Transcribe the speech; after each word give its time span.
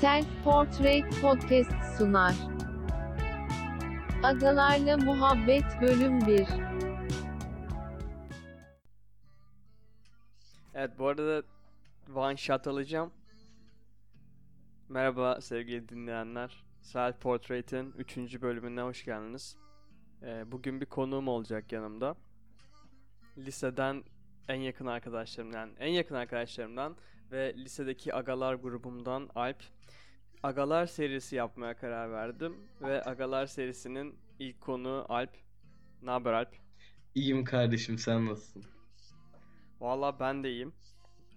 Self 0.00 0.26
Portrait 0.44 1.04
Podcast 1.22 1.98
sunar. 1.98 2.34
Agalarla 4.22 4.96
Muhabbet 4.96 5.64
Bölüm 5.80 6.26
1 6.26 6.46
Evet 10.74 10.90
bu 10.98 11.06
arada 11.06 11.42
one 12.14 12.36
shot 12.36 12.66
alacağım. 12.66 13.10
Merhaba 14.88 15.40
sevgili 15.40 15.88
dinleyenler. 15.88 16.64
Self 16.80 17.20
Portrait'in 17.20 17.92
3. 17.92 18.42
bölümüne 18.42 18.80
hoş 18.80 19.04
geldiniz. 19.04 19.56
Ee, 20.22 20.52
bugün 20.52 20.80
bir 20.80 20.86
konuğum 20.86 21.28
olacak 21.28 21.72
yanımda. 21.72 22.16
Liseden 23.38 24.04
en 24.48 24.60
yakın 24.60 24.86
arkadaşlarımdan, 24.86 25.70
en 25.78 25.90
yakın 25.90 26.14
arkadaşlarımdan 26.14 26.96
ve 27.32 27.54
lisedeki 27.54 28.14
Agalar 28.14 28.54
grubumdan 28.54 29.30
Alp. 29.34 29.75
Agalar 30.42 30.86
serisi 30.86 31.36
yapmaya 31.36 31.74
karar 31.74 32.12
verdim 32.12 32.56
ve 32.80 33.02
Agalar 33.04 33.46
serisinin 33.46 34.18
ilk 34.38 34.60
konuğu 34.60 35.06
Alp. 35.08 35.30
Ne 36.02 36.10
haber 36.10 36.32
Alp? 36.32 36.48
İyiyim 37.14 37.44
kardeşim 37.44 37.98
sen 37.98 38.26
nasılsın? 38.26 38.64
Valla 39.80 40.20
ben 40.20 40.44
de 40.44 40.50
iyiyim. 40.50 40.72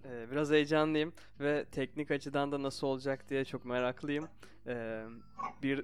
Ee, 0.04 0.30
biraz 0.30 0.50
heyecanlıyım 0.50 1.12
ve 1.40 1.64
teknik 1.64 2.10
açıdan 2.10 2.52
da 2.52 2.62
nasıl 2.62 2.86
olacak 2.86 3.30
diye 3.30 3.44
çok 3.44 3.64
meraklıyım. 3.64 4.28
Ee, 4.66 5.04
bir 5.62 5.82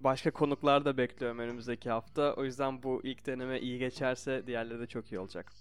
başka 0.00 0.30
konuklar 0.30 0.84
da 0.84 0.96
bekliyorum 0.96 1.38
önümüzdeki 1.38 1.90
hafta. 1.90 2.34
O 2.34 2.44
yüzden 2.44 2.82
bu 2.82 3.00
ilk 3.04 3.26
deneme 3.26 3.60
iyi 3.60 3.78
geçerse 3.78 4.46
diğerleri 4.46 4.80
de 4.80 4.86
çok 4.86 5.12
iyi 5.12 5.18
olacak. 5.18 5.52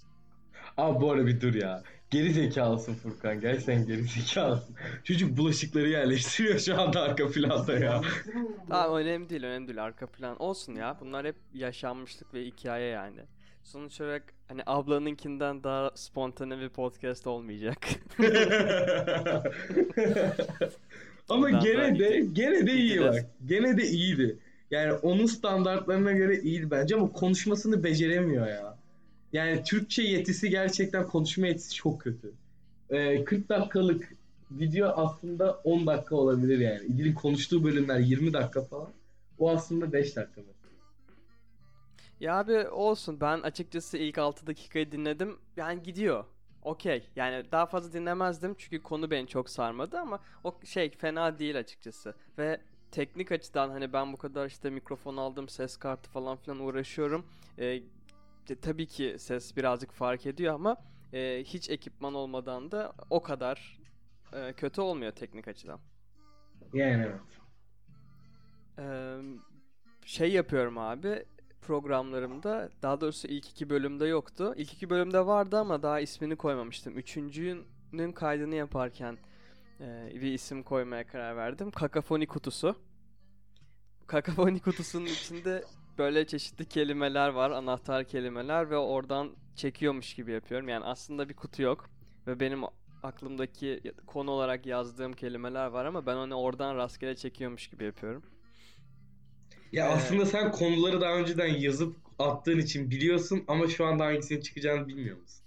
Abi 0.78 1.02
bu 1.02 1.12
arada 1.12 1.28
bir 1.28 1.42
dur 1.42 1.54
ya. 1.54 1.84
Geri 2.10 2.34
zekalısın 2.34 2.94
Furkan. 2.94 3.42
Gerçekten 3.42 3.86
geri 3.86 4.04
zekalısın. 4.04 4.76
Çocuk 5.04 5.38
bulaşıkları 5.38 5.90
yerleştiriyor 5.90 6.60
şu 6.60 6.82
anda 6.82 7.02
arka 7.02 7.32
planda 7.32 7.74
ya. 7.74 8.02
Tamam 8.70 8.98
önemli 8.98 9.30
değil 9.30 9.44
önemli 9.44 9.68
değil 9.68 9.84
arka 9.84 10.08
plan 10.08 10.42
olsun 10.42 10.76
ya. 10.76 10.98
Bunlar 11.02 11.26
hep 11.26 11.36
yaşanmışlık 11.54 12.34
ve 12.34 12.46
hikaye 12.46 12.88
yani. 12.88 13.20
Sonuç 13.64 14.02
olarak 14.02 14.24
hani 14.48 14.62
ablanınkinden 14.66 15.64
daha 15.64 15.92
spontane 15.96 16.60
bir 16.60 16.70
podcast 16.70 17.28
olmayacak. 17.28 17.78
Ama 21.30 21.48
Ondan 21.48 21.60
gene 21.60 22.00
de 22.00 22.26
gene 22.34 22.68
de 22.68 22.74
iyi 22.74 23.02
bak. 23.02 23.26
Gene 23.46 23.78
de 23.78 23.88
iyiydi. 23.88 24.40
Yani 24.72 24.94
onun 24.94 25.26
standartlarına 25.26 26.12
göre 26.12 26.40
iyiydi 26.40 26.72
bence 26.72 26.96
ama 26.96 27.12
konuşmasını 27.12 27.84
beceremiyor 27.84 28.48
ya. 28.48 28.79
Yani 29.34 29.64
Türkçe 29.64 30.04
yetisi 30.04 30.50
gerçekten 30.50 31.08
konuşma 31.08 31.48
yetisi 31.48 31.76
çok 31.76 32.02
kötü. 32.02 32.32
Ee, 32.90 33.24
40 33.24 33.50
dakikalık 33.50 34.14
video 34.52 34.88
aslında 34.96 35.54
10 35.64 35.88
dakika 35.88 36.16
olabilir 36.16 36.60
yani. 36.60 36.86
İdil'in 36.86 37.14
konuştuğu 37.14 37.64
bölümler 37.64 38.00
20 38.00 38.34
dakika 38.34 38.62
falan. 38.62 38.90
O 39.40 39.50
aslında 39.50 39.94
5 39.94 40.16
dakika. 40.16 40.42
Ya 42.20 42.40
abi 42.40 42.68
olsun 42.68 43.22
ben 43.22 43.42
açıkçası 43.42 43.98
ilk 43.98 44.18
6 44.18 44.48
dakikayı 44.48 44.92
dinledim. 44.92 45.38
Yani 45.58 45.84
gidiyor. 45.84 46.26
Okey. 46.64 47.04
Yani 47.16 47.46
daha 47.52 47.66
fazla 47.66 47.94
dinlemezdim 47.94 48.56
çünkü 48.58 48.84
konu 48.84 49.12
beni 49.12 49.28
çok 49.28 49.50
sarmadı 49.50 50.00
ama 50.00 50.20
o 50.44 50.56
şey 50.66 50.90
fena 50.90 51.40
değil 51.40 51.60
açıkçası. 51.60 52.16
Ve 52.38 52.62
teknik 52.92 53.32
açıdan 53.32 53.70
hani 53.70 53.94
ben 53.94 54.14
bu 54.14 54.18
kadar 54.18 54.46
işte 54.48 54.70
mikrofon 54.70 55.18
aldım, 55.18 55.50
ses 55.50 55.78
kartı 55.78 56.10
falan 56.10 56.38
filan 56.38 56.60
uğraşıyorum. 56.60 57.26
Ee, 57.60 57.82
tabii 58.56 58.88
ki 58.88 59.16
ses 59.20 59.58
birazcık 59.58 59.92
fark 59.92 60.26
ediyor 60.26 60.54
ama 60.54 60.78
e, 61.14 61.44
hiç 61.44 61.70
ekipman 61.70 62.14
olmadan 62.14 62.72
da 62.72 62.94
o 63.10 63.22
kadar 63.22 63.80
e, 64.34 64.54
kötü 64.54 64.82
olmuyor 64.82 65.12
teknik 65.12 65.48
açıdan. 65.48 65.80
Yani 66.74 67.04
evet. 67.04 67.22
Ee, 68.80 69.18
şey 70.06 70.32
yapıyorum 70.32 70.78
abi 70.78 71.26
programlarımda 71.62 72.70
daha 72.82 73.02
doğrusu 73.02 73.28
ilk 73.28 73.50
iki 73.50 73.70
bölümde 73.70 74.06
yoktu. 74.08 74.54
İlk 74.58 74.74
iki 74.74 74.90
bölümde 74.90 75.26
vardı 75.26 75.58
ama 75.58 75.84
daha 75.84 76.00
ismini 76.00 76.36
koymamıştım. 76.36 76.98
Üçüncünün 76.98 78.12
kaydını 78.12 78.56
yaparken 78.56 79.18
e, 79.80 80.12
bir 80.16 80.34
isim 80.34 80.64
koymaya 80.64 81.08
karar 81.08 81.38
verdim. 81.38 81.72
Kakafoni 81.72 82.28
kutusu. 82.28 82.76
Kakafoni 84.08 84.60
kutusunun 84.60 85.06
içinde 85.06 85.64
böyle 86.00 86.28
çeşitli 86.28 86.66
kelimeler 86.70 87.30
var, 87.30 87.52
anahtar 87.52 88.06
kelimeler 88.06 88.72
ve 88.72 88.78
oradan 88.78 89.38
çekiyormuş 89.56 90.16
gibi 90.16 90.34
yapıyorum. 90.34 90.70
Yani 90.70 90.86
aslında 90.86 91.30
bir 91.30 91.36
kutu 91.36 91.64
yok 91.64 91.92
ve 92.28 92.42
benim 92.42 92.64
aklımdaki 93.04 93.84
konu 94.08 94.32
olarak 94.32 94.68
yazdığım 94.68 95.14
kelimeler 95.14 95.68
var 95.68 95.86
ama 95.86 96.08
ben 96.08 96.18
onu 96.18 96.36
oradan 96.36 96.78
rastgele 96.78 97.18
çekiyormuş 97.18 97.70
gibi 97.70 97.86
yapıyorum. 97.86 98.24
Ya 99.72 99.88
Ee, 99.88 99.90
aslında 99.90 100.26
sen 100.26 100.52
konuları 100.52 101.02
daha 101.02 101.14
önceden 101.16 101.48
yazıp 101.48 101.98
attığın 102.20 102.60
için 102.60 102.92
biliyorsun 102.92 103.44
ama 103.48 103.68
şu 103.68 103.86
anda 103.86 104.06
hangisinin 104.06 104.42
çıkacağını 104.42 104.88
bilmiyor 104.88 105.18
musun? 105.18 105.46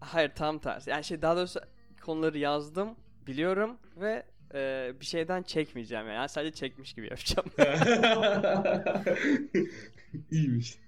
Hayır 0.00 0.34
tam 0.34 0.58
tersi. 0.58 0.90
Yani 0.90 1.04
şey 1.04 1.22
daha 1.22 1.36
doğrusu 1.36 1.60
konuları 2.02 2.38
yazdım, 2.38 2.96
biliyorum 3.26 3.80
ve 3.96 4.26
e, 4.54 4.92
bir 5.00 5.04
şeyden 5.04 5.42
çekmeyeceğim 5.42 6.06
yani. 6.06 6.16
Yani 6.16 6.28
sadece 6.28 6.54
çekmiş 6.54 6.94
gibi 6.94 7.06
yapacağım. 7.06 7.48
İyiymiş. 10.30 10.78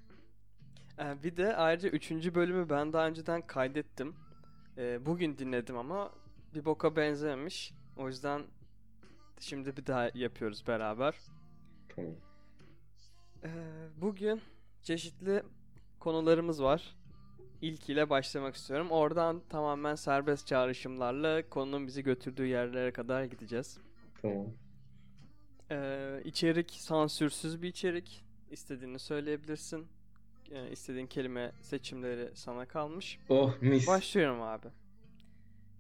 E, 0.99 1.22
bir 1.22 1.37
de 1.37 1.56
ayrıca 1.56 1.88
üçüncü 1.88 2.34
bölümü 2.34 2.71
ben 2.71 2.93
daha 2.93 3.06
önceden 3.06 3.47
kaydettim. 3.47 4.15
E, 4.78 5.06
bugün 5.06 5.38
dinledim 5.38 5.76
ama 5.76 6.12
bir 6.55 6.65
boka 6.65 6.97
benzememiş. 6.97 7.72
O 7.97 8.09
yüzden 8.09 8.43
şimdi 9.41 9.76
bir 9.76 9.87
daha 9.87 10.10
yapıyoruz 10.15 10.66
beraber. 10.66 11.15
Tamam. 11.88 12.15
E, 13.44 13.50
bugün 13.97 14.41
çeşitli 14.82 15.43
konularımız 16.00 16.62
var. 16.62 16.97
İlkiyle 17.62 18.11
başlamak 18.11 18.55
istiyorum. 18.55 18.91
Oradan 18.91 19.43
tamamen 19.49 19.94
serbest 19.94 20.47
çağrışımlarla 20.47 21.49
konunun 21.49 21.87
bizi 21.87 22.03
götürdüğü 22.03 22.47
yerlere 22.47 22.93
kadar 22.93 23.25
gideceğiz. 23.25 23.78
Tamam. 24.22 24.47
Ee, 25.71 26.21
içerik 26.25 26.71
sansürsüz 26.71 27.62
bir 27.62 27.69
içerik. 27.69 28.25
İstediğini 28.50 28.99
söyleyebilirsin. 28.99 29.87
Ee, 30.50 30.71
istediğin 30.71 31.06
kelime 31.06 31.53
seçimleri 31.61 32.31
sana 32.34 32.67
kalmış. 32.67 33.19
Oh 33.28 33.55
mis. 33.61 33.87
Başlıyorum 33.87 34.43
abi. 34.43 34.69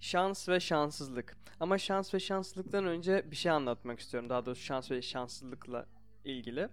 Şans 0.00 0.48
ve 0.48 0.60
şanssızlık. 0.60 1.36
Ama 1.60 1.78
şans 1.78 2.14
ve 2.14 2.20
şanssızlıktan 2.20 2.86
önce 2.86 3.30
bir 3.30 3.36
şey 3.36 3.52
anlatmak 3.52 4.00
istiyorum. 4.00 4.30
Daha 4.30 4.46
doğrusu 4.46 4.62
şans 4.62 4.90
ve 4.90 5.02
şanssızlıkla 5.02 5.86
ilgili. 6.24 6.68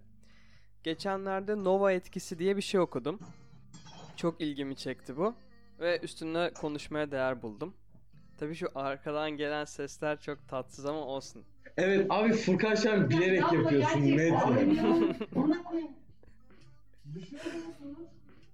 Geçenlerde 0.84 1.64
Nova 1.64 1.92
etkisi 1.92 2.40
diye 2.40 2.58
bir 2.58 2.62
şey 2.62 2.80
okudum. 2.80 3.20
Çok 4.16 4.42
ilgimi 4.42 4.76
çekti 4.76 5.18
bu. 5.18 5.36
Ve 5.80 6.00
üstüne 6.00 6.50
konuşmaya 6.54 7.12
değer 7.12 7.42
buldum. 7.42 7.74
Tabii 8.38 8.56
şu 8.56 8.68
arkadan 8.76 9.32
gelen 9.32 9.66
sesler 9.66 10.20
çok 10.20 10.48
tatsız 10.48 10.86
ama 10.86 11.00
olsun. 11.00 11.44
Evet 11.78 12.08
abi 12.10 12.34
Furkan 12.34 12.76
şu 12.76 12.92
an 12.94 13.10
bilerek 13.10 13.54
yapıyorsun 13.54 14.02
net 14.02 14.32
ya. 14.32 14.58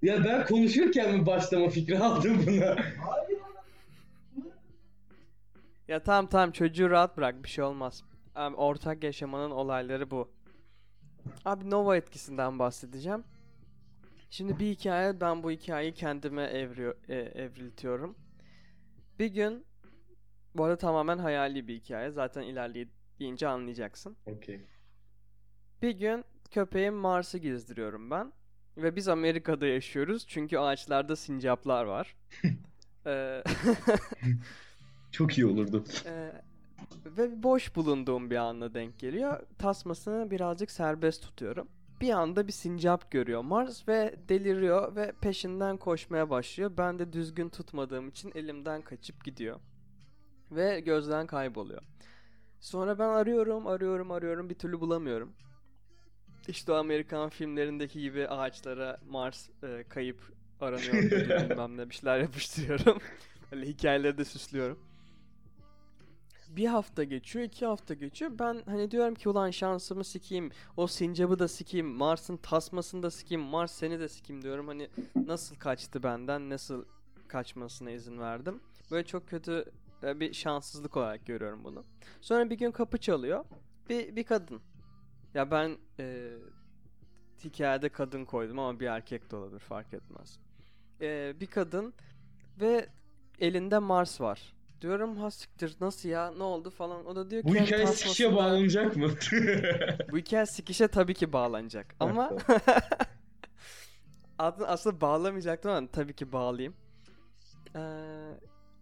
Ya 0.02 0.24
ben 0.24 0.46
konuşurken 0.46 1.16
mi 1.16 1.26
başlama 1.26 1.70
fikri 1.70 2.00
aldım 2.00 2.46
buna? 2.48 2.76
Ya 5.88 6.04
tamam 6.04 6.28
tamam 6.28 6.52
çocuğu 6.52 6.90
rahat 6.90 7.18
bırak 7.18 7.44
bir 7.44 7.50
şey 7.50 7.64
olmaz. 7.64 8.04
Abi, 8.36 8.56
ortak 8.56 9.04
yaşamanın 9.04 9.52
olayları 9.52 10.12
bu. 10.12 10.32
Abi 11.46 11.70
Nova 11.70 11.98
etkisinden 11.98 12.60
bahsedeceğim. 12.60 13.24
Şimdi 14.30 14.60
bir 14.60 14.66
hikaye 14.66 15.22
ben 15.22 15.44
bu 15.44 15.52
hikayeyi 15.52 15.94
kendime 15.94 16.44
evriyor, 16.44 16.96
e, 17.10 17.16
evriltiyorum. 17.16 18.16
Bir 19.20 19.28
gün 19.28 19.66
bu 20.56 20.64
arada 20.64 20.78
tamamen 20.78 21.18
hayali 21.18 21.68
bir 21.68 21.76
hikaye. 21.76 22.12
Zaten 22.12 22.42
ilerleyince 22.42 23.48
anlayacaksın. 23.48 24.18
Okey. 24.26 24.62
Bir 25.82 25.92
gün 25.92 26.26
köpeğim 26.52 26.94
Mars'ı 26.94 27.38
gezdiriyorum 27.38 28.12
ben. 28.12 28.34
Ve 28.78 28.96
biz 28.96 29.08
Amerika'da 29.08 29.68
yaşıyoruz. 29.68 30.28
Çünkü 30.28 30.58
ağaçlarda 30.58 31.16
sincaplar 31.16 31.86
var. 31.86 32.16
Ee, 33.06 33.44
Çok 35.12 35.38
iyi 35.38 35.46
olurdu. 35.46 35.84
Ee, 36.06 36.32
ve 37.06 37.44
boş 37.44 37.76
bulunduğum 37.76 38.30
bir 38.30 38.36
anda 38.36 38.74
denk 38.74 39.00
geliyor. 39.00 39.40
Tasmasını 39.58 40.32
birazcık 40.32 40.72
serbest 40.72 41.24
tutuyorum. 41.24 41.68
Bir 42.02 42.10
anda 42.10 42.48
bir 42.48 42.52
sincap 42.52 43.12
görüyor 43.12 43.42
Mars 43.42 43.88
ve 43.88 44.16
deliriyor 44.30 44.96
ve 44.96 45.12
peşinden 45.22 45.78
koşmaya 45.78 46.30
başlıyor. 46.30 46.72
Ben 46.78 47.00
de 47.00 47.14
düzgün 47.14 47.50
tutmadığım 47.50 48.10
için 48.10 48.32
elimden 48.36 48.82
kaçıp 48.82 49.26
gidiyor. 49.26 49.60
Ve 50.52 50.80
gözden 50.80 51.28
kayboluyor. 51.28 51.82
Sonra 52.60 53.00
ben 53.00 53.10
arıyorum, 53.10 53.68
arıyorum, 53.68 54.12
arıyorum 54.12 54.50
bir 54.50 54.56
türlü 54.56 54.80
bulamıyorum. 54.80 55.34
İşte 56.48 56.72
o 56.72 56.76
Amerikan 56.76 57.30
filmlerindeki 57.30 58.02
gibi 58.02 58.28
ağaçlara 58.28 59.00
Mars 59.10 59.50
e, 59.64 59.84
kayıp 59.90 60.18
aranıyor 60.62 60.94
bilmem 61.50 61.78
ne 61.78 61.90
bir 61.90 61.96
şeyler 61.96 62.20
yapıştırıyorum. 62.20 62.98
Öyle 63.52 63.66
hikayeleri 63.66 64.18
de 64.18 64.26
süslüyorum. 64.26 64.80
Bir 66.60 66.66
hafta 66.66 67.04
geçiyor, 67.04 67.46
iki 67.46 67.66
hafta 67.66 67.94
geçiyor. 67.94 68.32
Ben 68.40 68.64
hani 68.66 68.92
diyorum 68.92 69.16
ki 69.16 69.30
ulan 69.30 69.52
şansımı 69.52 70.04
sikeyim. 70.04 70.52
O 70.78 70.88
sincabı 70.88 71.40
da 71.40 71.48
sikeyim. 71.48 71.88
Mars'ın 71.88 72.38
tasmasını 72.38 73.04
da 73.04 73.12
sikeyim. 73.12 73.44
Mars 73.44 73.72
seni 73.72 74.00
de 74.00 74.10
sikeyim 74.10 74.42
diyorum. 74.42 74.68
Hani 74.68 74.90
nasıl 75.16 75.56
kaçtı 75.56 76.04
benden? 76.04 76.50
Nasıl 76.50 76.86
kaçmasına 77.28 77.92
izin 77.92 78.20
verdim? 78.20 78.60
Böyle 78.92 79.06
çok 79.06 79.28
kötü 79.28 79.66
e, 80.04 80.20
bir 80.20 80.34
şanssızlık 80.34 80.98
olarak 80.98 81.26
görüyorum 81.26 81.64
bunu. 81.64 81.84
Sonra 82.22 82.50
bir 82.50 82.56
gün 82.58 82.72
kapı 82.72 82.98
çalıyor. 82.98 83.46
Bir, 83.90 84.16
bir 84.16 84.24
kadın. 84.24 84.62
Ya 85.34 85.52
ben 85.52 85.78
e, 86.00 86.34
hikayede 87.44 87.90
kadın 87.90 88.26
koydum 88.26 88.60
ama 88.60 88.80
bir 88.80 88.88
erkek 88.88 89.32
de 89.32 89.36
olabilir 89.36 89.60
fark 89.60 89.94
etmez. 89.94 90.40
E, 91.02 91.40
bir 91.40 91.48
kadın 91.48 91.94
ve 92.60 92.90
elinde 93.40 93.80
Mars 93.80 94.22
var. 94.22 94.59
Diyorum 94.82 95.18
ha 95.18 95.32
siktir 95.32 95.76
nasıl 95.82 96.10
ya 96.10 96.32
ne 96.32 96.44
oldu 96.44 96.70
falan. 96.70 97.06
O 97.06 97.16
da 97.16 97.32
diyor 97.32 97.44
ki 97.44 97.48
Bu 97.50 97.56
"Yani 97.56 97.68
hikaye 97.68 97.88
sikişe 97.88 98.36
bağlanacak 98.36 98.96
mı? 98.96 99.08
Bu 100.12 100.18
hikaye 100.18 100.46
sikişe 100.46 100.88
tabii 100.88 101.14
ki 101.14 101.34
bağlanacak. 101.34 101.96
Ama 102.00 102.32
aslında, 104.40 105.02
bağlamayacaktım 105.02 105.72
ama 105.72 105.88
tabii 105.88 106.14
ki 106.14 106.32
bağlayayım. 106.32 106.74
Ee, 107.76 107.80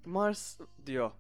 Mars 0.06 0.60
diyor. 0.86 1.12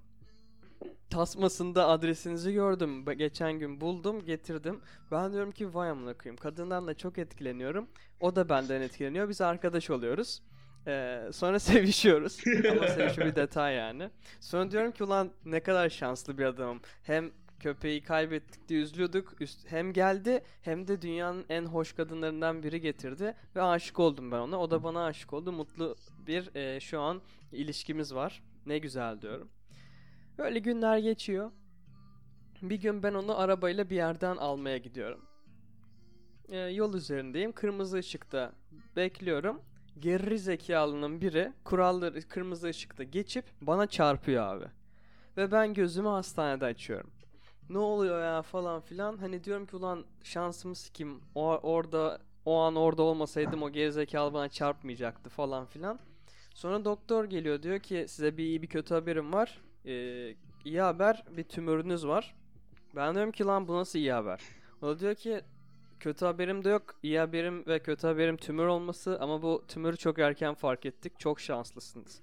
Tasmasında 1.10 1.88
adresinizi 1.88 2.54
gördüm. 2.54 3.06
Geçen 3.06 3.54
gün 3.60 3.82
buldum, 3.82 4.26
getirdim. 4.26 4.82
Ben 5.12 5.34
diyorum 5.34 5.52
ki 5.52 5.74
vay 5.74 5.90
amına 5.90 6.14
koyayım. 6.14 6.38
Kadından 6.38 6.88
da 6.88 6.94
çok 6.94 7.18
etkileniyorum. 7.18 7.88
O 8.20 8.36
da 8.36 8.50
benden 8.50 8.82
etkileniyor. 8.82 9.30
Biz 9.30 9.42
arkadaş 9.42 9.90
oluyoruz. 9.90 10.42
Ee, 10.88 11.30
sonra 11.34 11.60
sevişiyoruz. 11.70 12.40
Ama 12.72 12.88
sevişme 12.96 13.26
bir 13.26 13.36
detay 13.36 13.76
yani. 13.76 14.10
Sonra 14.40 14.72
diyorum 14.72 14.92
ki 14.92 15.04
ulan 15.04 15.32
ne 15.46 15.60
kadar 15.60 15.90
şanslı 15.90 16.38
bir 16.38 16.46
adamım. 16.46 16.82
Hem 17.04 17.32
köpeği 17.60 18.04
kaybettik 18.04 18.70
diye 18.70 18.82
üzülüyorduk. 18.82 19.42
Üst, 19.42 19.72
hem 19.72 19.94
geldi 19.94 20.44
hem 20.62 20.88
de 20.88 21.02
dünyanın 21.02 21.46
en 21.50 21.66
hoş 21.66 21.94
kadınlarından 21.94 22.64
biri 22.64 22.82
getirdi. 22.82 23.36
Ve 23.56 23.62
aşık 23.62 24.00
oldum 24.00 24.32
ben 24.32 24.38
ona. 24.38 24.60
O 24.60 24.72
da 24.72 24.84
bana 24.84 25.06
aşık 25.06 25.34
oldu. 25.34 25.52
Mutlu 25.52 25.96
bir 26.28 26.56
e, 26.56 26.80
şu 26.80 27.00
an 27.00 27.22
ilişkimiz 27.52 28.16
var. 28.16 28.44
Ne 28.66 28.78
güzel 28.78 29.22
diyorum. 29.22 29.50
Böyle 30.38 30.60
günler 30.60 30.98
geçiyor. 30.98 31.52
Bir 32.62 32.76
gün 32.76 33.04
ben 33.04 33.14
onu 33.14 33.40
arabayla 33.40 33.90
bir 33.90 33.96
yerden 33.96 34.38
almaya 34.38 34.78
gidiyorum. 34.78 35.26
E, 36.50 36.58
yol 36.58 36.94
üzerindeyim. 36.94 37.52
Kırmızı 37.52 37.98
ışıkta 37.98 38.52
bekliyorum. 38.96 39.62
Geri 40.00 40.40
zekalının 40.40 41.22
biri 41.22 41.54
kuralları 41.64 42.22
kırmızı 42.22 42.68
ışıkta 42.68 43.04
geçip 43.04 43.46
bana 43.62 43.88
çarpıyor 43.88 44.44
abi. 44.44 44.66
Ve 45.38 45.52
ben 45.52 45.74
gözümü 45.74 46.08
hastanede 46.08 46.66
açıyorum. 46.66 47.10
Ne 47.70 47.78
oluyor 47.78 48.22
ya 48.24 48.42
falan 48.42 48.82
filan. 48.82 49.18
Hani 49.18 49.44
diyorum 49.44 49.66
ki 49.66 49.76
ulan 49.76 50.06
şansımı 50.24 50.76
sikim. 50.76 51.22
O, 51.36 51.42
orada 51.58 52.20
o 52.46 52.60
an 52.60 52.76
orada 52.76 53.04
olmasaydım 53.04 53.64
o 53.64 53.70
gerizekalı 53.70 54.34
bana 54.34 54.50
çarpmayacaktı 54.50 55.30
falan 55.30 55.66
filan. 55.66 56.00
Sonra 56.54 56.86
doktor 56.86 57.26
geliyor 57.26 57.64
diyor 57.64 57.80
ki 57.80 58.06
size 58.08 58.38
bir 58.38 58.44
iyi 58.44 58.62
bir 58.62 58.68
kötü 58.68 58.94
haberim 58.94 59.34
var. 59.34 59.62
Ee, 59.86 60.36
iyi 60.66 60.82
haber 60.82 61.24
bir 61.38 61.44
tümörünüz 61.44 62.08
var. 62.08 62.36
Ben 62.96 63.16
diyorum 63.16 63.32
ki 63.32 63.44
lan 63.44 63.68
bu 63.68 63.76
nasıl 63.76 64.00
iyi 64.00 64.14
haber? 64.14 64.42
O 64.82 64.88
da 64.88 65.00
diyor 65.00 65.16
ki 65.16 65.42
kötü 66.00 66.26
haberim 66.26 66.64
de 66.64 66.70
yok. 66.70 66.96
İyi 67.04 67.20
haberim 67.20 67.66
ve 67.68 67.80
kötü 67.80 68.08
haberim 68.08 68.38
tümör 68.38 68.68
olması 68.68 69.18
ama 69.20 69.42
bu 69.42 69.66
tümörü 69.68 69.98
çok 69.98 70.20
erken 70.20 70.54
fark 70.54 70.86
ettik. 70.86 71.20
Çok 71.20 71.40
şanslısınız. 71.40 72.22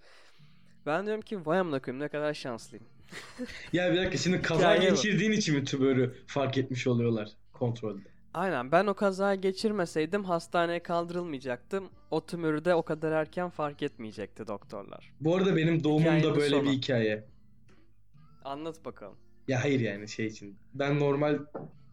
Ben 0.86 1.06
diyorum 1.06 1.22
ki 1.22 1.46
vay 1.46 1.58
amına 1.58 1.82
koyayım 1.82 2.04
ne 2.04 2.08
kadar 2.08 2.34
şanslıyım. 2.34 2.86
ya 3.72 3.92
bir 3.92 3.96
dakika 3.98 4.16
şimdi 4.16 4.42
kaza 4.42 4.60
Hikaye 4.60 4.90
bu. 4.90 4.94
geçirdiğin 4.94 5.32
için 5.32 5.54
mi 5.56 5.64
tümörü 5.64 6.14
fark 6.26 6.58
etmiş 6.58 6.86
oluyorlar 6.86 7.28
kontrolde? 7.52 8.08
Aynen 8.34 8.72
ben 8.72 8.86
o 8.86 8.94
kazayı 8.94 9.40
geçirmeseydim 9.40 10.24
hastaneye 10.24 10.82
kaldırılmayacaktım. 10.82 11.90
O 12.10 12.26
tümörü 12.26 12.64
de 12.64 12.74
o 12.74 12.82
kadar 12.82 13.12
erken 13.12 13.50
fark 13.50 13.82
etmeyecekti 13.82 14.46
doktorlar. 14.46 15.12
Bu 15.20 15.36
arada 15.36 15.56
benim 15.56 15.84
doğumum 15.84 16.04
da 16.04 16.10
Hikayenin 16.16 16.36
böyle 16.40 16.56
sonu. 16.56 16.64
bir 16.64 16.70
hikaye. 16.70 17.24
Anlat 18.44 18.84
bakalım. 18.84 19.16
Ya 19.48 19.64
hayır 19.64 19.80
yani 19.80 20.08
şey 20.08 20.26
için. 20.26 20.56
Ben 20.74 21.00
normal 21.00 21.38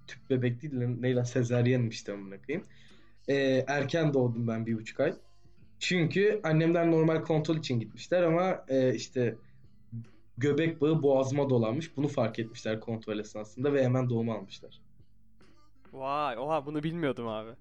tüp 0.08 0.30
bebek 0.30 0.62
değil 0.62 0.82
de 0.82 1.02
neyle 1.02 1.26
sezaryenim 1.26 1.90
işte 1.90 2.14
amına 2.14 2.42
koyayım. 2.42 2.68
Ee, 3.28 3.66
erken 3.68 4.14
doğdum 4.14 4.48
ben 4.48 4.66
bir 4.66 4.78
buçuk 4.78 5.00
ay. 5.00 5.14
Çünkü 5.80 6.42
annemler 6.44 6.92
normal 6.92 7.22
kontrol 7.24 7.58
için 7.58 7.80
gitmişler 7.80 8.24
ama 8.24 8.66
e, 8.68 8.96
işte 8.96 9.36
göbek 10.38 10.82
bağı 10.82 11.04
boğazıma 11.04 11.50
dolanmış. 11.50 11.98
Bunu 11.98 12.08
fark 12.08 12.40
etmişler 12.40 12.80
kontrol 12.80 13.20
esnasında 13.20 13.74
ve 13.74 13.84
hemen 13.84 14.10
doğumu 14.10 14.34
almışlar. 14.34 14.82
Vay 15.94 16.38
oha 16.38 16.66
bunu 16.66 16.84
bilmiyordum 16.84 17.28
abi. 17.28 17.52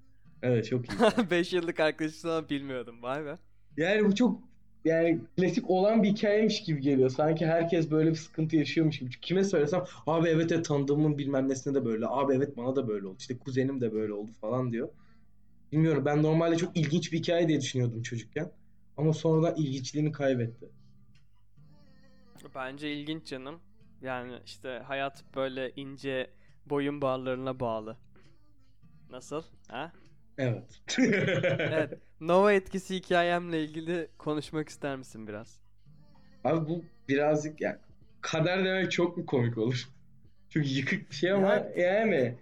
Evet 0.43 0.67
çok 0.67 0.85
iyi. 0.89 0.99
5 1.31 1.53
yıllık 1.53 1.81
arkadaşım 1.81 2.31
ama 2.31 2.49
bilmiyordum 2.49 3.03
vay 3.03 3.25
be. 3.25 3.35
Yani 3.77 4.05
bu 4.05 4.15
çok 4.15 4.50
yani 4.85 5.21
klasik 5.37 5.71
olan 5.71 6.03
bir 6.03 6.09
hikayemiş 6.09 6.63
gibi 6.65 6.81
geliyor. 6.81 7.11
Sanki 7.11 7.47
herkes 7.47 7.91
böyle 7.91 8.11
bir 8.11 8.17
sıkıntı 8.17 8.57
yaşıyormuş 8.57 8.99
gibi. 8.99 9.11
Çünkü 9.11 9.27
Kime 9.27 9.45
söylesem 9.45 9.85
abi 10.07 10.29
evet 10.29 10.53
evet 10.53 10.65
tanıdığımın 10.65 11.19
bilmem 11.19 11.49
nesine 11.49 11.75
de 11.75 11.85
böyle. 11.85 12.07
Abi 12.09 12.35
evet 12.35 12.57
bana 12.57 12.77
da 12.77 12.89
böyle 12.89 13.07
oldu. 13.07 13.17
İşte 13.19 13.39
kuzenim 13.39 13.81
de 13.81 13.93
böyle 13.93 14.13
oldu 14.13 14.31
falan 14.41 14.73
diyor. 14.73 14.89
Bilmiyorum 15.73 16.05
ben 16.05 16.23
normalde 16.23 16.57
çok 16.57 16.77
ilginç 16.77 17.13
bir 17.13 17.19
hikaye 17.19 17.49
diye 17.49 17.61
düşünüyordum 17.61 18.03
çocukken. 18.03 18.53
Ama 18.97 19.13
sonradan 19.13 19.57
ilginçliğini 19.57 20.13
kaybetti. 20.13 20.69
Bence 22.55 22.93
ilginç 22.93 23.27
canım. 23.27 23.61
Yani 24.03 24.39
işte 24.45 24.83
hayat 24.87 25.25
böyle 25.37 25.73
ince 25.77 26.31
boyun 26.67 27.03
bağlarına 27.03 27.61
bağlı. 27.61 27.97
Nasıl? 29.11 29.43
Ha? 29.69 29.93
Evet. 30.41 30.83
Evet. 30.99 31.91
Nova 32.21 32.53
etkisi 32.53 32.95
hikayemle 32.95 33.65
ilgili 33.65 34.09
konuşmak 34.19 34.69
ister 34.69 34.97
misin 34.97 35.27
biraz? 35.29 35.61
Abi 36.45 36.69
bu 36.69 36.85
birazcık 37.09 37.61
yani 37.61 37.77
kader 38.21 38.65
demek 38.65 38.93
çok 38.93 39.17
mu 39.17 39.27
komik 39.27 39.59
olur? 39.59 39.89
Çok 40.51 40.67
yıkık 40.77 41.11
bir 41.11 41.15
şey 41.15 41.33
ama 41.33 41.55
Ya- 41.55 41.73
yani 41.77 42.39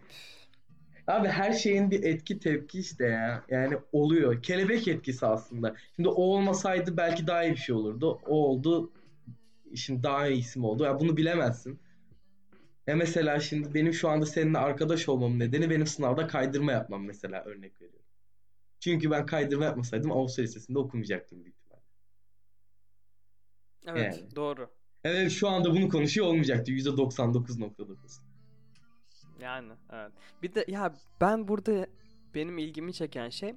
Abi 1.07 1.29
her 1.29 1.53
şeyin 1.53 1.91
bir 1.91 2.03
etki 2.03 2.39
tepki 2.39 2.79
işte 2.81 3.07
ya. 3.07 3.45
Yani 3.49 3.77
oluyor. 3.93 4.43
Kelebek 4.43 4.89
etkisi 4.89 5.27
aslında. 5.27 5.77
Şimdi 5.97 6.09
o 6.09 6.23
olmasaydı 6.23 6.97
belki 6.97 7.27
daha 7.27 7.45
iyi 7.45 7.53
bir 7.53 7.57
şey 7.57 7.75
olurdu. 7.75 8.21
O 8.27 8.47
oldu. 8.49 8.93
Şimdi 9.75 10.03
daha 10.03 10.29
iyisi 10.29 10.59
mi 10.59 10.67
oldu? 10.67 10.85
Ya 10.85 11.01
bunu 11.01 11.17
bilemezsin. 11.17 11.81
Ya 12.89 12.97
mesela 12.97 13.41
şimdi 13.41 13.75
benim 13.75 13.93
şu 13.93 14.09
anda 14.09 14.27
seninle 14.27 14.59
arkadaş 14.59 15.09
olmamın 15.09 15.39
nedeni 15.39 15.71
benim 15.71 15.87
sınavda 15.87 16.27
kaydırma 16.27 16.73
yapmam 16.73 17.05
mesela 17.05 17.45
örnek 17.45 17.81
veriyorum. 17.81 18.07
Çünkü 18.81 19.11
ben 19.11 19.27
kaydırma 19.27 19.65
yapmasaydım 19.65 20.13
Avusturya 20.13 20.47
Lisesi'nde 20.47 20.79
okumayacaktım 20.79 21.45
büyük 21.45 21.57
ihtimalle. 21.57 21.83
Evet, 23.87 24.19
Yani. 24.19 24.37
doğru. 24.37 24.71
Evet 25.05 25.31
şu 25.31 25.49
anda 25.49 25.71
bunu 25.71 25.89
konuşuyor 25.89 26.27
olmayacaktı 26.27 26.73
%99.9. 26.73 28.21
Yani 29.41 29.73
evet. 29.93 30.13
Bir 30.43 30.55
de 30.55 30.65
ya 30.69 30.95
ben 31.21 31.49
burada 31.49 31.87
benim 32.35 32.59
ilgimi 32.59 32.93
çeken 32.93 33.29
şey 33.29 33.55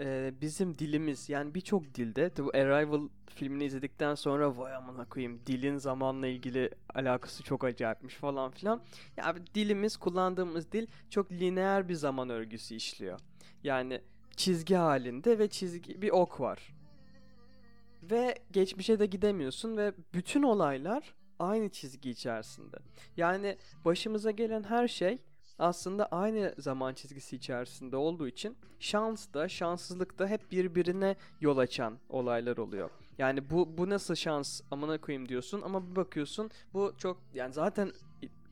e, 0.00 0.32
bizim 0.40 0.78
dilimiz 0.78 1.28
yani 1.28 1.54
birçok 1.54 1.94
dilde 1.94 2.30
The 2.30 2.42
Arrival 2.42 3.08
filmini 3.26 3.64
izledikten 3.64 4.14
sonra 4.14 4.58
vay 4.58 4.74
amına 4.74 5.04
koyayım 5.04 5.40
dilin 5.46 5.76
zamanla 5.76 6.26
ilgili 6.26 6.70
alakası 6.94 7.42
çok 7.42 7.64
acayipmiş 7.64 8.14
falan 8.14 8.50
filan. 8.50 8.82
Ya 9.16 9.34
dilimiz 9.54 9.96
kullandığımız 9.96 10.72
dil 10.72 10.86
çok 11.10 11.32
lineer 11.32 11.88
bir 11.88 11.94
zaman 11.94 12.30
örgüsü 12.30 12.74
işliyor. 12.74 13.20
Yani 13.64 14.00
çizgi 14.36 14.74
halinde 14.74 15.38
ve 15.38 15.48
çizgi 15.48 16.02
bir 16.02 16.10
ok 16.10 16.40
var. 16.40 16.74
Ve 18.02 18.34
geçmişe 18.50 18.98
de 18.98 19.06
gidemiyorsun 19.06 19.76
ve 19.76 19.92
bütün 20.14 20.42
olaylar 20.42 21.14
aynı 21.38 21.68
çizgi 21.68 22.10
içerisinde. 22.10 22.76
Yani 23.16 23.56
başımıza 23.84 24.30
gelen 24.30 24.62
her 24.62 24.88
şey 24.88 25.18
aslında 25.60 26.06
aynı 26.06 26.54
zaman 26.58 26.94
çizgisi 26.94 27.36
içerisinde 27.36 27.96
olduğu 27.96 28.28
için 28.28 28.56
şans 28.78 29.34
da 29.34 29.48
şanssızlık 29.48 30.18
da 30.18 30.26
hep 30.26 30.52
birbirine 30.52 31.16
yol 31.40 31.58
açan 31.58 31.98
olaylar 32.08 32.56
oluyor. 32.56 32.90
Yani 33.18 33.50
bu 33.50 33.78
bu 33.78 33.90
nasıl 33.90 34.14
şans 34.14 34.60
amına 34.70 34.98
koyayım 34.98 35.28
diyorsun 35.28 35.62
ama 35.62 35.90
bir 35.90 35.96
bakıyorsun 35.96 36.50
bu 36.74 36.94
çok 36.98 37.22
yani 37.34 37.52
zaten 37.52 37.92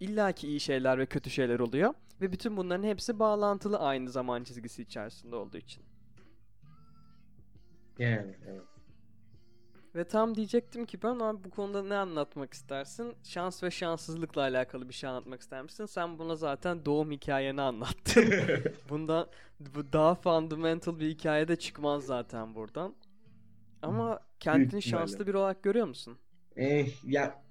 illaki 0.01 0.49
iyi 0.49 0.61
şeyler 0.61 0.99
ve 0.99 1.07
kötü 1.07 1.31
şeyler 1.31 1.61
oluyor 1.61 1.95
ve 2.21 2.33
bütün 2.33 2.57
bunların 2.57 2.85
hepsi 2.85 3.19
bağlantılı 3.19 3.79
aynı 3.79 4.11
zaman 4.11 4.45
çizgisi 4.45 4.83
içerisinde 4.83 5.37
olduğu 5.37 5.57
için. 5.57 5.83
Yani 7.99 8.37
evet. 8.47 8.78
Ve 9.95 10.05
tam 10.05 10.35
diyecektim 10.35 10.87
ki 10.87 11.03
ben 11.03 11.19
abi 11.19 11.45
bu 11.45 11.51
konuda 11.51 11.83
ne 11.83 11.95
anlatmak 11.95 12.55
istersin? 12.55 13.15
Şans 13.25 13.63
ve 13.63 13.71
şanssızlıkla 13.71 14.41
alakalı 14.41 14.89
bir 14.89 14.95
şey 14.95 15.11
anlatmak 15.11 15.41
ister 15.41 15.63
misin? 15.63 15.87
Sen 15.87 16.19
buna 16.19 16.37
zaten 16.37 16.85
doğum 16.85 17.11
hikayeni 17.11 17.61
anlattın. 17.61 18.35
Bundan 18.89 19.29
bu 19.61 19.93
daha 19.93 20.15
fundamental 20.15 20.99
bir 21.01 21.09
hikaye 21.09 21.49
de 21.49 21.57
çıkmaz 21.57 22.05
zaten 22.07 22.55
buradan. 22.55 22.95
Ama 23.83 24.21
kendini 24.41 24.83
şanslı 24.83 25.27
bir 25.27 25.35
olarak 25.35 25.63
görüyor 25.63 25.87
musun? 25.87 26.19
Eh, 26.57 27.05
ya 27.05 27.43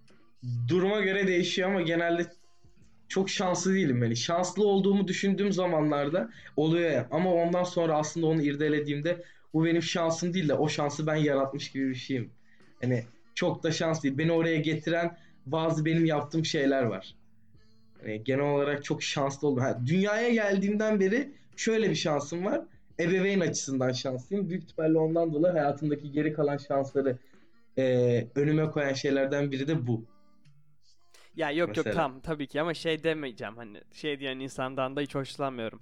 duruma 0.68 1.00
göre 1.00 1.28
değişiyor 1.28 1.70
ama 1.70 1.82
genelde 1.82 2.28
çok 3.08 3.30
şanslı 3.30 3.74
değilim 3.74 4.04
yani. 4.04 4.16
Şanslı 4.16 4.68
olduğumu 4.68 5.08
düşündüğüm 5.08 5.52
zamanlarda 5.52 6.30
oluyor 6.56 6.92
ya. 6.92 7.08
Ama 7.12 7.34
ondan 7.34 7.64
sonra 7.64 7.98
aslında 7.98 8.28
onu 8.28 8.42
irdelediğimde 8.42 9.24
bu 9.58 9.66
benim 9.66 9.82
şansım 9.82 10.34
değil 10.34 10.48
de 10.48 10.54
o 10.54 10.70
şansı 10.70 11.08
ben 11.08 11.16
yaratmış 11.16 11.72
gibi 11.72 11.90
bir 11.90 11.96
şeyim. 11.96 12.32
Hani 12.82 13.04
çok 13.36 13.64
da 13.64 13.72
şans 13.72 14.04
değil. 14.04 14.18
Beni 14.18 14.32
oraya 14.32 14.58
getiren 14.58 15.18
bazı 15.46 15.86
benim 15.86 16.06
yaptığım 16.06 16.46
şeyler 16.46 16.84
var. 16.84 17.16
Hani 18.02 18.24
genel 18.24 18.46
olarak 18.46 18.84
çok 18.84 19.04
şanslı 19.04 19.48
oldum. 19.48 19.64
Ha, 19.64 19.80
dünyaya 19.86 20.30
geldiğimden 20.30 21.00
beri 21.00 21.32
şöyle 21.56 21.90
bir 21.90 21.96
şansım 21.96 22.46
var. 22.46 22.62
Ebeveyn 23.00 23.40
açısından 23.40 23.92
şanslıyım. 23.92 24.50
Büyük 24.50 24.64
ihtimalle 24.64 24.98
ondan 24.98 25.34
dolayı 25.34 25.54
hayatımdaki 25.54 26.12
geri 26.12 26.34
kalan 26.34 26.58
şansları 26.58 27.18
e, 27.78 28.28
önüme 28.36 28.72
koyan 28.72 28.94
şeylerden 28.94 29.52
biri 29.52 29.68
de 29.68 29.88
bu. 29.88 30.06
Ya 31.36 31.52
yok 31.52 31.68
yok 31.68 31.78
Mesela. 31.78 31.96
tamam 31.96 32.20
tabii 32.22 32.48
ki 32.48 32.62
ama 32.62 32.74
şey 32.74 33.04
demeyeceğim 33.04 33.58
hani 33.58 33.82
şey 33.92 34.20
diyen 34.20 34.40
insandan 34.40 34.96
da 34.96 35.02
hiç 35.02 35.16
hoşlanmıyorum. 35.16 35.80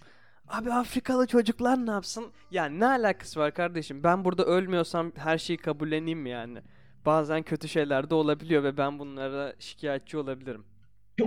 Abi 0.47 0.71
Afrikalı 0.73 1.27
çocuklar 1.27 1.85
ne 1.85 1.91
yapsın? 1.91 2.25
Ya 2.51 2.65
ne 2.65 2.85
alakası 2.85 3.39
var 3.39 3.53
kardeşim? 3.53 4.03
Ben 4.03 4.25
burada 4.25 4.45
ölmüyorsam 4.45 5.11
her 5.15 5.37
şeyi 5.37 5.57
kabulleneyim 5.57 6.19
mi 6.19 6.29
yani? 6.29 6.59
Bazen 7.05 7.43
kötü 7.43 7.67
şeyler 7.67 8.09
de 8.09 8.15
olabiliyor 8.15 8.63
ve 8.63 8.77
ben 8.77 8.99
bunlara 8.99 9.53
şikayetçi 9.59 10.17
olabilirim. 10.17 10.63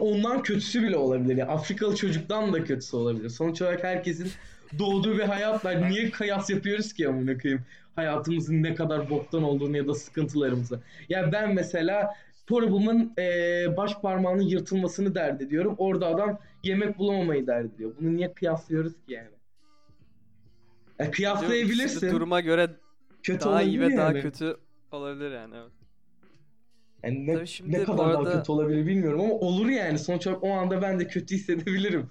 Ondan 0.01 0.43
kötüsü 0.43 0.83
bile 0.83 0.97
olabilir. 0.97 1.37
Yani 1.37 1.51
Afrikalı 1.51 1.97
çocuktan 1.97 2.53
da 2.53 2.65
kötüsü 2.65 2.97
olabilir. 2.97 3.29
Sonuç 3.29 3.63
olarak 3.63 3.85
herkesin 3.85 4.31
doğduğu 4.79 5.15
bir 5.19 5.23
hayat 5.23 5.65
var. 5.65 5.91
Niye 5.91 6.11
kıyas 6.11 6.51
yapıyoruz 6.51 6.93
ki 6.93 7.09
amına 7.09 7.39
koyayım? 7.39 7.65
Hayatımızın 7.97 8.63
ne 8.63 8.75
kadar 8.75 9.11
boktan 9.11 9.43
olduğunu 9.43 9.77
ya 9.77 9.89
da 9.89 9.95
sıkıntılarımızı. 9.95 10.81
Ya 11.09 11.33
ben 11.33 11.55
mesela 11.55 12.15
çorabımın 12.49 13.13
eee 13.19 13.75
baş 13.77 13.95
parmağının 14.03 14.43
yırtılmasını 14.43 15.15
dert 15.15 15.43
ediyorum. 15.43 15.75
Orada 15.79 16.07
adam 16.07 16.39
yemek 16.65 16.99
bulamamayı 16.99 17.47
dert 17.47 17.75
ediyor. 17.75 17.93
Bunu 18.01 18.17
niye 18.17 18.33
kıyaslıyoruz 18.33 18.93
ki 18.93 19.13
yani? 19.13 19.29
De 20.99 21.11
kıyaslayabilirsin. 21.11 22.11
Duruma 22.11 22.41
göre 22.41 22.71
Kötü 23.23 23.45
daha 23.45 23.63
iyi 23.63 23.81
ve 23.81 23.85
olabilir 23.85 23.99
daha 23.99 24.07
yani. 24.09 24.21
kötü 24.21 24.57
olabilir 24.93 25.31
yani. 25.31 25.55
Evet. 25.57 25.73
Yani 27.03 27.27
ne, 27.27 27.35
Tabii 27.35 27.47
şimdi 27.47 27.73
ne 27.73 27.85
kadar 27.85 27.99
daha 27.99 28.19
arada- 28.19 28.33
kötü 28.39 28.53
olabilir 28.53 28.87
bilmiyorum 28.87 29.21
ama 29.21 29.35
olur 29.35 29.67
yani. 29.69 29.99
Sonuç 29.99 30.27
olarak 30.27 30.45
o 30.45 30.51
anda 30.51 30.83
ben 30.83 31.01
de 31.01 31.07
kötü 31.07 31.35
hissedebilirim. 31.35 32.09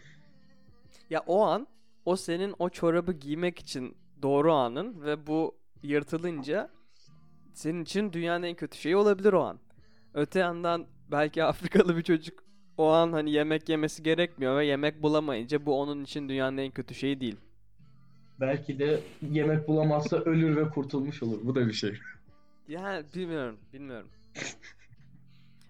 Ya 1.09 1.23
o 1.27 1.41
an 1.41 1.67
o 2.05 2.15
senin 2.15 2.55
o 2.59 2.69
çorabı 2.69 3.13
giymek 3.13 3.59
için 3.59 3.97
doğru 4.21 4.53
anın 4.53 5.01
ve 5.05 5.27
bu 5.27 5.55
yırtılınca 5.83 6.69
senin 7.53 7.83
için 7.83 8.13
dünyanın 8.13 8.43
en 8.43 8.55
kötü 8.55 8.77
şeyi 8.77 8.95
olabilir 8.95 9.33
o 9.33 9.41
an. 9.43 9.59
Öte 10.17 10.39
yandan 10.39 10.85
belki 11.11 11.43
Afrikalı 11.43 11.97
bir 11.97 12.03
çocuk 12.03 12.43
o 12.77 12.89
an 12.89 13.11
hani 13.11 13.31
yemek 13.31 13.69
yemesi 13.69 14.03
gerekmiyor 14.03 14.57
ve 14.57 14.65
yemek 14.65 15.03
bulamayınca 15.03 15.65
bu 15.65 15.79
onun 15.81 16.03
için 16.03 16.29
dünyanın 16.29 16.57
en 16.57 16.71
kötü 16.71 16.95
şeyi 16.95 17.21
değil. 17.21 17.35
Belki 18.39 18.79
de 18.79 18.99
yemek 19.31 19.67
bulamazsa 19.67 20.17
ölür 20.17 20.55
ve 20.55 20.69
kurtulmuş 20.69 21.23
olur. 21.23 21.39
Bu 21.43 21.55
da 21.55 21.67
bir 21.67 21.73
şey. 21.73 21.99
Yani 22.67 23.05
bilmiyorum, 23.15 23.57
bilmiyorum. 23.73 24.09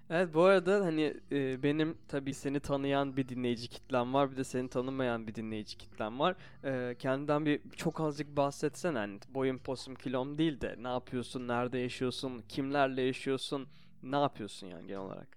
Evet 0.10 0.34
bu 0.34 0.44
arada 0.44 0.86
hani 0.86 1.13
e, 1.32 1.63
benim 1.63 1.98
tabii 2.08 2.34
seni 2.34 2.60
tanıyan 2.60 3.18
bir 3.18 3.30
dinleyici 3.30 3.68
kitlem 3.68 4.13
var 4.13 4.32
bir 4.32 4.38
de 4.38 4.44
seni 4.44 4.70
tanımayan 4.70 5.27
bir 5.27 5.36
dinleyici 5.36 5.77
kitlem 5.77 6.20
var. 6.20 6.36
E, 6.63 6.96
kendinden 7.00 7.46
bir 7.46 7.62
çok 7.75 8.01
azıcık 8.01 8.38
bahsetsene 8.38 8.98
hani 8.98 9.20
boyun 9.30 9.58
posum 9.58 9.96
kilom 9.96 10.38
değil 10.38 10.62
de 10.62 10.75
ne 10.80 10.88
yapıyorsun, 10.88 11.48
nerede 11.48 11.77
yaşıyorsun, 11.77 12.44
kimlerle 12.50 13.01
yaşıyorsun, 13.01 13.68
ne 14.04 14.16
yapıyorsun 14.16 14.68
yani 14.68 14.88
genel 14.88 15.00
olarak. 15.01 15.27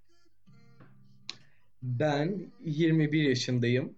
Ben 1.82 2.46
21 2.64 3.22
yaşındayım. 3.22 3.94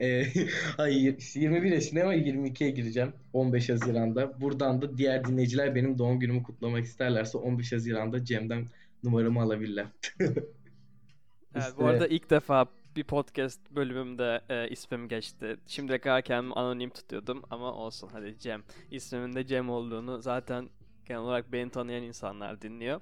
Ee, 0.00 0.26
hayır 0.76 1.32
21 1.34 1.72
yaşındayım 1.72 2.08
ama 2.08 2.16
22'ye 2.16 2.70
gireceğim 2.70 3.12
15 3.32 3.68
Haziran'da. 3.68 4.40
Buradan 4.40 4.82
da 4.82 4.98
diğer 4.98 5.24
dinleyiciler 5.24 5.74
benim 5.74 5.98
doğum 5.98 6.20
günümü 6.20 6.42
kutlamak 6.42 6.84
isterlerse 6.84 7.38
15 7.38 7.72
Haziran'da 7.72 8.24
Cem'den 8.24 8.66
numaramı 9.04 9.40
alabilirler. 9.42 9.86
Evet, 11.54 11.66
İşte- 11.68 11.82
bu 11.82 11.86
arada 11.86 12.06
ilk 12.06 12.30
defa 12.30 12.66
bir 12.96 13.04
podcast 13.04 13.60
bölümümde 13.70 14.40
e, 14.48 14.68
ismim 14.68 15.08
geçti. 15.08 15.56
Şimdiye 15.66 15.98
kadar 15.98 16.22
kendimi 16.22 16.54
anonim 16.54 16.90
tutuyordum 16.90 17.42
ama 17.50 17.72
olsun 17.72 18.08
hadi 18.12 18.38
Cem. 18.38 18.62
İsmimin 18.90 19.34
de 19.34 19.46
Cem 19.46 19.70
olduğunu 19.70 20.22
zaten 20.22 20.68
genel 21.06 21.20
olarak 21.20 21.52
beni 21.52 21.70
tanıyan 21.70 22.02
insanlar 22.02 22.62
dinliyor. 22.62 23.00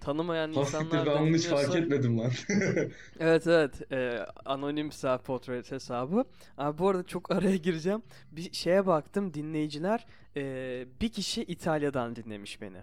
Tanımayan 0.00 0.52
insanlar 0.52 1.06
da 1.06 1.20
hiç 1.20 1.46
fark 1.46 1.74
etmedim 1.74 2.18
lan. 2.18 2.30
Evet 3.20 3.46
evet 3.46 3.92
e, 3.92 4.26
anonim 4.44 4.92
self 4.92 5.24
portrait 5.24 5.72
hesabı. 5.72 6.24
Abi 6.58 6.78
bu 6.78 6.88
arada 6.88 7.02
çok 7.02 7.30
araya 7.30 7.56
gireceğim. 7.56 8.02
Bir 8.32 8.52
şeye 8.52 8.86
baktım 8.86 9.34
dinleyiciler 9.34 10.06
e, 10.36 10.84
bir 11.00 11.08
kişi 11.08 11.42
İtalya'dan 11.42 12.16
dinlemiş 12.16 12.60
beni. 12.60 12.78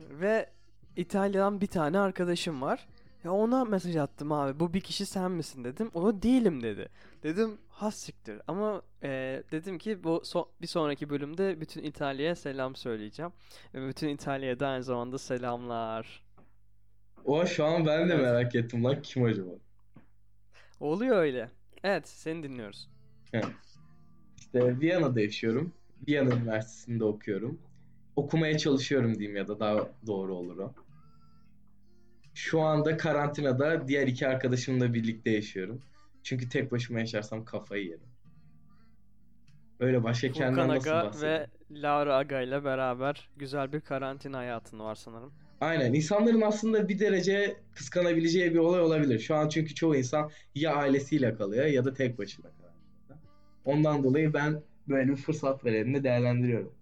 Ve 0.00 0.50
İtalya'dan 0.96 1.60
bir 1.60 1.66
tane 1.66 1.98
arkadaşım 1.98 2.62
var. 2.62 2.86
Ya 3.26 3.32
ona 3.32 3.64
mesaj 3.64 3.96
attım 3.96 4.32
abi 4.32 4.60
bu 4.60 4.74
bir 4.74 4.80
kişi 4.80 5.06
sen 5.06 5.30
misin 5.30 5.64
dedim. 5.64 5.90
O 5.94 6.22
değilim 6.22 6.62
dedi. 6.62 6.88
Dedim 7.22 7.58
has 7.68 7.94
siktir 7.96 8.40
ama 8.48 8.82
e, 9.02 9.42
dedim 9.52 9.78
ki 9.78 10.04
bu 10.04 10.16
so- 10.24 10.48
bir 10.62 10.66
sonraki 10.66 11.10
bölümde 11.10 11.60
bütün 11.60 11.82
İtalya'ya 11.82 12.36
selam 12.36 12.76
söyleyeceğim. 12.76 13.32
Ve 13.74 13.88
bütün 13.88 14.08
İtalya'ya 14.08 14.60
da 14.60 14.68
aynı 14.68 14.82
zamanda 14.84 15.18
selamlar. 15.18 16.24
O 17.24 17.46
şu 17.46 17.64
an 17.64 17.86
ben 17.86 18.08
de 18.08 18.12
Evet. 18.14 18.24
merak 18.24 18.54
ettim 18.54 18.84
lan 18.84 19.02
kim 19.02 19.24
acaba? 19.24 19.50
Oluyor 20.80 21.16
öyle. 21.16 21.50
Evet 21.84 22.08
seni 22.08 22.42
dinliyoruz. 22.42 22.88
İşte 24.38 24.80
Viyana'da 24.80 25.20
yaşıyorum. 25.20 25.72
Viyana 26.08 26.34
Üniversitesi'nde 26.34 27.04
okuyorum. 27.04 27.58
Okumaya 28.16 28.58
çalışıyorum 28.58 29.14
diyeyim 29.18 29.36
ya 29.36 29.48
da 29.48 29.60
daha 29.60 29.88
doğru 30.06 30.34
olur 30.34 30.58
o. 30.58 30.72
Şu 32.36 32.60
anda 32.60 32.96
karantinada 32.96 33.88
diğer 33.88 34.06
iki 34.06 34.28
arkadaşımla 34.28 34.94
birlikte 34.94 35.30
yaşıyorum. 35.30 35.82
Çünkü 36.22 36.48
tek 36.48 36.72
başıma 36.72 37.00
yaşarsam 37.00 37.44
kafayı 37.44 37.84
yerim. 37.84 38.08
Öyle 39.80 40.02
başka 40.02 40.32
kendimden 40.32 40.68
nasıl 40.68 40.90
Aga 40.90 41.04
bahsedeyim? 41.04 41.34
ve 41.34 41.46
Laura 41.70 42.16
Aga 42.16 42.40
ile 42.40 42.64
beraber 42.64 43.28
güzel 43.36 43.72
bir 43.72 43.80
karantina 43.80 44.38
hayatın 44.38 44.78
var 44.78 44.94
sanırım. 44.94 45.32
Aynen. 45.60 45.92
İnsanların 45.92 46.40
aslında 46.40 46.88
bir 46.88 46.98
derece 46.98 47.56
kıskanabileceği 47.74 48.54
bir 48.54 48.58
olay 48.58 48.80
olabilir. 48.80 49.18
Şu 49.18 49.34
an 49.34 49.48
çünkü 49.48 49.74
çoğu 49.74 49.96
insan 49.96 50.30
ya 50.54 50.74
ailesiyle 50.74 51.34
kalıyor 51.34 51.66
ya 51.66 51.84
da 51.84 51.94
tek 51.94 52.18
başına 52.18 52.46
karantinada. 52.46 53.20
Ondan 53.64 54.04
dolayı 54.04 54.34
ben 54.34 54.62
böyle 54.88 55.10
bir 55.10 55.16
fırsat 55.16 55.64
verenini 55.64 56.04
değerlendiriyorum. 56.04 56.72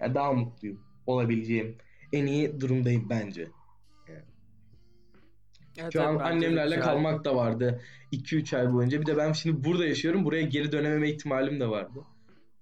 Ya 0.00 0.14
daha 0.14 0.32
mutluyum. 0.32 0.80
Olabileceğim 1.06 1.76
en 2.12 2.26
iyi 2.26 2.60
durumdayım 2.60 3.10
bence. 3.10 3.48
Evet, 5.78 5.92
Şu 5.92 6.02
an 6.02 6.18
annemlerle 6.18 6.80
kalmak 6.80 7.24
da 7.24 7.36
vardı 7.36 7.80
2-3 8.12 8.56
ay 8.58 8.72
boyunca. 8.72 9.00
Bir 9.00 9.06
de 9.06 9.16
ben 9.16 9.32
şimdi 9.32 9.64
burada 9.64 9.86
yaşıyorum. 9.86 10.24
Buraya 10.24 10.42
geri 10.42 10.72
dönememe 10.72 11.10
ihtimalim 11.10 11.60
de 11.60 11.68
vardı. 11.68 12.00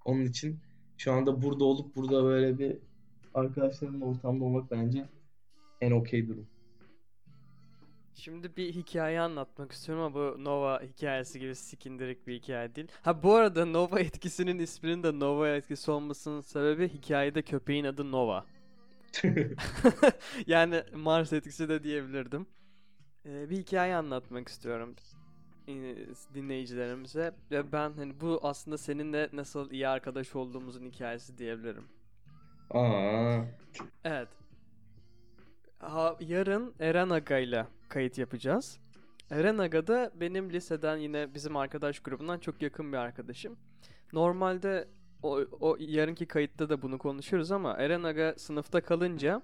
Onun 0.05 0.25
için 0.25 0.59
şu 0.99 1.13
anda 1.13 1.43
burada 1.43 1.65
olup 1.65 1.97
burada 1.97 2.25
böyle 2.25 2.59
bir 2.59 2.77
arkadaşlarımla 3.35 4.05
ortamda 4.05 4.45
olmak 4.45 4.71
bence 4.71 5.05
en 5.81 5.91
okey 5.91 6.29
durum. 6.29 6.47
Şimdi 8.15 8.57
bir 8.57 8.73
hikaye 8.73 9.21
anlatmak 9.21 9.73
istiyorum 9.73 10.05
ama 10.05 10.15
bu 10.15 10.45
Nova 10.45 10.83
hikayesi 10.83 11.41
gibi 11.41 11.55
sikindirik 11.55 12.27
bir 12.27 12.35
hikaye 12.35 12.75
değil. 12.75 12.89
Ha 13.03 13.23
bu 13.23 13.35
arada 13.35 13.65
Nova 13.65 14.01
etkisinin 14.01 14.59
isminin 14.59 15.03
de 15.03 15.21
Nova 15.21 15.49
etkisi 15.49 15.91
olmasının 15.91 16.41
sebebi 16.41 16.89
hikayede 16.89 17.43
köpeğin 17.43 17.85
adı 17.85 18.13
Nova. 18.13 18.45
yani 20.47 20.83
Mars 20.95 21.33
etkisi 21.33 21.69
de 21.69 21.83
diyebilirdim. 21.83 22.47
Ee, 23.27 23.51
bir 23.51 23.57
hikaye 23.57 23.97
anlatmak 23.97 24.49
istiyorum 24.49 24.95
e, 25.69 25.97
dinleyicilerimize. 26.35 27.35
Ve 27.51 27.73
ben 27.73 27.93
hani 27.93 28.21
bu 28.21 28.41
aslında 28.43 28.79
seninle 28.79 29.29
nasıl 29.33 29.71
iyi 29.71 29.89
arkadaş 29.89 30.37
olduğumuzun 30.37 30.87
hikayesi 30.87 31.39
diyebilirim. 31.39 31.85
Aa. 32.71 33.41
Evet. 34.05 34.29
Ha, 35.79 36.17
yarın 36.21 36.75
Eren 36.81 37.11
Aga 37.11 37.39
ile 37.39 37.67
kayıt 37.89 38.19
yapacağız. 38.19 38.79
Eren 39.31 39.59
Aga 39.59 39.87
da 39.87 40.11
benim 40.15 40.51
liseden 40.51 40.97
yine 40.97 41.35
bizim 41.35 41.57
arkadaş 41.57 42.01
grubundan 42.01 42.39
çok 42.39 42.63
yakın 42.63 42.93
bir 42.93 42.97
arkadaşım. 42.99 43.59
Normalde 44.13 44.89
o, 45.23 45.41
o 45.61 45.77
yarınki 45.81 46.27
kayıtta 46.27 46.69
da 46.69 46.83
bunu 46.83 46.99
konuşuyoruz 46.99 47.53
ama 47.53 47.77
Eren 47.77 48.03
Aga 48.03 48.35
sınıfta 48.37 48.81
kalınca 48.81 49.43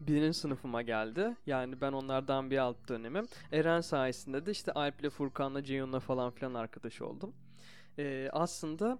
birinci 0.00 0.38
sınıfıma 0.38 0.82
geldi. 0.82 1.36
Yani 1.46 1.80
ben 1.80 1.92
onlardan 1.92 2.50
bir 2.50 2.58
alt 2.58 2.88
dönemim. 2.88 3.28
Eren 3.52 3.80
sayesinde 3.80 4.46
de 4.46 4.50
işte 4.50 4.72
Alp'le 4.72 5.10
Furkan'la 5.10 5.64
Ceyhun'la 5.64 6.00
falan 6.00 6.30
filan 6.30 6.54
arkadaş 6.54 7.02
oldum. 7.02 7.32
Ee, 7.98 8.28
aslında 8.32 8.98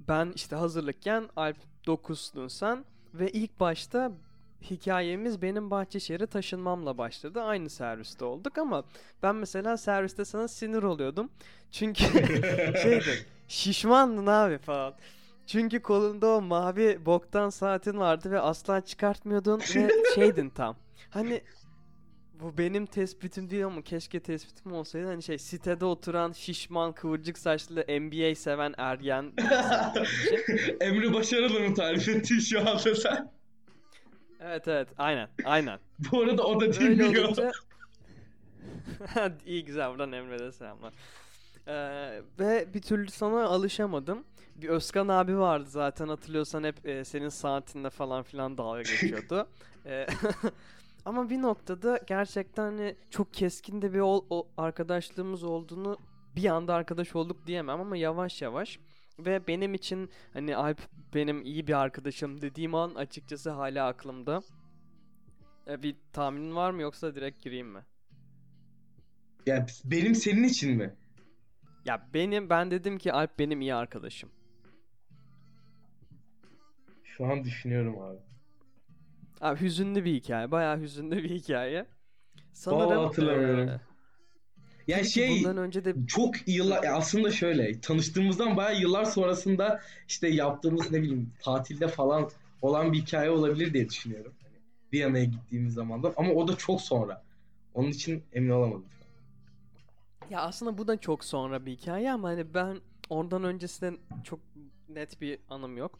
ben 0.00 0.32
işte 0.34 0.56
hazırlıkken 0.56 1.28
Alp 1.36 1.56
9'dun 1.86 2.48
sen 2.48 2.84
ve 3.14 3.30
ilk 3.30 3.60
başta 3.60 4.12
hikayemiz 4.70 5.42
benim 5.42 5.70
Bahçeşehir'e 5.70 6.26
taşınmamla 6.26 6.98
başladı. 6.98 7.42
Aynı 7.42 7.70
serviste 7.70 8.24
olduk 8.24 8.58
ama 8.58 8.84
ben 9.22 9.34
mesela 9.36 9.76
serviste 9.76 10.24
sana 10.24 10.48
sinir 10.48 10.82
oluyordum. 10.82 11.30
Çünkü 11.70 12.04
şeydi 12.82 13.26
şişmandın 13.48 14.26
abi 14.26 14.58
falan. 14.58 14.94
Çünkü 15.46 15.82
kolunda 15.82 16.26
o 16.26 16.42
mavi 16.42 17.06
boktan 17.06 17.50
saatin 17.50 17.98
vardı 17.98 18.30
ve 18.30 18.40
asla 18.40 18.80
çıkartmıyordun 18.80 19.60
ve 19.76 19.90
şeydin 20.14 20.48
tam. 20.50 20.76
Hani 21.10 21.42
bu 22.40 22.58
benim 22.58 22.86
tespitim 22.86 23.50
değil 23.50 23.66
ama 23.66 23.82
keşke 23.82 24.20
tespitim 24.20 24.72
olsaydı. 24.72 25.06
Hani 25.06 25.22
şey 25.22 25.38
sitede 25.38 25.84
oturan 25.84 26.32
şişman 26.32 26.92
kıvırcık 26.92 27.38
saçlı 27.38 27.84
NBA 27.88 28.34
seven 28.34 28.74
ergen. 28.78 29.24
Emre 30.80 31.14
Başarılı 31.14 31.60
mı 31.60 31.74
tarif 31.74 32.08
ettin 32.08 32.38
şu 32.38 32.60
anda 32.60 32.94
sen? 32.94 33.32
evet 34.40 34.68
evet 34.68 34.88
aynen 34.98 35.28
aynen. 35.44 35.78
Bu 35.98 36.22
arada 36.22 36.42
o 36.42 36.60
da 36.60 36.72
dinliyor. 36.72 37.24
olunca... 37.24 37.52
İyi 39.46 39.64
güzel 39.64 39.90
buradan 39.90 40.12
Emre'de 40.12 40.52
selamlar. 40.52 40.92
Ee, 41.66 42.22
ve 42.38 42.74
bir 42.74 42.82
türlü 42.82 43.10
sana 43.10 43.44
alışamadım. 43.44 44.24
Bir 44.62 44.68
Özkan 44.68 45.08
abi 45.08 45.38
vardı 45.38 45.70
zaten 45.70 46.08
hatırlıyorsan 46.08 46.64
hep 46.64 46.86
e, 46.86 47.04
senin 47.04 47.28
saatinde 47.28 47.90
falan 47.90 48.22
filan 48.22 48.58
dalga 48.58 48.78
geçiyordu. 48.78 49.48
Ee, 49.86 50.06
ama 51.04 51.30
bir 51.30 51.42
noktada 51.42 52.00
gerçekten 52.06 52.62
hani 52.62 52.96
çok 53.10 53.34
keskin 53.34 53.82
de 53.82 53.92
bir 53.92 53.98
ol, 53.98 54.24
o 54.30 54.48
arkadaşlığımız 54.56 55.44
olduğunu 55.44 55.98
bir 56.36 56.44
anda 56.44 56.74
arkadaş 56.74 57.16
olduk 57.16 57.46
diyemem 57.46 57.80
ama 57.80 57.96
yavaş 57.96 58.42
yavaş 58.42 58.78
ve 59.18 59.46
benim 59.46 59.74
için 59.74 60.10
hani 60.32 60.56
Alp 60.56 60.80
benim 61.14 61.42
iyi 61.42 61.66
bir 61.66 61.80
arkadaşım 61.80 62.42
dediğim 62.42 62.74
an 62.74 62.94
açıkçası 62.94 63.50
hala 63.50 63.86
aklımda. 63.86 64.42
E, 65.68 65.82
bir 65.82 65.96
tahminin 66.12 66.56
var 66.56 66.70
mı 66.70 66.82
yoksa 66.82 67.14
direkt 67.14 67.42
gireyim 67.42 67.68
mi? 67.68 67.80
Ya 69.46 69.66
benim 69.84 70.14
senin 70.14 70.44
için 70.44 70.76
mi? 70.76 70.94
Ya 71.84 72.08
benim 72.14 72.50
ben 72.50 72.70
dedim 72.70 72.98
ki 72.98 73.12
Alp 73.12 73.38
benim 73.38 73.60
iyi 73.60 73.74
arkadaşım. 73.74 74.30
Şu 77.16 77.26
an 77.26 77.44
düşünüyorum 77.44 77.98
abi. 78.02 78.18
Abi 79.40 79.60
hüzünlü 79.60 80.04
bir 80.04 80.14
hikaye. 80.14 80.50
Bayağı 80.50 80.80
hüzünlü 80.80 81.16
bir 81.24 81.30
hikaye. 81.30 81.86
Vallahi 82.70 82.98
hatırlamıyorum. 82.98 83.68
eee, 83.68 83.80
Ya 84.88 84.96
tabii 84.98 85.06
şey 85.08 85.28
bundan 85.28 85.56
önce 85.56 85.84
de 85.84 85.94
çok 86.06 86.48
yıllar 86.48 86.82
ya 86.82 86.94
aslında 86.96 87.30
şöyle 87.30 87.80
tanıştığımızdan 87.80 88.56
bayağı 88.56 88.80
yıllar 88.80 89.04
sonrasında 89.04 89.80
işte 90.08 90.28
yaptığımız 90.28 90.90
ne 90.90 91.02
bileyim 91.02 91.32
tatilde 91.40 91.88
falan 91.88 92.30
olan 92.62 92.92
bir 92.92 92.98
hikaye 92.98 93.30
olabilir 93.30 93.72
diye 93.74 93.88
düşünüyorum. 93.88 94.32
Hani 94.42 94.52
Viyana'ya 94.92 95.24
gittiğimiz 95.24 95.74
zamandan 95.74 96.14
ama 96.16 96.32
o 96.32 96.48
da 96.48 96.56
çok 96.56 96.80
sonra. 96.80 97.22
Onun 97.74 97.88
için 97.88 98.22
emin 98.32 98.50
olamadım. 98.50 98.84
ya 100.30 100.40
aslında 100.40 100.78
bu 100.78 100.86
da 100.88 101.00
çok 101.00 101.24
sonra 101.24 101.66
bir 101.66 101.72
hikaye 101.72 102.12
ama 102.12 102.28
hani 102.28 102.54
ben 102.54 102.80
ondan 103.10 103.44
öncesinden 103.44 103.98
çok 104.24 104.40
net 104.88 105.20
bir 105.20 105.38
anım 105.48 105.76
yok. 105.76 105.98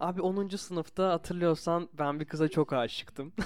Abi 0.00 0.22
10. 0.22 0.48
sınıfta 0.56 1.08
hatırlıyorsan 1.12 1.88
ben 1.98 2.20
bir 2.20 2.24
kıza 2.24 2.48
çok 2.48 2.72
aşıktım. 2.72 3.32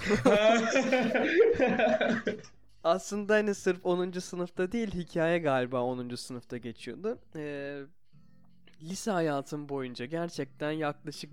Aslında 2.84 3.34
hani 3.34 3.54
sırf 3.54 3.86
10. 3.86 4.10
sınıfta 4.12 4.72
değil 4.72 4.90
hikaye 4.94 5.38
galiba 5.38 5.82
10. 5.82 6.14
sınıfta 6.14 6.56
geçiyordu. 6.56 7.18
Ee, 7.36 7.82
lise 8.82 9.10
hayatım 9.10 9.68
boyunca 9.68 10.04
gerçekten 10.04 10.70
yaklaşık 10.70 11.30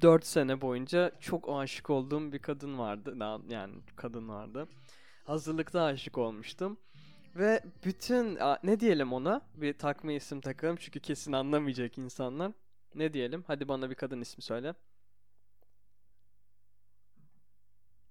4 0.00 0.26
sene 0.26 0.60
boyunca 0.60 1.12
çok 1.20 1.48
aşık 1.48 1.90
olduğum 1.90 2.32
bir 2.32 2.38
kadın 2.38 2.78
vardı. 2.78 3.16
Yani 3.48 3.74
kadın 3.96 4.28
vardı. 4.28 4.68
Hazırlıkta 5.24 5.82
aşık 5.82 6.18
olmuştum. 6.18 6.78
Ve 7.36 7.60
bütün 7.84 8.38
ne 8.62 8.80
diyelim 8.80 9.12
ona? 9.12 9.40
Bir 9.54 9.78
takma 9.78 10.12
isim 10.12 10.40
takalım 10.40 10.76
çünkü 10.80 11.00
kesin 11.00 11.32
anlamayacak 11.32 11.98
insanlar. 11.98 12.52
Ne 12.94 13.12
diyelim? 13.12 13.44
Hadi 13.46 13.68
bana 13.68 13.90
bir 13.90 13.94
kadın 13.94 14.20
ismi 14.20 14.42
söyle. 14.42 14.74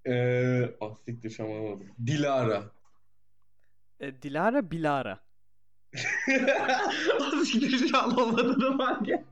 Eee 0.06 0.78
ah 0.82 0.96
siktir 1.06 1.30
şu 1.30 1.44
an 1.44 1.48
anlamadım. 1.50 1.88
Dilara. 2.06 2.64
E, 4.00 4.22
Dilara 4.22 4.72
Bilara. 4.72 5.20
ah 7.22 7.44
siktir 7.46 7.88
şu 7.88 7.98
an 7.98 8.78
fark 8.78 9.10
et. 9.10 9.26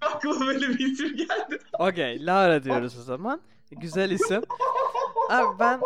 Aklıma 0.00 0.46
böyle 0.46 0.68
bir 0.68 0.78
isim 0.78 1.16
geldi. 1.16 1.58
Okey, 1.78 2.26
Lara 2.26 2.64
diyoruz 2.64 2.98
o 2.98 3.02
zaman. 3.02 3.40
Güzel 3.70 4.10
isim. 4.10 4.42
Abi 5.30 5.58
ben 5.58 5.80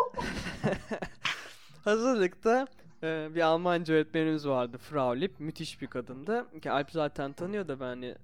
hazırlıkta 1.83 2.67
e, 3.03 3.29
bir 3.35 3.41
Almanca 3.41 3.93
öğretmenimiz 3.93 4.47
vardı 4.47 4.77
Frau 4.77 5.15
Lipp. 5.15 5.39
Müthiş 5.39 5.81
bir 5.81 5.87
kadındı. 5.87 6.59
Ki 6.61 6.71
Alp 6.71 6.91
zaten 6.91 7.33
tanıyor 7.33 7.67
da 7.67 7.79
ben 7.79 7.85
hani 7.85 8.15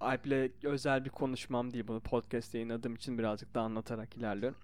Alp'le 0.00 0.50
özel 0.62 1.04
bir 1.04 1.10
konuşmam 1.10 1.72
değil 1.72 1.88
bunu 1.88 2.00
podcast'te 2.00 2.58
yayınladığım 2.58 2.94
için 2.94 3.18
birazcık 3.18 3.54
daha 3.54 3.64
anlatarak 3.64 4.16
ilerliyorum. 4.16 4.58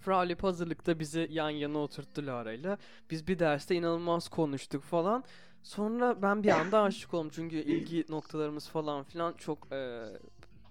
Frau 0.00 0.28
Lipp 0.28 0.42
hazırlıkta 0.42 0.98
bizi 0.98 1.28
yan 1.30 1.50
yana 1.50 1.78
oturttu 1.78 2.26
Lara'yla. 2.26 2.78
Biz 3.10 3.28
bir 3.28 3.38
derste 3.38 3.74
inanılmaz 3.74 4.28
konuştuk 4.28 4.82
falan. 4.82 5.24
Sonra 5.62 6.22
ben 6.22 6.42
bir 6.42 6.60
anda 6.60 6.82
aşık 6.82 7.14
oldum 7.14 7.30
çünkü 7.34 7.56
ilgi 7.56 8.04
noktalarımız 8.08 8.68
falan 8.68 9.04
filan 9.04 9.32
çok 9.32 9.72
e, 9.72 10.06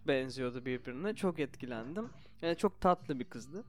benziyordu 0.08 0.66
birbirine. 0.66 1.16
Çok 1.16 1.40
etkilendim. 1.40 2.10
Yani 2.42 2.56
çok 2.56 2.82
tatlı 2.82 3.20
bir 3.20 3.26
kızdı. 3.26 3.64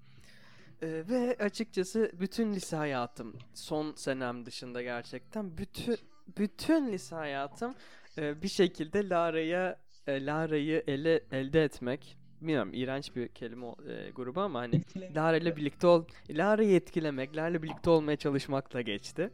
E, 0.83 0.87
ve 0.87 1.37
açıkçası 1.41 2.13
bütün 2.21 2.53
lise 2.53 2.77
hayatım, 2.77 3.37
son 3.55 3.93
senem 3.93 4.47
dışında 4.47 4.83
gerçekten 4.83 5.59
bütün 5.59 5.99
bütün 6.39 6.93
lise 6.93 7.17
hayatım 7.17 7.75
e, 8.19 8.43
bir 8.43 8.49
şekilde 8.49 9.09
Lara'ya 9.09 9.79
Lara'yı 10.11 10.83
ele 10.87 11.21
elde 11.33 11.65
etmek. 11.65 12.17
Bilmiyorum 12.41 12.71
iğrenç 12.75 13.17
bir 13.17 13.29
kelime 13.29 13.67
e, 13.67 14.11
grubu 14.11 14.41
ama 14.41 14.61
hani 14.61 14.83
Lara 15.17 15.37
ile 15.37 15.57
birlikte 15.57 15.87
ol, 15.87 16.05
Lara'yı 16.31 16.77
etkilemek, 16.77 17.37
Lara 17.37 17.49
ile 17.49 17.63
birlikte 17.63 17.91
olmaya 17.91 18.17
çalışmakla 18.17 18.81
geçti. 18.81 19.31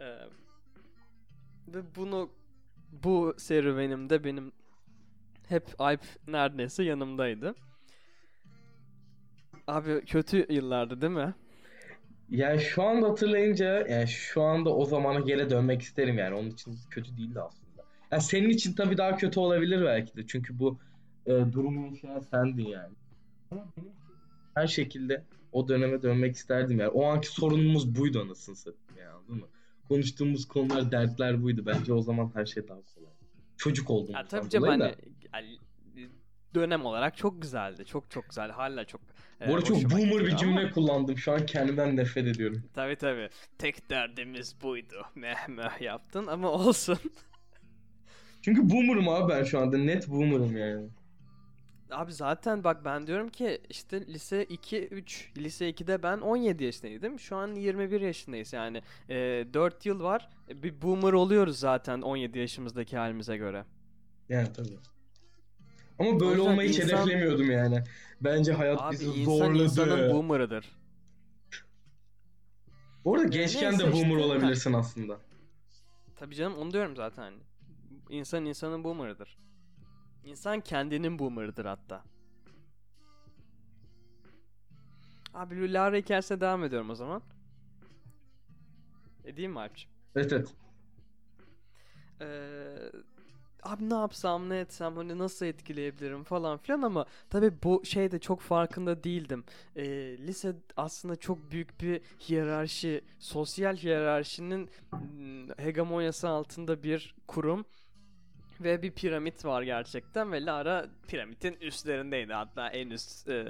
Ee, 0.00 0.04
ve 1.68 1.82
bunu 1.96 2.30
bu 2.92 3.34
serüvenimde 3.38 4.24
benim 4.24 4.52
hep 5.48 5.64
Alp 5.78 6.00
neredeyse 6.26 6.84
yanımdaydı. 6.84 7.54
Abi 9.66 10.04
kötü 10.04 10.46
yıllardı 10.52 11.00
değil 11.00 11.12
mi? 11.12 11.34
Yani 12.30 12.60
şu 12.60 12.82
anda 12.82 13.08
hatırlayınca 13.08 13.86
yani 13.88 14.08
şu 14.08 14.42
anda 14.42 14.74
o 14.74 14.84
zamana 14.84 15.20
geri 15.20 15.50
dönmek 15.50 15.82
isterim 15.82 16.18
yani. 16.18 16.34
Onun 16.34 16.50
için 16.50 16.78
kötü 16.90 17.16
değildi 17.16 17.40
aslında. 17.40 17.67
Yani 18.12 18.22
senin 18.22 18.48
için 18.48 18.72
tabii 18.72 18.96
daha 18.96 19.16
kötü 19.16 19.40
olabilir 19.40 19.84
belki 19.84 20.16
de. 20.16 20.26
Çünkü 20.26 20.58
bu 20.58 20.78
e, 21.26 21.30
durumu 21.52 21.86
yaşayan 21.86 22.20
sendin 22.20 22.66
yani. 22.66 22.94
Ama 23.50 23.64
benim 23.76 23.88
için 23.88 23.98
her 24.54 24.66
şekilde 24.66 25.24
o 25.52 25.68
döneme 25.68 26.02
dönmek 26.02 26.36
isterdim 26.36 26.78
yani. 26.80 26.90
O 26.90 27.04
anki 27.04 27.28
sorunumuz 27.28 27.96
buydu 27.96 28.20
anasını 28.22 28.56
satayım 28.56 28.98
yani 28.98 29.08
anladın 29.10 29.36
mı? 29.36 29.46
Konuştuğumuz 29.88 30.48
konular, 30.48 30.92
dertler 30.92 31.42
buydu. 31.42 31.66
Bence 31.66 31.92
o 31.92 32.02
zaman 32.02 32.30
her 32.34 32.46
şey 32.46 32.68
daha 32.68 32.78
kolay. 32.94 33.12
Çocuk 33.56 33.90
oldum. 33.90 34.14
Ya 34.14 34.26
tabii 34.26 34.48
canım 34.50 34.68
hani 34.68 34.94
yani 35.34 35.58
dönem 36.54 36.84
olarak 36.84 37.16
çok 37.16 37.42
güzeldi. 37.42 37.84
Çok 37.84 38.10
çok 38.10 38.28
güzel. 38.28 38.50
Hala 38.50 38.84
çok 38.84 39.00
e, 39.40 39.48
Bu 39.48 39.54
arada 39.54 39.64
çok 39.64 39.76
hoşuma 39.76 39.98
boomer 39.98 40.24
bir 40.24 40.28
ama- 40.28 40.36
cümle 40.38 40.70
kullandım. 40.70 41.18
Şu 41.18 41.32
an 41.32 41.46
kendimden 41.46 41.96
nefret 41.96 42.26
ediyorum. 42.26 42.62
Tabii 42.74 42.96
tabii. 42.96 43.28
Tek 43.58 43.90
derdimiz 43.90 44.56
buydu. 44.62 45.06
Meh 45.14 45.48
meh 45.48 45.80
yaptın 45.80 46.26
ama 46.26 46.50
olsun. 46.50 46.98
Çünkü 48.42 48.70
boomer'ım 48.70 49.08
abi 49.08 49.32
ben 49.32 49.44
şu 49.44 49.58
anda. 49.60 49.78
Net 49.78 50.08
boomer'ım 50.08 50.56
yani. 50.56 50.88
Abi 51.90 52.12
zaten 52.12 52.64
bak 52.64 52.84
ben 52.84 53.06
diyorum 53.06 53.28
ki 53.28 53.60
işte 53.70 54.06
lise 54.06 54.44
2 54.44 54.88
3 54.88 55.32
lise 55.36 55.70
2'de 55.70 56.02
ben 56.02 56.18
17 56.18 56.64
yaşındaydım. 56.64 57.18
Şu 57.18 57.36
an 57.36 57.54
21 57.54 58.00
yaşındayız 58.00 58.52
yani. 58.52 58.82
E, 59.08 59.14
4 59.54 59.86
yıl 59.86 60.02
var. 60.02 60.28
E, 60.48 60.62
Bir 60.62 60.82
boomer 60.82 61.12
oluyoruz 61.12 61.58
zaten 61.58 62.00
17 62.02 62.38
yaşımızdaki 62.38 62.96
halimize 62.96 63.36
göre. 63.36 63.64
Yani 64.28 64.52
tabii. 64.52 64.78
Ama 65.98 66.20
böyle 66.20 66.40
olmayı 66.40 66.68
hiç 66.68 66.78
insan- 66.78 66.96
hedeflemiyordum 66.98 67.50
yani. 67.50 67.82
Bence 68.20 68.52
hayat 68.52 68.82
Abi 68.82 68.92
bizi 68.92 69.06
insan 69.06 69.32
zorladı. 69.32 69.62
insanın 69.64 70.14
boomer'ıdır. 70.14 70.64
Bu 73.04 73.14
arada 73.14 73.26
Ee, 73.26 73.30
gençken 73.30 73.70
neyse 73.72 73.86
de 73.86 73.92
boomer 73.92 74.08
işte. 74.16 74.24
olabilirsin 74.24 74.72
aslında. 74.72 75.18
Tabii 76.16 76.34
canım 76.34 76.58
onu 76.58 76.72
diyorum 76.72 76.96
zaten. 76.96 77.32
İnsan 78.08 78.44
insanın 78.44 78.84
boomer'ıdır. 78.84 79.38
İnsan 80.24 80.60
kendinin 80.60 81.18
boomer'ıdır 81.18 81.64
hatta. 81.64 82.04
Abi 85.34 85.72
Lara 85.72 85.96
hikayesine 85.96 86.40
devam 86.40 86.64
ediyorum 86.64 86.90
o 86.90 86.94
zaman. 86.94 87.22
Edeyim 89.24 89.52
mi 89.52 89.60
Alp'ciğim? 89.60 89.90
Evet 90.16 90.32
evet. 90.32 90.54
Ee, 92.20 92.92
abi 93.62 93.90
ne 93.90 93.94
yapsam 93.94 94.48
ne 94.48 94.58
etsem 94.60 94.96
hani 94.96 95.18
nasıl 95.18 95.46
etkileyebilirim 95.46 96.24
falan 96.24 96.58
filan 96.58 96.82
ama 96.82 97.06
tabii 97.30 97.52
bu 97.62 97.84
şeyde 97.84 98.18
çok 98.18 98.40
farkında 98.40 99.04
değildim. 99.04 99.44
Ee, 99.76 99.84
lise 100.18 100.56
aslında 100.76 101.16
çok 101.16 101.50
büyük 101.50 101.80
bir 101.80 102.00
hiyerarşi, 102.28 103.04
sosyal 103.18 103.76
hiyerarşinin 103.76 104.70
mm, 104.92 105.48
hegemonyası 105.58 106.28
altında 106.28 106.82
bir 106.82 107.14
kurum 107.26 107.64
ve 108.60 108.82
bir 108.82 108.90
piramit 108.90 109.44
var 109.44 109.62
gerçekten 109.62 110.32
ve 110.32 110.44
Lara 110.44 110.86
piramidin 111.08 111.56
üstlerindeydi 111.60 112.32
hatta 112.32 112.68
en 112.68 112.90
üst 112.90 113.28
e, 113.28 113.46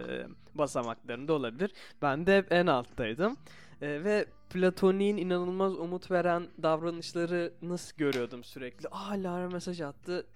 basamaklarında 0.55 1.33
olabilir. 1.33 1.73
Ben 2.03 2.27
de 2.27 2.47
en 2.51 2.67
alttaydım. 2.67 3.37
E, 3.83 4.05
ve 4.05 4.27
Platonik'in 4.51 5.17
inanılmaz 5.17 5.75
umut 5.75 6.11
veren 6.11 6.49
davranışlarını 6.63 7.79
görüyordum 7.97 8.45
sürekli. 8.45 8.89
Aa 8.89 9.13
Lara 9.13 9.49
mesaj 9.51 9.81
attı. 9.81 10.27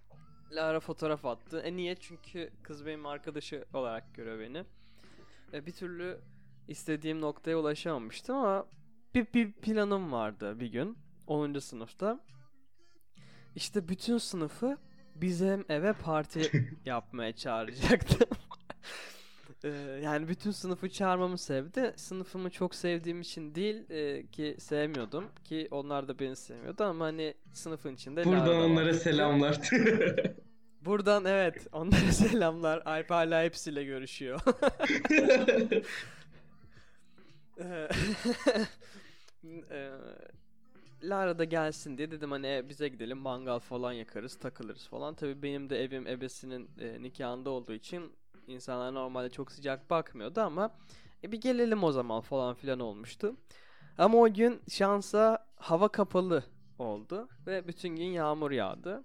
Lara 0.52 0.80
fotoğraf 0.80 1.24
attı. 1.24 1.60
E 1.60 1.76
niye? 1.76 1.94
Çünkü 1.94 2.50
kız 2.62 2.86
benim 2.86 3.06
arkadaşı 3.06 3.64
olarak 3.74 4.14
görüyor 4.14 4.40
beni. 4.40 4.64
E, 5.52 5.66
bir 5.66 5.72
türlü 5.72 6.20
istediğim 6.68 7.20
noktaya 7.20 7.56
ulaşamamıştım 7.56 8.36
ama 8.36 8.66
bir, 9.14 9.26
bir 9.34 9.52
planım 9.52 10.12
vardı 10.12 10.60
bir 10.60 10.66
gün. 10.66 10.98
10. 11.26 11.58
sınıfta. 11.58 12.20
İşte 13.56 13.88
bütün 13.88 14.18
sınıfı 14.18 14.78
bizim 15.14 15.64
eve 15.68 15.92
parti 15.92 16.50
yapmaya 16.84 17.32
çağıracaktım. 17.32 18.28
Ee, 19.64 20.00
yani 20.02 20.28
bütün 20.28 20.50
sınıfı 20.50 20.90
çağırmamın 20.90 21.36
sebebi 21.36 21.74
de 21.74 21.92
sınıfımı 21.96 22.50
çok 22.50 22.74
sevdiğim 22.74 23.20
için 23.20 23.54
değil 23.54 23.90
e, 23.90 24.26
ki 24.26 24.56
sevmiyordum 24.58 25.24
ki 25.44 25.68
onlar 25.70 26.08
da 26.08 26.18
beni 26.18 26.36
sevmiyordu 26.36 26.84
ama 26.84 27.04
hani 27.04 27.34
sınıfın 27.52 27.94
içinde 27.94 28.24
Buradan 28.24 28.46
da 28.46 28.52
onlara 28.52 28.86
vardı. 28.86 28.98
selamlar. 28.98 29.60
Buradan 30.80 31.24
evet 31.24 31.66
onlara 31.72 32.12
selamlar. 32.12 32.82
Alp 32.84 33.10
hala 33.10 33.42
hepsiyle 33.42 33.84
görüşüyor. 33.84 34.40
Lara 41.02 41.38
da 41.38 41.44
gelsin 41.44 41.98
diye 41.98 42.10
dedim 42.10 42.30
hani 42.30 42.46
"E, 42.46 42.68
bize 42.68 42.88
gidelim 42.88 43.18
mangal 43.18 43.58
falan 43.58 43.92
yakarız 43.92 44.38
takılırız 44.38 44.88
falan. 44.88 45.14
Tabii 45.14 45.42
benim 45.42 45.70
de 45.70 45.84
evim 45.84 46.06
ebesinin 46.06 46.70
e, 46.80 47.02
nikahında 47.02 47.50
olduğu 47.50 47.72
için 47.72 48.12
insanlar 48.46 48.94
normalde 48.94 49.30
çok 49.30 49.52
sıcak 49.52 49.90
bakmıyordu 49.90 50.40
ama 50.40 50.74
e, 51.24 51.32
bir 51.32 51.40
gelelim 51.40 51.84
o 51.84 51.92
zaman 51.92 52.20
falan 52.20 52.54
filan 52.54 52.80
olmuştu. 52.80 53.36
Ama 53.98 54.18
o 54.18 54.32
gün 54.34 54.62
şansa 54.68 55.46
hava 55.56 55.88
kapalı 55.88 56.44
oldu 56.78 57.28
ve 57.46 57.68
bütün 57.68 57.88
gün 57.88 58.04
yağmur 58.04 58.50
yağdı. 58.50 59.04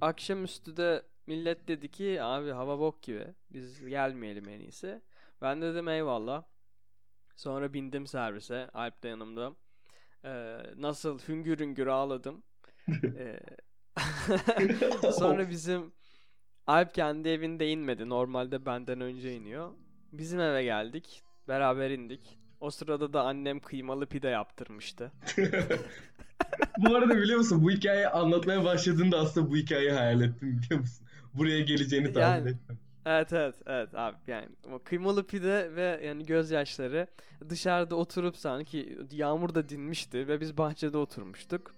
Akşamüstü 0.00 0.76
de 0.76 1.02
millet 1.26 1.68
dedi 1.68 1.90
ki 1.90 2.22
abi 2.22 2.50
hava 2.50 2.78
bok 2.78 3.02
gibi 3.02 3.34
biz 3.50 3.80
gelmeyelim 3.86 4.48
en 4.48 4.60
iyisi. 4.60 5.02
Ben 5.42 5.62
de 5.62 5.72
dedim 5.74 5.88
eyvallah. 5.88 6.44
Sonra 7.36 7.72
bindim 7.72 8.06
servise 8.06 8.70
Alp 8.74 9.02
de 9.02 9.08
yanımda. 9.08 9.54
Ee, 10.24 10.58
nasıl 10.76 11.18
hüngür 11.18 11.58
hüngür 11.58 11.86
ağladım. 11.86 12.42
Ee, 13.18 13.40
sonra 15.18 15.50
bizim 15.50 15.92
Alp 16.66 16.94
kendi 16.94 17.28
evinde 17.28 17.68
inmedi. 17.68 18.08
Normalde 18.08 18.66
benden 18.66 19.00
önce 19.00 19.36
iniyor. 19.36 19.70
Bizim 20.12 20.40
eve 20.40 20.64
geldik. 20.64 21.22
Beraber 21.48 21.90
indik. 21.90 22.38
O 22.60 22.70
sırada 22.70 23.12
da 23.12 23.22
annem 23.22 23.60
kıymalı 23.60 24.06
pide 24.06 24.28
yaptırmıştı. 24.28 25.12
bu 26.78 26.96
arada 26.96 27.16
biliyor 27.16 27.38
musun 27.38 27.62
bu 27.62 27.70
hikayeyi 27.70 28.08
anlatmaya 28.08 28.64
başladığında 28.64 29.18
aslında 29.18 29.50
bu 29.50 29.56
hikayeyi 29.56 29.92
hayal 29.92 30.20
ettim 30.22 30.60
biliyor 30.62 30.80
musun? 30.80 31.06
Buraya 31.34 31.60
geleceğini 31.60 32.12
tahmin 32.12 32.46
Yani. 32.46 32.50
ettim. 32.50 32.78
Evet 33.10 33.32
evet 33.32 33.54
evet 33.66 33.94
abi 33.94 34.16
yani 34.26 34.48
o 34.72 34.78
kıymalı 34.78 35.26
pide 35.26 35.76
ve 35.76 36.00
yani 36.04 36.26
gözyaşları 36.26 37.06
dışarıda 37.48 37.96
oturup 37.96 38.36
sanki 38.36 38.98
yağmur 39.12 39.54
da 39.54 39.68
dinmişti 39.68 40.28
ve 40.28 40.40
biz 40.40 40.58
bahçede 40.58 40.98
oturmuştuk. 40.98 41.74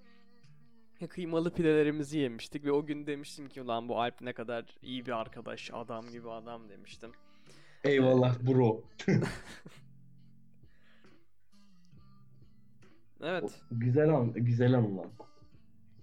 Ya 1.00 1.08
kıymalı 1.08 1.54
pidelerimizi 1.54 2.18
yemiştik 2.18 2.64
ve 2.64 2.72
o 2.72 2.86
gün 2.86 3.06
demiştim 3.06 3.48
ki 3.48 3.62
ulan 3.62 3.88
bu 3.88 4.00
Alp 4.00 4.20
ne 4.20 4.32
kadar 4.32 4.64
iyi 4.82 5.06
bir 5.06 5.20
arkadaş 5.20 5.70
adam 5.72 6.10
gibi 6.10 6.30
adam 6.30 6.68
demiştim. 6.68 7.10
Eyvallah 7.84 8.40
bro. 8.40 8.82
Evet. 13.22 13.60
Güzel 13.70 14.08
an, 14.08 14.32
güzel 14.32 14.74
anılar. 14.74 15.06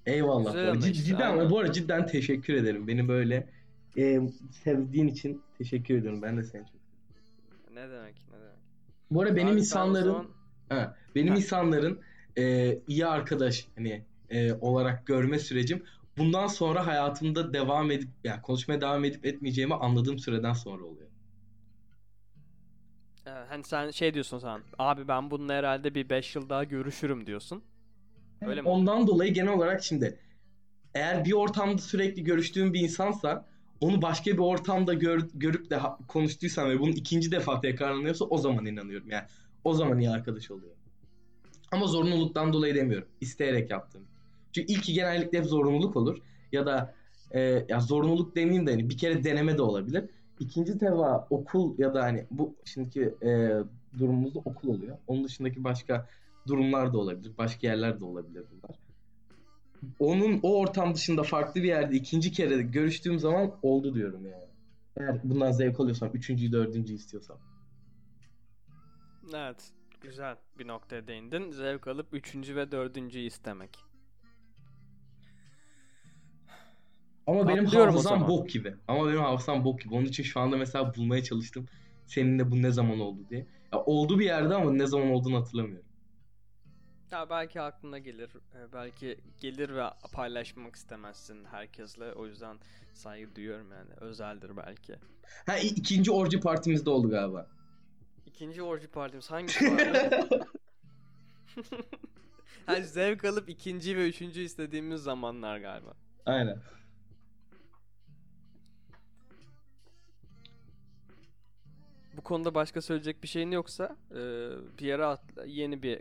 Eyvallah. 0.06 0.54
Güzel 0.54 0.76
bu 0.76 0.80
işte, 0.80 0.94
cidden 0.94 1.32
aynen. 1.32 1.50
bu 1.50 1.60
arada 1.60 1.72
cidden 1.72 2.06
teşekkür 2.06 2.54
ederim. 2.54 2.88
Beni 2.88 3.08
böyle 3.08 3.48
e, 3.98 4.20
sevdiğin 4.64 5.08
için 5.08 5.42
teşekkür 5.58 5.98
ediyorum. 5.98 6.22
Ben 6.22 6.38
de 6.38 6.44
seni 6.44 6.66
çok. 6.66 6.76
Ne 7.74 7.82
demek 7.90 8.16
ne 8.32 8.40
demek. 8.40 8.58
Bu 9.12 9.22
arada 9.22 9.36
benim 9.36 9.54
Abi 9.54 9.60
insanların 9.60 10.06
zaman- 10.12 10.28
ha, 10.70 10.98
benim 11.16 11.30
Ha. 11.34 11.38
insanların 11.38 12.02
e, 12.38 12.78
iyi 12.88 13.06
arkadaş 13.08 13.68
hani 13.76 14.06
e, 14.30 14.54
olarak 14.54 15.08
görme 15.08 15.40
sürecim 15.40 15.84
bundan 16.18 16.48
sonra 16.48 16.88
hayatımda 16.88 17.54
devam 17.54 17.92
edip 17.92 18.10
yani 18.24 18.42
konuşmaya 18.42 18.82
devam 18.82 19.06
edip 19.06 19.26
etmeyeceğimi 19.26 19.76
anladığım 19.76 20.20
süreden 20.20 20.54
sonra 20.54 20.84
oluyor. 20.86 21.08
Evet, 23.26 23.46
hani 23.50 23.64
sen 23.64 23.92
şey 23.92 24.14
diyorsun 24.14 24.40
sen 24.40 24.62
abi 24.78 25.08
ben 25.08 25.32
bununla 25.32 25.54
herhalde 25.54 25.96
bir 25.96 26.10
5 26.10 26.36
yıl 26.36 26.50
daha 26.50 26.64
görüşürüm 26.64 27.26
diyorsun. 27.26 27.64
Öyle 28.42 28.62
mi? 28.62 28.68
Ondan 28.70 29.08
dolayı 29.08 29.34
genel 29.34 29.54
olarak 29.54 29.84
şimdi 29.84 30.20
eğer 30.96 31.26
bir 31.26 31.32
ortamda 31.34 31.78
sürekli 31.78 32.24
görüştüğüm 32.24 32.74
bir 32.74 32.80
insansa 32.80 33.46
onu 33.82 34.02
başka 34.02 34.32
bir 34.32 34.38
ortamda 34.38 34.94
gör- 34.94 35.30
görüp 35.34 35.70
de 35.70 35.80
konuştuysam 36.08 36.70
ve 36.70 36.80
bunun 36.80 36.92
ikinci 36.92 37.32
defa 37.32 37.60
tekrarlanıyorsa 37.60 38.26
o 38.26 38.38
zaman 38.38 38.66
inanıyorum. 38.66 39.10
Yani 39.10 39.24
o 39.64 39.74
zaman 39.74 40.00
iyi 40.00 40.10
arkadaş 40.10 40.52
oluyor. 40.52 40.72
Ama 41.72 41.88
zorunluluktan 41.88 42.54
dolayı 42.54 42.76
demiyorum. 42.76 43.08
İsteyerek 43.22 43.72
yaptığım. 43.72 44.04
Çünkü 44.52 44.74
ilki 44.74 44.94
genellikle 44.94 45.38
hep 45.38 45.46
zorunluluk 45.46 45.96
olur. 45.96 46.18
Ya 46.52 46.66
da 46.66 46.94
e, 47.32 47.66
ya 47.70 47.80
zorunluluk 47.80 48.36
demeyeyim 48.36 48.68
de 48.68 48.72
hani 48.72 48.90
bir 48.90 48.98
kere 48.98 49.24
deneme 49.24 49.58
de 49.58 49.62
olabilir. 49.62 50.06
İkinci 50.40 50.78
teva 50.78 51.28
okul 51.30 51.80
ya 51.80 51.94
da 51.94 52.04
hani 52.04 52.26
bu 52.32 52.56
şimdiki 52.66 53.02
e, 53.02 53.50
durumumuzda 54.00 54.40
okul 54.40 54.70
oluyor. 54.70 54.98
Onun 55.08 55.24
dışındaki 55.24 55.64
başka 55.64 56.08
durumlar 56.48 56.94
da 56.94 56.98
olabilir. 56.98 57.32
Başka 57.38 57.68
yerler 57.68 58.00
de 58.00 58.06
olabilir 58.06 58.44
bunlar. 58.52 58.87
Onun 60.00 60.40
o 60.44 60.60
ortam 60.60 60.96
dışında 60.96 61.24
farklı 61.24 61.64
bir 61.64 61.68
yerde 61.68 61.96
ikinci 61.96 62.32
kere 62.32 62.62
görüştüğüm 62.62 63.20
zaman 63.20 63.52
oldu 63.62 63.96
diyorum 63.96 64.26
yani. 64.26 64.48
Eğer 65.00 65.22
bundan 65.24 65.52
zevk 65.52 65.80
alıyorsam, 65.80 66.10
üçüncüyü, 66.14 66.52
dördüncüyü 66.52 67.00
istiyorsam. 67.00 67.38
Evet. 69.36 69.74
Güzel 70.02 70.36
bir 70.60 70.68
noktaya 70.68 71.08
değindin. 71.08 71.52
Zevk 71.52 71.88
alıp 71.88 72.14
üçüncü 72.14 72.56
ve 72.56 72.72
dördüncüyü 72.72 73.26
istemek. 73.26 73.78
Ama 77.28 77.48
benim 77.48 77.66
Atlıyorum 77.66 77.94
hafızam 77.94 78.28
bok 78.28 78.50
gibi. 78.50 78.76
Ama 78.88 79.08
benim 79.08 79.20
hafızam 79.20 79.66
bok 79.66 79.82
gibi. 79.82 79.94
Onun 79.96 80.06
için 80.06 80.24
şu 80.24 80.40
anda 80.40 80.58
mesela 80.58 80.96
bulmaya 80.96 81.24
çalıştım. 81.24 81.66
Seninle 82.06 82.52
bu 82.52 82.62
ne 82.62 82.72
zaman 82.72 83.00
oldu 83.00 83.20
diye. 83.30 83.48
Ya 83.74 83.80
oldu 83.80 84.20
bir 84.20 84.26
yerde 84.26 84.56
ama 84.56 84.72
ne 84.72 84.88
zaman 84.88 85.12
olduğunu 85.12 85.38
hatırlamıyorum. 85.38 85.87
Ya 87.12 87.30
belki 87.30 87.62
aklına 87.62 87.98
gelir. 88.00 88.30
e, 88.56 88.74
Belki 88.74 89.20
gelir 89.40 89.76
ve 89.76 89.84
paylaşmak 90.12 90.76
istemezsin 90.76 91.46
herkesle. 91.46 92.14
O 92.14 92.26
yüzden 92.26 92.58
saygı 92.94 93.36
duyuyorum 93.36 93.72
yani. 93.72 93.90
Özeldir 93.98 94.58
belki. 94.58 94.96
Ha 95.46 95.58
ikinci 95.58 96.12
orji 96.12 96.40
partimizde 96.40 96.90
oldu 96.90 97.10
galiba. 97.10 97.48
İkinci 98.26 98.64
orji 98.64 98.88
partimiz 98.88 99.32
hangisi 99.32 99.66
vardı? 99.72 100.20
hani 102.66 102.84
zevk 102.86 103.26
alıp 103.26 103.50
ikinci 103.50 103.98
ve 103.98 104.10
üçüncü 104.10 104.42
istediğimiz 104.42 105.04
zamanlar 105.04 105.58
galiba. 105.58 105.94
Aynen. 106.26 106.60
Bu 112.18 112.22
konuda 112.22 112.56
başka 112.56 112.82
söyleyecek 112.82 113.24
bir 113.24 113.28
şeyin 113.28 113.52
yoksa 113.52 113.98
e, 114.12 114.16
bir 114.80 114.86
yere 114.86 115.06
atla, 115.06 115.46
yeni 115.46 115.84
bir 115.84 116.00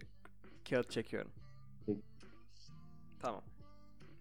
kağıt 0.70 0.90
çekiyorum. 0.90 1.33
Tamam. 3.20 3.42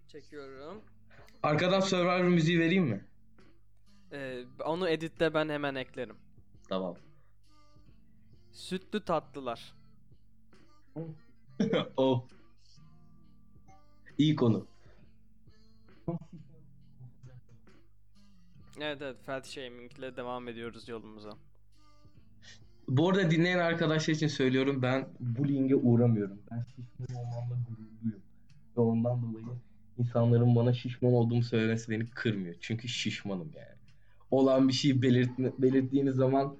Çekiyorum. 0.08 0.82
Arkadan 1.42 1.80
Survivor 1.80 2.24
müziği 2.24 2.60
vereyim 2.60 2.84
mi? 2.84 3.04
E, 4.12 4.44
onu 4.64 4.88
editte 4.88 5.34
ben 5.34 5.48
hemen 5.48 5.74
eklerim. 5.74 6.16
Tamam. 6.68 6.96
Sütlü 8.52 9.04
tatlılar. 9.04 9.74
o. 11.96 12.26
İyi 14.18 14.36
konu. 14.36 14.66
Evet 18.80 19.02
evet 19.02 19.22
fat 19.22 19.46
shaming 19.46 19.98
ile 19.98 20.16
devam 20.16 20.48
ediyoruz 20.48 20.88
yolumuza. 20.88 21.30
Bu 22.88 23.08
arada 23.08 23.30
dinleyen 23.30 23.58
arkadaşlar 23.58 24.14
için 24.14 24.26
söylüyorum 24.26 24.82
ben 24.82 25.08
bullying'e 25.20 25.74
uğramıyorum. 25.74 26.38
Ben 26.50 26.60
şişman 26.60 27.22
olmamla 27.22 27.56
gururluyum. 27.68 28.22
Ve 28.76 28.80
ondan 28.80 29.22
dolayı 29.22 29.46
insanların 29.98 30.56
bana 30.56 30.72
şişman 30.72 31.12
olduğumu 31.12 31.42
söylemesi 31.42 31.90
beni 31.90 32.10
kırmıyor. 32.10 32.54
Çünkü 32.60 32.88
şişmanım 32.88 33.50
yani. 33.56 33.76
Olan 34.30 34.68
bir 34.68 34.72
şeyi 34.72 35.02
belirtme, 35.02 35.52
belirttiğiniz 35.58 36.14
zaman 36.14 36.56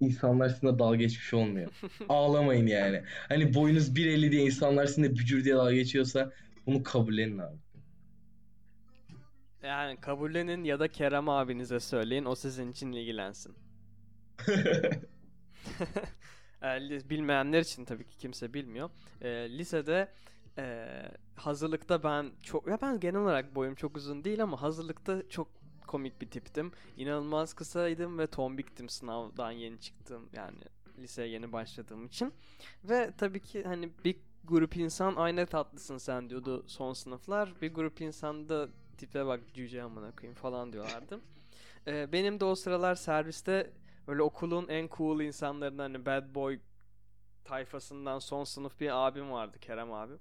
insanlar 0.00 0.48
sizinle 0.48 0.78
dalga 0.78 0.96
geçmiş 0.96 1.34
olmuyor. 1.34 1.72
Ağlamayın 2.08 2.66
yani. 2.66 3.02
Hani 3.28 3.54
boyunuz 3.54 3.88
1.50 3.96 4.30
diye 4.30 4.42
insanlar 4.42 4.86
sizinle 4.86 5.10
bücür 5.10 5.44
diye 5.44 5.54
dalga 5.54 5.72
geçiyorsa 5.72 6.32
bunu 6.66 6.82
kabullenin 6.82 7.38
abi. 7.38 7.56
Yani 9.62 9.96
kabullenin 10.00 10.64
ya 10.64 10.80
da 10.80 10.88
Kerem 10.88 11.28
abinize 11.28 11.80
söyleyin 11.80 12.24
o 12.24 12.34
sizin 12.34 12.70
için 12.70 12.92
ilgilensin. 12.92 13.54
Bilmeyenler 17.10 17.60
için 17.60 17.84
tabii 17.84 18.04
ki 18.04 18.18
kimse 18.18 18.54
bilmiyor. 18.54 18.90
E, 19.20 19.28
lisede 19.58 20.08
e, 20.58 20.86
hazırlıkta 21.36 22.02
ben 22.02 22.30
çok 22.42 22.66
ya 22.66 22.78
ben 22.82 23.00
genel 23.00 23.20
olarak 23.20 23.54
boyum 23.54 23.74
çok 23.74 23.96
uzun 23.96 24.24
değil 24.24 24.42
ama 24.42 24.62
hazırlıkta 24.62 25.28
çok 25.28 25.48
komik 25.86 26.20
bir 26.20 26.30
tiptim. 26.30 26.72
İnanılmaz 26.96 27.54
kısaydım 27.54 28.18
ve 28.18 28.26
tombiktim 28.26 28.88
sınavdan 28.88 29.50
yeni 29.50 29.80
çıktım 29.80 30.28
yani 30.32 30.58
liseye 30.98 31.28
yeni 31.28 31.52
başladığım 31.52 32.06
için. 32.06 32.32
Ve 32.84 33.12
tabii 33.18 33.40
ki 33.40 33.64
hani 33.64 33.90
bir 34.04 34.16
grup 34.44 34.76
insan 34.76 35.16
aynı 35.16 35.46
tatlısın 35.46 35.98
sen 35.98 36.30
diyordu 36.30 36.64
son 36.66 36.92
sınıflar. 36.92 37.52
Bir 37.62 37.74
grup 37.74 38.00
insan 38.00 38.48
da 38.48 38.68
tipe 38.98 39.26
bak 39.26 39.40
cüce 39.54 39.82
amına 39.82 40.10
koyayım 40.10 40.34
falan 40.34 40.72
diyorlardı. 40.72 41.20
E, 41.86 42.12
benim 42.12 42.40
de 42.40 42.44
o 42.44 42.54
sıralar 42.54 42.94
serviste 42.94 43.70
Böyle 44.08 44.22
okulun 44.22 44.68
en 44.68 44.88
cool 44.96 45.20
insanlarından 45.20 45.82
hani 45.82 46.06
bad 46.06 46.34
boy 46.34 46.60
tayfasından 47.44 48.18
son 48.18 48.44
sınıf 48.44 48.80
bir 48.80 49.06
abim 49.06 49.30
vardı 49.30 49.58
Kerem 49.60 49.92
abi. 49.92 50.14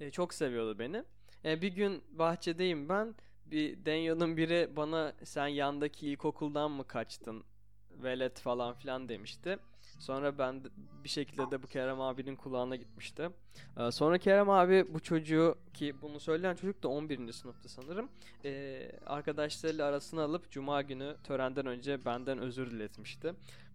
E, 0.00 0.10
çok 0.10 0.34
seviyordu 0.34 0.78
beni. 0.78 1.04
E, 1.44 1.62
bir 1.62 1.72
gün 1.72 2.04
bahçedeyim 2.12 2.88
ben. 2.88 3.14
Bir 3.46 3.84
Denyo'nun 3.84 4.36
biri 4.36 4.70
bana 4.76 5.14
sen 5.24 5.46
yandaki 5.46 6.08
ilkokuldan 6.08 6.70
mı 6.70 6.86
kaçtın? 6.86 7.44
Velet 7.90 8.40
falan 8.40 8.74
filan 8.74 9.08
demişti. 9.08 9.58
Sonra 9.98 10.38
ben 10.38 10.64
de- 10.64 10.68
bir 11.04 11.08
şekilde 11.08 11.50
de 11.50 11.62
bu 11.62 11.66
Kerem 11.66 12.00
abinin 12.00 12.36
kulağına 12.36 12.76
gitmişti. 12.76 13.30
E, 13.76 13.90
sonra 13.90 14.18
Kerem 14.18 14.50
abi 14.50 14.86
bu 14.94 15.00
çocuğu 15.00 15.54
ki 15.74 15.94
bunu 16.02 16.20
söyleyen 16.20 16.54
çocuk 16.54 16.82
da 16.82 16.88
11. 16.88 17.32
sınıfta 17.32 17.68
sanırım. 17.68 18.08
E, 18.44 18.82
arkadaşlarıyla 19.06 19.86
arasına 19.86 20.22
alıp 20.22 20.50
cuma 20.50 20.82
günü 20.82 21.16
törenden 21.24 21.66
önce 21.66 22.04
benden 22.04 22.38
özür 22.38 22.70
diletmişti. 22.70 23.32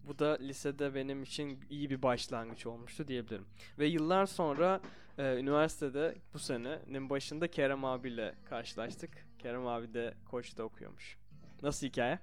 Bu 0.08 0.18
da 0.18 0.36
lisede 0.40 0.94
benim 0.94 1.22
için 1.22 1.58
iyi 1.70 1.90
bir 1.90 2.02
başlangıç 2.02 2.66
olmuştu 2.66 3.08
diyebilirim. 3.08 3.44
Ve 3.78 3.86
yıllar 3.86 4.26
sonra 4.26 4.80
e, 5.18 5.36
üniversitede 5.38 6.14
bu 6.34 6.38
senenin 6.38 7.10
başında 7.10 7.48
Kerem 7.48 7.84
abiyle 7.84 8.34
karşılaştık. 8.48 9.10
Kerem 9.38 9.66
abi 9.66 9.94
de 9.94 10.14
Koç'ta 10.30 10.62
okuyormuş. 10.62 11.16
Nasıl 11.62 11.86
hikaye? 11.86 12.18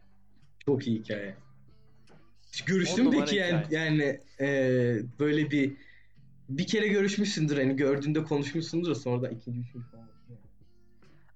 Çok 0.66 0.88
iyi 0.88 1.00
hikaye. 1.00 1.38
Mü 2.70 3.06
numara 3.06 3.26
peki 3.26 3.36
yani, 3.36 3.66
yani 3.70 4.22
e, 4.40 4.50
böyle 5.20 5.52
bir 5.52 5.78
bir 6.50 6.68
kere 6.68 6.88
görüşmüşsündür 6.88 7.58
hani 7.58 7.76
gördüğünde 7.76 8.24
konuşmuşsundur 8.24 8.90
da 8.90 8.96
sonradan 8.96 9.36
ikinci 9.36 9.60
üçüncü 9.60 9.88
falan. 9.90 10.08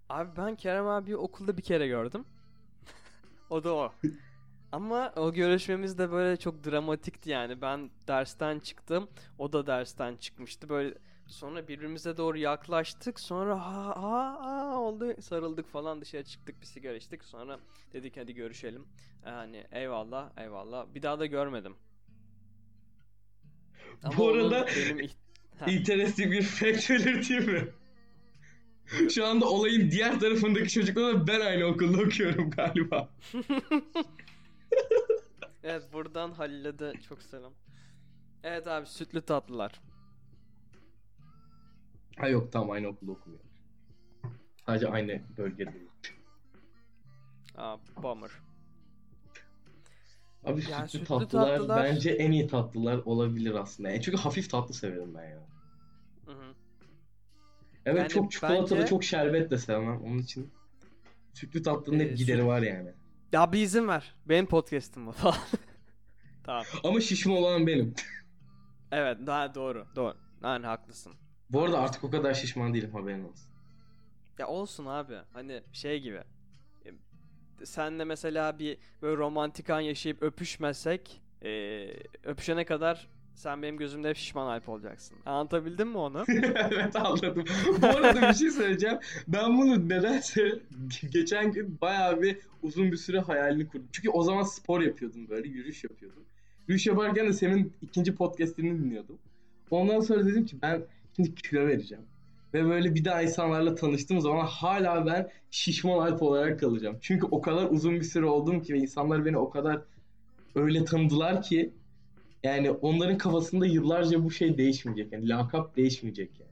Abi 0.10 0.38
ben 0.38 0.56
Kerem 0.56 0.88
abi 0.88 1.18
okulda 1.18 1.58
bir 1.58 1.62
kere 1.62 1.88
gördüm. 1.88 2.26
o 3.50 3.64
da 3.64 3.76
o. 3.76 3.94
Ama 4.72 5.14
o 5.16 5.34
görüşmemiz 5.34 5.98
de 5.98 6.12
böyle 6.12 6.38
çok 6.38 6.64
dramatikti 6.64 7.30
yani. 7.30 7.62
Ben 7.62 7.92
dersten 8.08 8.60
çıktım. 8.60 9.10
O 9.38 9.54
da 9.54 9.68
dersten 9.68 10.16
çıkmıştı. 10.16 10.70
Böyle 10.70 10.96
sonra 11.28 11.68
birbirimize 11.68 12.18
doğru 12.18 12.38
yaklaştık. 12.38 13.20
Sonra 13.20 13.60
ha 13.60 14.04
ha 14.04 14.38
ha 14.42 14.80
oldu. 14.80 15.22
Sarıldık 15.22 15.68
falan 15.68 16.02
dışarı 16.02 16.24
çıktık 16.24 16.62
bir 16.62 16.66
sigara 16.66 16.96
içtik. 16.96 17.24
Sonra 17.24 17.60
dedik 17.94 18.18
hadi 18.18 18.34
görüşelim. 18.34 18.88
Yani 19.26 19.68
eyvallah 19.72 20.32
eyvallah. 20.38 20.94
Bir 20.94 21.02
daha 21.02 21.20
da 21.20 21.26
görmedim. 21.26 21.76
Bu 24.18 24.28
onun 24.28 24.52
arada- 24.52 24.68
benim. 24.68 25.10
Interesting 25.68 26.32
bir 26.32 26.42
fact 26.44 26.90
belirteyim 26.90 27.52
mi? 27.52 27.68
Şu 29.10 29.26
anda 29.28 29.46
olayın 29.46 29.92
diğer 29.92 30.20
tarafındaki 30.20 30.70
çocuklarla 30.70 31.28
ben 31.28 31.40
aynı 31.40 31.66
okulda 31.66 32.02
okuyorum 32.02 32.50
galiba. 32.52 33.10
Evet 35.64 35.94
buradan 35.94 36.32
Halil'e 36.32 36.80
de 36.80 36.94
çok 37.10 37.22
selam. 37.22 37.54
Evet 38.44 38.68
abi 38.68 38.86
sütlü 38.86 39.22
tatlılar. 39.22 39.82
Ha 42.18 42.28
yok 42.28 42.52
tam 42.52 42.72
aynı 42.72 42.88
okulda 42.88 43.12
okumuyor. 43.12 43.44
Sadece 44.66 44.88
aynı 44.88 45.22
bölgede. 45.38 45.74
Aa 47.58 47.78
bummer. 48.04 48.32
Abi 50.46 50.62
sütlü, 50.62 50.90
sütlü 50.90 51.06
tatlılar, 51.06 51.58
tatlılar- 51.58 51.84
bence 51.84 52.12
en 52.12 52.32
iyi 52.32 52.48
tatlılar 52.48 52.98
olabilir 52.98 53.56
aslında. 53.56 53.90
Yani 53.90 54.02
çünkü 54.02 54.18
hafif 54.18 54.50
tatlı 54.50 54.74
severim 54.74 55.14
ben 55.16 55.30
ya. 55.30 55.40
Hı 56.26 56.32
hı. 56.32 56.54
Evet 57.86 58.00
Yani 58.02 58.10
çok 58.10 58.32
çikolatalı 58.32 58.80
bence- 58.80 58.90
çok 58.90 59.04
şerbet 59.04 59.52
de 59.52 59.58
sevmem. 59.58 60.02
Onun 60.04 60.18
için 60.18 60.52
sütlü 61.34 61.64
tatlının 61.64 62.00
Ee, 62.00 62.04
hep 62.10 62.18
gideri 62.18 62.38
süt- 62.42 62.48
var 62.48 62.62
yani. 62.62 62.94
Ya 63.32 63.52
bir 63.52 63.62
izin 63.62 63.88
ver. 63.88 64.16
Benim 64.26 64.46
podcast'im 64.46 65.08
bu 65.08 65.12
falan. 65.12 65.36
tamam. 66.44 66.64
Ama 66.84 67.02
şişme 67.02 67.34
olan 67.34 67.68
benim. 67.68 67.94
Evet 68.92 69.18
daha 69.26 69.56
doğru. 69.56 69.88
Doğru. 69.96 70.18
Yani 70.44 70.66
haklısın. 70.66 71.14
Bu 71.50 71.62
arada 71.64 71.80
artık 71.80 72.04
o 72.04 72.10
kadar 72.12 72.34
şişman 72.34 72.74
değilim 72.74 72.92
haberin 72.94 73.24
olsun. 73.24 73.48
Ya 74.40 74.48
olsun 74.48 74.86
abi. 74.86 75.18
Hani 75.34 75.62
şey 75.74 76.00
gibi. 76.02 76.22
Senle 77.66 78.04
mesela 78.04 78.60
bir 78.60 78.78
böyle 79.02 79.18
romantik 79.18 79.70
an 79.70 79.80
yaşayıp 79.80 80.24
öpüşmesek 80.24 81.22
e, 81.44 81.88
öpüşene 82.24 82.66
kadar 82.66 83.08
sen 83.36 83.62
benim 83.62 83.78
gözümde 83.78 84.16
şişman 84.16 84.48
Alp 84.48 84.70
olacaksın. 84.70 85.18
Anlatabildim 85.26 85.90
mi 85.90 85.98
onu? 85.98 86.26
evet 86.72 86.96
anladım. 86.96 87.46
Bu 87.82 87.88
arada 87.88 88.30
bir 88.30 88.34
şey 88.34 88.50
söyleyeceğim. 88.50 88.98
Ben 89.28 89.58
bunu 89.58 89.90
nedense 89.90 90.60
geçen 91.12 91.52
gün 91.52 91.78
bayağı 91.82 92.22
bir 92.22 92.38
uzun 92.64 92.92
bir 92.92 92.98
süre 92.98 93.20
hayalini 93.20 93.68
kurdum. 93.68 93.88
Çünkü 93.92 94.10
o 94.10 94.24
zaman 94.24 94.44
spor 94.44 94.82
yapıyordum 94.82 95.30
böyle 95.30 95.48
yürüyüş 95.48 95.84
yapıyordum. 95.84 96.24
Yürüyüş 96.68 96.88
yaparken 96.88 97.28
de 97.28 97.34
senin 97.34 97.74
ikinci 97.82 98.16
podcastini 98.16 98.80
dinliyordum. 98.80 99.18
Ondan 99.72 100.00
sonra 100.00 100.26
dedim 100.26 100.46
ki 100.46 100.56
ben 100.62 100.82
şimdi 101.16 101.36
kilo 101.36 101.68
vereceğim. 101.68 102.04
Ve 102.54 102.66
böyle 102.66 102.96
bir 102.96 103.06
daha 103.06 103.22
insanlarla 103.22 103.76
tanıştığım 103.76 104.22
zaman 104.22 104.46
hala 104.46 105.06
ben 105.06 105.30
şişman 105.52 106.08
Alp 106.08 106.22
olarak 106.22 106.60
kalacağım. 106.60 106.98
Çünkü 107.02 107.26
o 107.32 107.42
kadar 107.42 107.70
uzun 107.70 107.96
bir 107.96 108.04
süre 108.04 108.26
oldum 108.26 108.62
ki 108.62 108.74
ve 108.74 108.78
insanlar 108.78 109.26
beni 109.26 109.38
o 109.38 109.50
kadar 109.50 109.82
öyle 110.56 110.86
tanıdılar 110.86 111.42
ki 111.42 111.74
yani 112.44 112.72
onların 112.72 113.18
kafasında 113.18 113.66
yıllarca 113.66 114.24
bu 114.24 114.32
şey 114.32 114.58
değişmeyecek. 114.58 115.14
Yani 115.14 115.30
lakap 115.30 115.76
değişmeyecek 115.78 116.40
yani. 116.40 116.52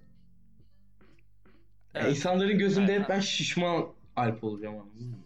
Yani 1.93 2.05
Evet. 2.05 2.17
insanların 2.17 2.57
gözünde 2.57 2.99
hep 2.99 3.09
ben 3.09 3.19
şişman 3.19 3.85
Alp 4.15 4.43
olacağım 4.43 4.75
anladın 4.75 5.07
mı? 5.07 5.17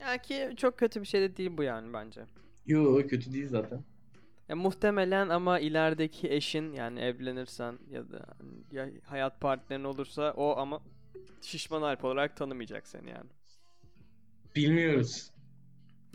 Ya 0.00 0.18
ki 0.18 0.50
çok 0.56 0.78
kötü 0.78 1.00
bir 1.00 1.06
şey 1.06 1.20
de 1.20 1.36
değil 1.36 1.50
bu 1.56 1.62
yani 1.62 1.92
bence. 1.92 2.20
Yo 2.66 3.06
kötü 3.06 3.32
değil 3.32 3.48
zaten. 3.48 3.82
Ya 4.50 4.56
muhtemelen 4.56 5.28
ama 5.28 5.58
ilerideki 5.58 6.32
eşin 6.32 6.72
yani 6.72 7.00
evlenirsen 7.00 7.78
ya 7.90 8.10
da 8.12 8.26
hani 8.38 8.52
ya 8.72 8.88
hayat 9.04 9.40
partnerin 9.40 9.84
olursa 9.84 10.32
o 10.36 10.56
ama 10.56 10.82
şişman 11.42 11.82
Alp 11.82 12.04
olarak 12.04 12.36
tanımayacak 12.36 12.86
seni 12.86 13.10
yani. 13.10 13.30
Bilmiyoruz. 14.56 15.30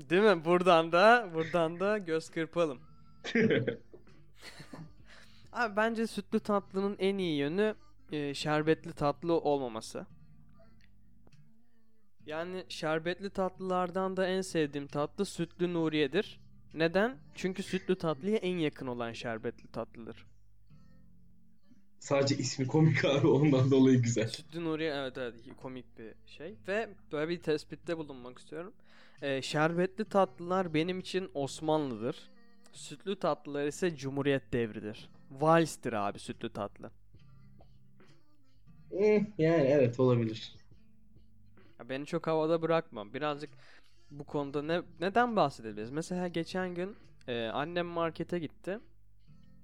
Değil 0.10 0.22
mi? 0.22 0.46
Buradan 0.46 0.92
da 0.92 1.30
buradan 1.34 1.80
da 1.80 1.98
göz 1.98 2.30
kırpalım. 2.30 2.80
Abi 5.54 5.76
bence 5.76 6.08
sütlü 6.08 6.40
tatlının 6.40 6.96
en 7.00 7.18
iyi 7.18 7.38
yönü 7.38 7.76
e, 8.12 8.34
şerbetli 8.34 8.94
tatlı 8.94 9.34
olmaması. 9.34 10.06
Yani 12.26 12.66
şerbetli 12.70 13.30
tatlılardan 13.30 14.18
da 14.18 14.28
en 14.28 14.42
sevdiğim 14.42 14.88
tatlı 14.88 15.26
sütlü 15.26 15.74
Nuriye'dir. 15.74 16.45
Neden? 16.76 17.18
Çünkü 17.36 17.64
sütlü 17.64 17.98
tatlıya 17.98 18.38
en 18.38 18.58
yakın 18.58 18.88
olan 18.88 19.12
şerbetli 19.12 19.68
tatlıdır. 19.68 20.26
Sadece 22.00 22.38
ismi 22.38 22.68
komik 22.68 23.06
abi 23.06 23.28
ondan 23.28 23.72
dolayı 23.72 24.02
güzel. 24.02 24.28
Sütlü 24.28 24.64
Nuriye 24.66 24.94
evet 24.94 25.18
evet 25.18 25.36
komik 25.62 25.98
bir 26.00 26.14
şey. 26.26 26.56
Ve 26.68 26.90
böyle 27.12 27.30
bir 27.30 27.42
tespitte 27.44 27.98
bulunmak 27.98 28.40
istiyorum. 28.40 28.74
Ee, 29.22 29.42
şerbetli 29.42 30.06
tatlılar 30.06 30.74
benim 30.74 31.00
için 31.00 31.32
Osmanlı'dır. 31.34 32.30
Sütlü 32.72 33.20
tatlılar 33.20 33.68
ise 33.68 33.96
Cumhuriyet 33.96 34.54
devridir. 34.54 35.10
Vals'tir 35.32 35.94
abi 35.94 36.20
sütlü 36.20 36.54
tatlı. 36.54 36.92
Eh, 38.92 39.26
yani 39.38 39.64
evet 39.68 40.00
olabilir. 40.00 40.56
Ya 41.80 41.90
beni 41.90 42.06
çok 42.06 42.28
havada 42.28 42.62
bırakma. 42.62 43.14
Birazcık 43.14 43.50
bu 44.20 44.24
konuda 44.24 44.62
ne 44.62 44.82
neden 45.00 45.36
bahsedebiliriz? 45.36 45.92
Mesela 45.92 46.28
geçen 46.28 46.76
gün 46.76 46.96
e, 47.28 47.46
annem 47.46 47.86
markete 47.86 48.40
gitti. 48.40 48.80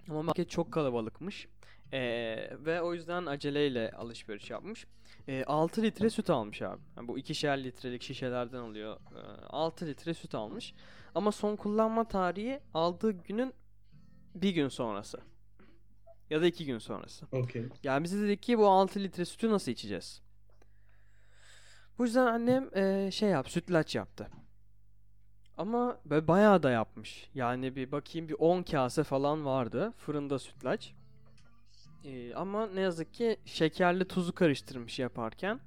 Ama 0.10 0.22
market 0.24 0.50
çok 0.50 0.72
kalabalıkmış. 0.72 1.48
Ee, 1.94 2.50
ve 2.66 2.82
o 2.82 2.94
yüzden 2.94 3.26
aceleyle 3.26 3.92
alışveriş 3.92 4.50
yapmış. 4.50 4.86
Ee, 5.28 5.44
6 5.44 5.84
litre 5.84 6.10
süt 6.10 6.30
almış 6.30 6.62
abi. 6.62 6.82
Yani 6.98 7.08
bu 7.08 7.18
ikişer 7.18 7.64
litrelik 7.64 8.02
şişelerden 8.02 8.58
alıyor. 8.58 9.00
Ee, 9.16 9.46
6 9.50 9.86
litre 9.86 10.14
süt 10.14 10.36
almış. 10.36 10.74
Ama 11.16 11.32
son 11.32 11.56
kullanma 11.56 12.08
tarihi 12.08 12.60
aldığı 12.74 13.12
günün 13.12 13.54
bir 14.36 14.50
gün 14.50 14.68
sonrası. 14.68 15.20
Ya 16.30 16.42
da 16.42 16.46
iki 16.46 16.66
gün 16.66 16.78
sonrası. 16.78 17.26
Okey. 17.32 17.66
Yani 17.84 18.04
bize 18.04 18.22
dedik 18.22 18.44
ki 18.44 18.58
bu 18.58 18.68
6 18.68 19.00
litre 19.00 19.26
sütü 19.26 19.50
nasıl 19.50 19.72
içeceğiz? 19.72 20.22
Bu 22.02 22.06
yüzden 22.06 22.26
annem 22.26 22.70
eee, 22.76 23.10
şey 23.12 23.30
yap, 23.30 23.50
sütlaç 23.50 23.96
yaptı. 23.96 24.28
Ama 25.58 25.98
böyle 26.06 26.28
bayağı 26.28 26.64
da 26.64 26.72
yapmış. 26.72 27.30
Yani 27.36 27.76
bir 27.76 27.92
bakayım 27.92 28.30
bir 28.30 28.36
10 28.40 28.64
kase 28.64 29.04
falan 29.04 29.46
vardı 29.46 29.94
fırında 29.98 30.40
sütlaç. 30.40 30.94
Eee, 32.04 32.34
ama 32.34 32.68
ne 32.68 32.82
yazık 32.82 33.14
ki 33.14 33.38
şekerli 33.46 34.06
tuzu 34.08 34.36
karıştırmış 34.36 35.00
yaparken. 35.00 35.60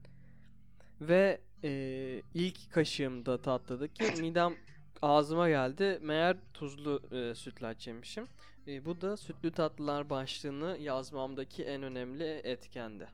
Ve 1.00 1.40
eee, 1.62 2.22
ilk 2.34 2.70
kaşığımda 2.70 3.42
tatlıdaki 3.42 4.04
midem 4.22 4.54
ağzıma 5.02 5.48
geldi. 5.48 5.98
Meğer 6.02 6.36
tuzlu 6.54 7.02
eee, 7.12 7.34
sütlaç 7.34 7.86
yemişim. 7.86 8.26
E, 8.66 8.84
bu 8.84 9.00
da 9.00 9.16
sütlü 9.16 9.50
tatlılar 9.52 10.10
başlığını 10.10 10.76
yazmamdaki 10.80 11.64
en 11.64 11.82
önemli 11.82 12.24
etkendi. 12.24 13.08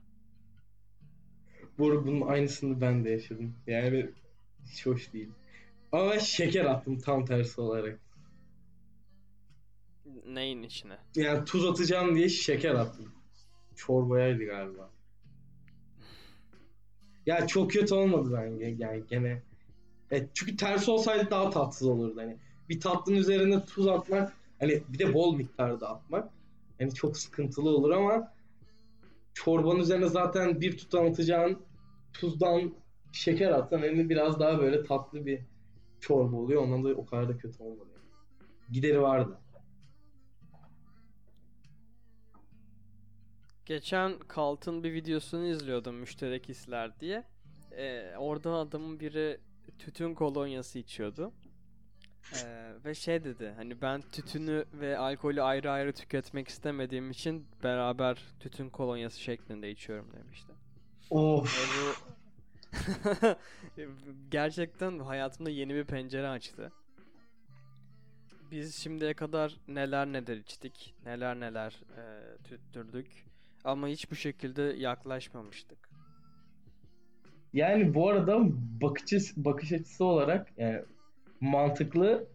Bu 1.77 1.87
arada 1.89 2.07
bunun 2.07 2.21
aynısını 2.21 2.81
ben 2.81 3.05
de 3.05 3.09
yaşadım. 3.09 3.55
Yani 3.67 4.09
hiç 4.65 4.85
hoş 4.85 5.13
değil. 5.13 5.29
Ama 5.91 6.19
şeker 6.19 6.65
attım 6.65 6.99
tam 6.99 7.25
tersi 7.25 7.61
olarak. 7.61 7.99
Neyin 10.25 10.63
içine? 10.63 10.97
Yani 11.15 11.45
tuz 11.45 11.65
atacağım 11.65 12.15
diye 12.15 12.29
şeker 12.29 12.75
attım. 12.75 13.11
Çorbayaydı 13.75 14.45
galiba. 14.45 14.89
Ya 17.25 17.47
çok 17.47 17.71
kötü 17.71 17.93
olmadı 17.93 18.29
bence 18.33 18.75
yani 18.77 19.03
gene. 19.09 19.41
Evet, 20.11 20.29
çünkü 20.33 20.57
tersi 20.57 20.91
olsaydı 20.91 21.31
daha 21.31 21.49
tatsız 21.49 21.87
olurdu 21.87 22.21
hani. 22.21 22.37
Bir 22.69 22.79
tatlının 22.79 23.17
üzerine 23.17 23.65
tuz 23.65 23.87
atmak 23.87 24.33
hani 24.59 24.83
bir 24.89 24.99
de 24.99 25.13
bol 25.13 25.35
miktarda 25.35 25.89
atmak 25.89 26.29
hani 26.79 26.93
çok 26.93 27.17
sıkıntılı 27.17 27.69
olur 27.69 27.91
ama 27.91 28.33
çorbanın 29.33 29.79
üzerine 29.79 30.07
zaten 30.07 30.61
bir 30.61 30.77
tutam 30.77 31.05
atacağın 31.05 31.65
tuzdan 32.13 32.73
şeker 33.11 33.51
atsan 33.51 33.79
hani 33.79 34.09
biraz 34.09 34.39
daha 34.39 34.59
böyle 34.59 34.83
tatlı 34.83 35.25
bir 35.25 35.41
çorba 35.99 36.35
oluyor. 36.35 36.61
Ondan 36.63 36.83
da 36.83 36.89
o 36.89 37.05
kadar 37.05 37.29
da 37.29 37.37
kötü 37.37 37.63
olmadı. 37.63 37.89
Gideri 38.71 39.01
vardı. 39.01 39.37
Geçen 43.65 44.19
Kalt'ın 44.19 44.83
bir 44.83 44.93
videosunu 44.93 45.45
izliyordum 45.45 45.95
müşterek 45.95 46.49
hisler 46.49 46.99
diye. 46.99 47.23
Ee, 47.77 48.13
orada 48.17 48.53
adamın 48.53 48.99
biri 48.99 49.39
tütün 49.79 50.13
kolonyası 50.13 50.79
içiyordu. 50.79 51.33
Ee, 52.33 52.71
ve 52.85 52.95
şey 52.95 53.23
dedi 53.23 53.53
hani 53.55 53.81
ben 53.81 54.01
tütünü 54.01 54.65
ve 54.73 54.97
alkolü 54.97 55.41
ayrı 55.41 55.71
ayrı 55.71 55.93
tüketmek 55.93 56.47
istemediğim 56.47 57.11
için 57.11 57.47
beraber 57.63 58.23
tütün 58.39 58.69
kolonyası 58.69 59.21
şeklinde 59.21 59.71
içiyorum 59.71 60.07
demişti. 60.13 60.51
Of. 61.09 61.59
Ve 61.59 61.81
bu 61.81 62.11
gerçekten 64.31 64.99
hayatımda 64.99 65.49
yeni 65.49 65.75
bir 65.75 65.83
pencere 65.83 66.27
açtı. 66.27 66.71
Biz 68.51 68.75
şimdiye 68.75 69.13
kadar 69.13 69.57
neler 69.67 70.07
neler 70.07 70.37
içtik, 70.37 70.95
neler 71.05 71.39
neler 71.39 71.81
e, 71.97 72.03
tüttürdük 72.43 73.25
ama 73.63 73.87
hiç 73.87 74.11
bu 74.11 74.15
şekilde 74.15 74.61
yaklaşmamıştık. 74.61 75.89
Yani 77.53 77.93
bu 77.93 78.09
arada 78.09 78.39
bakış, 78.81 79.33
bakış 79.37 79.71
açısı 79.71 80.05
olarak 80.05 80.47
yani 80.57 80.81
mantıklı. 81.41 82.27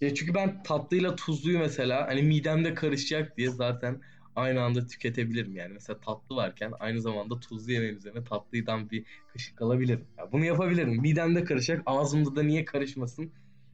Ya 0.00 0.14
çünkü 0.14 0.34
ben 0.34 0.62
tatlıyla 0.62 1.16
tuzluyu 1.16 1.58
mesela 1.58 2.06
hani 2.08 2.22
midemde 2.22 2.74
karışacak 2.74 3.36
diye 3.36 3.50
zaten 3.50 4.02
aynı 4.36 4.62
anda 4.62 4.86
tüketebilirim. 4.86 5.56
Yani 5.56 5.72
mesela 5.72 6.00
tatlı 6.00 6.36
varken 6.36 6.72
aynı 6.80 7.00
zamanda 7.00 7.40
tuzlu 7.40 7.72
yemeğin 7.72 7.96
üzerine 7.96 8.24
tatlıydan 8.24 8.90
bir 8.90 9.04
kaşık 9.32 9.62
alabilirim. 9.62 10.08
Ya 10.18 10.32
bunu 10.32 10.44
yapabilirim. 10.44 11.00
Midemde 11.02 11.44
karışacak, 11.44 11.82
ağzımda 11.86 12.36
da 12.36 12.42
niye 12.42 12.64
karışmasın? 12.64 13.32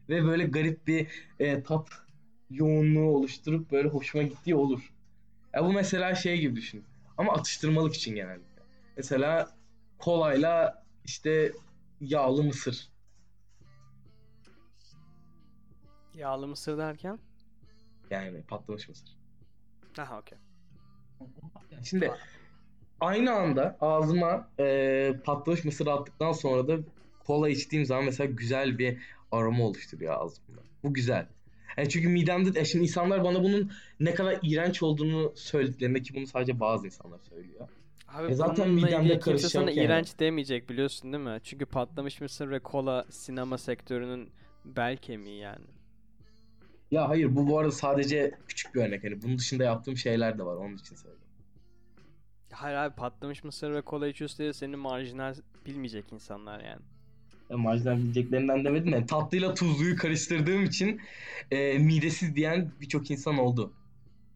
Ve 0.08 0.24
böyle 0.24 0.44
garip 0.44 0.86
bir 0.86 1.08
e, 1.38 1.62
tat 1.62 1.88
yoğunluğu 2.50 3.10
oluşturup 3.10 3.70
böyle 3.72 3.88
hoşuma 3.88 4.24
gittiği 4.24 4.54
olur. 4.54 4.92
Ya 5.54 5.64
bu 5.64 5.72
mesela 5.72 6.14
şey 6.14 6.40
gibi 6.40 6.56
düşün. 6.56 6.84
Ama 7.16 7.32
atıştırmalık 7.32 7.94
için 7.94 8.14
genellikle. 8.14 8.62
Mesela 8.96 9.56
kolayla 9.98 10.84
işte 11.04 11.52
yağlı 12.00 12.42
mısır. 12.44 12.89
Yağlı 16.14 16.46
mısır 16.48 16.78
derken? 16.78 17.18
Yani 18.10 18.42
patlamış 18.42 18.88
mısır. 18.88 19.16
Aha 19.98 20.18
okey. 20.18 20.38
Şimdi 21.84 22.12
aynı 23.00 23.32
anda 23.32 23.76
ağzıma 23.80 24.48
e, 24.58 25.12
patlamış 25.24 25.64
mısır 25.64 25.86
attıktan 25.86 26.32
sonra 26.32 26.68
da 26.68 26.78
kola 27.26 27.48
içtiğim 27.48 27.84
zaman 27.84 28.04
mesela 28.04 28.30
güzel 28.30 28.78
bir 28.78 28.98
aroma 29.32 29.64
oluşturuyor 29.64 30.14
ağzımda. 30.20 30.60
Bu 30.84 30.94
güzel. 30.94 31.26
Yani 31.76 31.88
çünkü 31.88 32.08
midemde 32.08 32.60
e, 32.60 32.64
şimdi 32.64 32.84
insanlar 32.84 33.24
bana 33.24 33.42
bunun 33.44 33.72
ne 34.00 34.14
kadar 34.14 34.38
iğrenç 34.42 34.82
olduğunu 34.82 35.32
söylediklerinde 35.36 36.02
ki 36.02 36.14
bunu 36.14 36.26
sadece 36.26 36.60
bazı 36.60 36.86
insanlar 36.86 37.18
söylüyor. 37.18 37.68
Abi 38.08 38.32
E 38.32 38.34
zaten 38.34 38.70
midemde 38.70 39.18
karışacak 39.18 39.50
sana 39.50 39.70
yani. 39.70 39.84
iğrenç 39.86 40.18
demeyecek 40.18 40.68
biliyorsun 40.70 41.12
değil 41.12 41.24
mi? 41.24 41.40
Çünkü 41.44 41.66
patlamış 41.66 42.20
mısır 42.20 42.50
ve 42.50 42.58
kola 42.60 43.06
sinema 43.10 43.58
sektörünün 43.58 44.30
bel 44.64 44.96
kemiği 44.96 45.38
yani. 45.38 45.64
Ya 46.90 47.08
hayır 47.08 47.36
bu 47.36 47.48
bu 47.48 47.58
arada 47.58 47.70
sadece 47.72 48.32
küçük 48.48 48.74
bir 48.74 48.80
örnek. 48.80 49.04
Hani 49.04 49.22
bunun 49.22 49.38
dışında 49.38 49.64
yaptığım 49.64 49.96
şeyler 49.96 50.38
de 50.38 50.42
var 50.46 50.56
onun 50.56 50.76
için 50.76 50.96
söylüyorum. 50.96 51.26
Hayır 52.52 52.76
abi 52.76 52.94
patlamış 52.96 53.44
mısır 53.44 53.74
ve 53.74 53.82
kola 53.82 54.08
içiyorsa 54.08 54.38
diye 54.38 54.52
seni 54.52 54.76
marjinal 54.76 55.34
bilmeyecek 55.66 56.12
insanlar 56.12 56.60
yani. 56.60 56.82
Ya 57.50 57.56
marjinal 57.56 57.96
bileceklerinden 57.96 58.64
demedim 58.64 58.92
de 58.92 59.06
tatlıyla 59.06 59.54
tuzluyu 59.54 59.96
karıştırdığım 59.96 60.64
için 60.64 61.00
e, 61.50 61.78
midesiz 61.78 62.36
diyen 62.36 62.72
birçok 62.80 63.10
insan 63.10 63.38
oldu. 63.38 63.72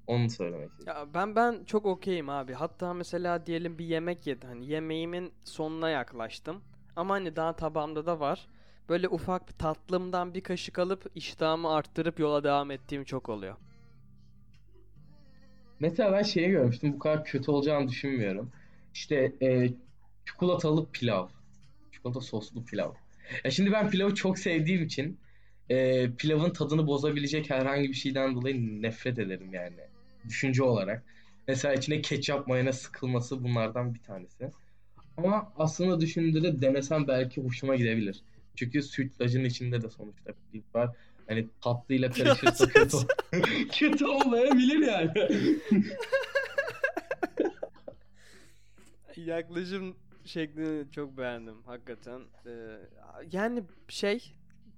Onu 0.06 0.30
söylemek 0.30 0.70
istedim. 0.70 0.84
Ya 0.86 1.14
ben 1.14 1.36
ben 1.36 1.64
çok 1.64 1.86
okeyim 1.86 2.28
abi. 2.28 2.52
Hatta 2.52 2.94
mesela 2.94 3.46
diyelim 3.46 3.78
bir 3.78 3.84
yemek 3.84 4.26
yedim. 4.26 4.48
Hani 4.48 4.66
yemeğimin 4.66 5.32
sonuna 5.44 5.90
yaklaştım. 5.90 6.62
Ama 6.96 7.14
hani 7.14 7.36
daha 7.36 7.56
tabağımda 7.56 8.06
da 8.06 8.20
var. 8.20 8.48
Böyle 8.88 9.08
ufak 9.08 9.58
tatlımdan 9.58 10.34
bir 10.34 10.40
kaşık 10.40 10.78
alıp 10.78 11.06
iştahımı 11.14 11.70
arttırıp 11.70 12.20
yola 12.20 12.44
devam 12.44 12.70
ettiğim 12.70 13.04
çok 13.04 13.28
oluyor. 13.28 13.56
Mesela 15.80 16.12
ben 16.12 16.22
şeyi 16.22 16.48
görmüştüm. 16.48 16.92
Bu 16.92 16.98
kadar 16.98 17.24
kötü 17.24 17.50
olacağını 17.50 17.88
düşünmüyorum. 17.88 18.52
İşte 18.94 19.32
e, 19.42 19.70
çikolatalı 20.26 20.90
pilav. 20.90 21.28
Çikolata 21.92 22.20
soslu 22.20 22.64
pilav. 22.64 22.92
Ya 23.44 23.50
şimdi 23.50 23.72
ben 23.72 23.90
pilavı 23.90 24.14
çok 24.14 24.38
sevdiğim 24.38 24.84
için 24.84 25.18
e, 25.70 26.10
pilavın 26.10 26.50
tadını 26.50 26.86
bozabilecek 26.86 27.50
herhangi 27.50 27.88
bir 27.88 27.94
şeyden 27.94 28.34
dolayı 28.34 28.82
nefret 28.82 29.18
ederim 29.18 29.54
yani. 29.54 29.76
Düşünce 30.28 30.62
olarak. 30.62 31.04
Mesela 31.48 31.74
içine 31.74 32.00
ketçap 32.00 32.46
mayonez 32.48 32.78
sıkılması 32.78 33.44
bunlardan 33.44 33.94
bir 33.94 34.02
tanesi. 34.02 34.50
Ama 35.16 35.52
aslında 35.56 36.00
düşündüğünde 36.00 36.62
denesem 36.62 37.08
belki 37.08 37.40
hoşuma 37.40 37.76
gidebilir. 37.76 38.22
Çünkü 38.54 38.82
sütlacın 38.82 39.44
içinde 39.44 39.82
de 39.82 39.90
sonuçta 39.90 40.32
pilav 40.52 40.74
var. 40.74 40.96
Hani 41.26 41.48
tatlıyla 41.60 42.10
karışırsa 42.12 42.66
kötü, 42.66 42.96
kötü 43.72 44.06
olmayabilir 44.06 44.86
yani. 44.86 45.12
Yaklaşım 49.16 49.96
şeklini 50.24 50.90
çok 50.90 51.18
beğendim 51.18 51.62
hakikaten. 51.62 52.20
Ee, 52.46 52.78
yani 53.32 53.64
şey 53.88 54.34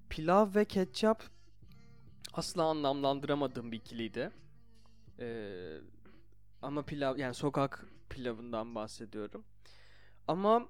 pilav 0.08 0.54
ve 0.54 0.64
ketçap 0.64 1.22
asla 2.32 2.62
anlamlandıramadığım 2.62 3.72
bir 3.72 3.76
ikiliydi. 3.76 4.30
Ee, 5.20 5.78
ama 6.62 6.82
pilav 6.82 7.18
yani 7.18 7.34
sokak 7.34 7.86
pilavından 8.10 8.74
bahsediyorum. 8.74 9.44
Ama 10.28 10.68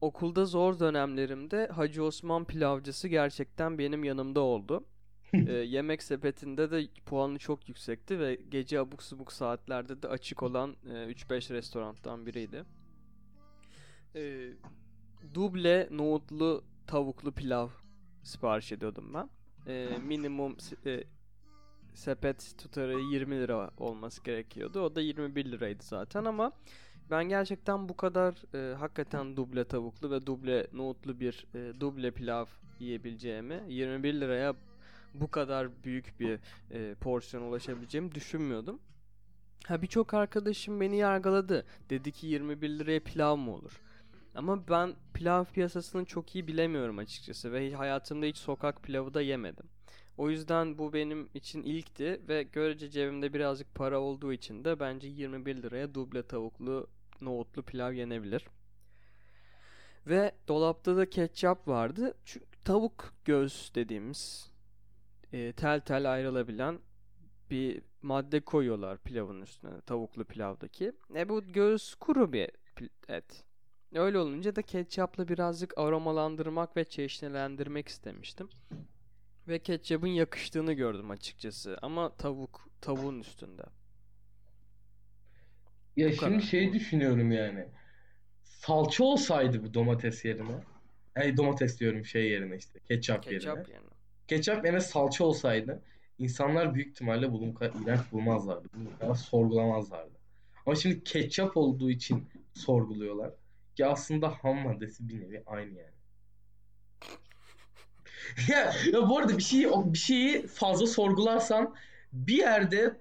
okulda 0.00 0.44
zor 0.44 0.80
dönemlerimde 0.80 1.66
Hacı 1.66 2.04
Osman 2.04 2.44
pilavcısı 2.44 3.08
gerçekten 3.08 3.78
benim 3.78 4.04
yanımda 4.04 4.40
oldu. 4.40 4.84
Ee, 5.32 5.52
yemek 5.52 6.02
sepetinde 6.02 6.70
de 6.70 6.88
puanı 7.06 7.38
çok 7.38 7.68
yüksekti 7.68 8.18
ve 8.18 8.38
gece 8.48 8.80
abuk 8.80 9.02
subuk 9.02 9.32
saatlerde 9.32 10.02
de 10.02 10.08
açık 10.08 10.42
olan 10.42 10.76
e, 10.84 10.92
3-5 10.92 11.54
restorandan 11.54 12.26
biriydi. 12.26 12.64
Ee, 14.14 14.52
duble 15.34 15.88
nohutlu 15.90 16.64
tavuklu 16.86 17.32
pilav 17.32 17.68
sipariş 18.22 18.72
ediyordum 18.72 19.14
ben. 19.14 19.30
Ee, 19.66 19.98
minimum 20.06 20.56
e, 20.86 21.04
sepet 21.94 22.54
tutarı 22.58 23.00
20 23.00 23.40
lira 23.40 23.70
olması 23.76 24.22
gerekiyordu. 24.22 24.80
O 24.80 24.94
da 24.94 25.00
21 25.00 25.44
liraydı 25.44 25.82
zaten 25.84 26.24
ama 26.24 26.52
ben 27.10 27.28
gerçekten 27.28 27.88
bu 27.88 27.96
kadar 27.96 28.34
e, 28.54 28.74
hakikaten 28.74 29.36
duble 29.36 29.64
tavuklu 29.64 30.10
ve 30.10 30.26
duble 30.26 30.66
nohutlu 30.72 31.20
bir 31.20 31.46
e, 31.54 31.80
duble 31.80 32.10
pilav 32.10 32.46
yiyebileceğimi 32.80 33.62
21 33.68 34.14
liraya 34.14 34.54
bu 35.14 35.30
kadar 35.30 35.84
büyük 35.84 36.20
bir 36.20 36.38
e, 36.70 36.94
porsiyon 36.94 37.42
ulaşabileceğimi 37.42 38.14
düşünmüyordum. 38.14 38.80
Ha 39.66 39.82
birçok 39.82 40.14
arkadaşım 40.14 40.80
beni 40.80 40.96
yargıladı. 40.96 41.66
Dedi 41.90 42.12
ki 42.12 42.26
21 42.26 42.68
liraya 42.68 43.00
pilav 43.00 43.36
mı 43.36 43.54
olur? 43.54 43.80
Ama 44.34 44.68
ben 44.68 44.94
pilav 45.14 45.44
piyasasını 45.44 46.04
çok 46.04 46.34
iyi 46.34 46.46
bilemiyorum 46.46 46.98
açıkçası 46.98 47.52
ve 47.52 47.72
hayatımda 47.72 48.26
hiç 48.26 48.36
sokak 48.36 48.82
pilavı 48.82 49.14
da 49.14 49.22
yemedim. 49.22 49.66
O 50.18 50.30
yüzden 50.30 50.78
bu 50.78 50.92
benim 50.92 51.28
için 51.34 51.62
ilkti 51.62 52.20
ve 52.28 52.42
görece 52.42 52.90
cebimde 52.90 53.32
birazcık 53.32 53.74
para 53.74 54.00
olduğu 54.00 54.32
için 54.32 54.64
de 54.64 54.80
bence 54.80 55.08
21 55.08 55.62
liraya 55.62 55.94
duble 55.94 56.22
tavuklu 56.22 56.86
nohutlu 57.22 57.62
pilav 57.62 57.92
yenebilir. 57.92 58.46
Ve 60.06 60.32
dolapta 60.48 60.96
da 60.96 61.10
ketçap 61.10 61.68
vardı. 61.68 62.14
Çünkü 62.24 62.46
tavuk 62.64 63.14
göz 63.24 63.72
dediğimiz 63.74 64.50
e, 65.32 65.52
tel 65.52 65.80
tel 65.80 66.12
ayrılabilen 66.12 66.78
bir 67.50 67.82
madde 68.02 68.40
koyuyorlar 68.40 68.98
pilavın 68.98 69.42
üstüne 69.42 69.80
tavuklu 69.80 70.24
pilavdaki. 70.24 70.92
E 71.14 71.28
bu 71.28 71.52
göğüs 71.52 71.94
kuru 71.94 72.32
bir 72.32 72.50
et. 73.08 73.44
Öyle 73.94 74.18
olunca 74.18 74.56
da 74.56 74.62
ketçapla 74.62 75.28
birazcık 75.28 75.78
aromalandırmak 75.78 76.76
ve 76.76 76.84
çeşnilendirmek 76.84 77.88
istemiştim. 77.88 78.48
Ve 79.48 79.58
ketçapın 79.58 80.06
yakıştığını 80.08 80.72
gördüm 80.72 81.10
açıkçası. 81.10 81.78
Ama 81.82 82.16
tavuk, 82.16 82.68
tavuğun 82.80 83.20
üstünde. 83.20 83.62
Ya 85.96 86.08
Bu 86.08 86.12
şimdi 86.12 86.36
kadar. 86.36 86.40
şey 86.40 86.72
düşünüyorum 86.72 87.32
yani. 87.32 87.64
Salça 88.42 89.04
olsaydı 89.04 89.62
bu 89.62 89.74
domates 89.74 90.24
yerine. 90.24 90.56
Ay 91.16 91.36
domates 91.36 91.80
diyorum 91.80 92.04
şey 92.04 92.30
yerine 92.30 92.56
işte. 92.56 92.78
Ketçap, 92.88 93.26
yerine. 93.26 93.38
Ketçap 93.38 93.68
yerine. 93.68 93.88
Ketçap 94.28 94.64
yerine 94.64 94.80
salça 94.80 95.24
olsaydı 95.24 95.82
insanlar 96.18 96.74
büyük 96.74 96.88
ihtimalle 96.88 97.32
bunu 97.32 97.46
bu 97.46 97.54
kadar 97.54 97.80
iğrenç 97.80 98.00
bulmazlardı. 98.12 98.68
Bunu 98.74 98.98
kadar 98.98 99.14
sorgulamazlardı. 99.14 100.16
Ama 100.66 100.76
şimdi 100.76 101.04
ketçap 101.04 101.56
olduğu 101.56 101.90
için 101.90 102.28
sorguluyorlar. 102.54 103.32
Ki 103.76 103.86
aslında 103.86 104.28
ham 104.28 104.58
maddesi 104.58 105.08
bir 105.08 105.20
nevi 105.20 105.42
aynı 105.46 105.78
yani. 105.78 105.96
ya, 108.48 108.72
ya 108.92 109.08
bu 109.08 109.18
arada 109.18 109.38
bir 109.38 109.42
şeyi 109.42 109.68
bir 109.84 109.98
şeyi 109.98 110.46
fazla 110.46 110.86
sorgularsan 110.86 111.74
bir 112.12 112.36
yerde 112.36 112.96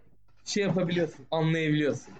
şey 0.46 0.64
yapabiliyorsun, 0.64 1.26
anlayabiliyorsun. 1.32 2.14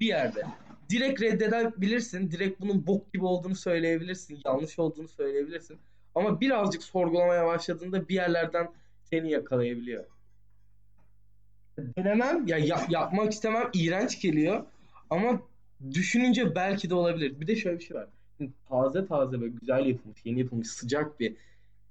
Bir 0.00 0.06
yerde. 0.06 0.42
Direkt 0.90 1.20
reddedebilirsin, 1.22 2.30
direkt 2.30 2.60
bunun 2.60 2.86
bok 2.86 3.12
gibi 3.12 3.24
olduğunu 3.24 3.54
söyleyebilirsin, 3.56 4.40
yanlış 4.44 4.78
olduğunu 4.78 5.08
söyleyebilirsin. 5.08 5.78
Ama 6.14 6.40
birazcık 6.40 6.82
sorgulamaya 6.82 7.46
başladığında 7.46 8.08
bir 8.08 8.14
yerlerden 8.14 8.68
seni 9.04 9.30
yakalayabiliyor. 9.30 10.04
Denemem, 11.78 12.46
ya 12.46 12.58
yap- 12.58 12.90
yapmak 12.90 13.32
istemem, 13.32 13.70
iğrenç 13.74 14.20
geliyor. 14.20 14.64
Ama 15.10 15.40
düşününce 15.90 16.54
belki 16.54 16.90
de 16.90 16.94
olabilir. 16.94 17.40
Bir 17.40 17.46
de 17.46 17.56
şöyle 17.56 17.78
bir 17.78 17.84
şey 17.84 17.96
var. 17.96 18.06
Şimdi 18.38 18.52
taze 18.68 19.06
taze 19.06 19.40
böyle 19.40 19.52
güzel 19.60 19.86
yapılmış, 19.86 20.20
yeni 20.24 20.40
yapılmış 20.40 20.68
sıcak 20.68 21.20
bir 21.20 21.34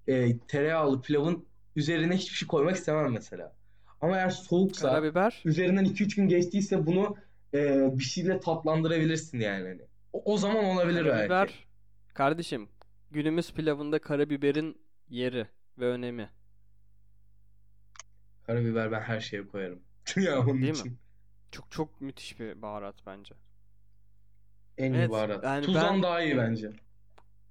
e, 0.08 0.38
tereyağlı 0.38 1.02
pilavın 1.02 1.46
üzerine 1.76 2.16
hiçbir 2.16 2.36
şey 2.36 2.48
koymak 2.48 2.76
istemem 2.76 3.12
mesela. 3.14 3.54
Ama 4.02 4.18
eğer 4.18 4.30
soğuksa, 4.30 4.90
Karabiber. 4.90 5.42
üzerinden 5.46 5.86
2-3 5.86 6.16
gün 6.16 6.28
geçtiyse 6.28 6.86
bunu 6.86 7.16
e, 7.54 7.90
bir 8.00 8.04
şeyle 8.04 8.40
tatlandırabilirsin 8.40 9.40
yani. 9.40 9.68
Hani. 9.68 9.82
O, 10.14 10.34
o 10.34 10.38
zaman 10.38 10.66
olabilir 10.66 11.06
belki. 11.06 11.28
Karabiber. 11.28 11.68
Kardeşim, 12.14 12.70
günümüz 13.12 13.54
pilavında 13.54 14.00
karabiberin 14.00 14.82
yeri 15.10 15.48
ve 15.80 15.86
önemi. 15.88 16.30
Karabiber 18.44 18.92
ben 18.92 19.02
her 19.02 19.20
şeye 19.20 19.48
koyarım. 19.48 19.80
ya 20.16 20.40
onun 20.40 20.62
Değil 20.62 20.74
mi? 20.74 20.80
için. 20.80 20.98
Çok 21.52 21.72
çok 21.72 22.02
müthiş 22.02 22.40
bir 22.40 22.62
baharat 22.62 22.96
bence. 23.06 23.36
En 24.78 24.94
iyi 24.94 24.98
Evet, 24.98 25.12
baharat. 25.12 25.44
yani 25.44 25.66
Tuzdan 25.66 25.96
ben- 25.96 26.04
daha 26.04 26.22
iyi 26.22 26.38
bence. 26.38 26.72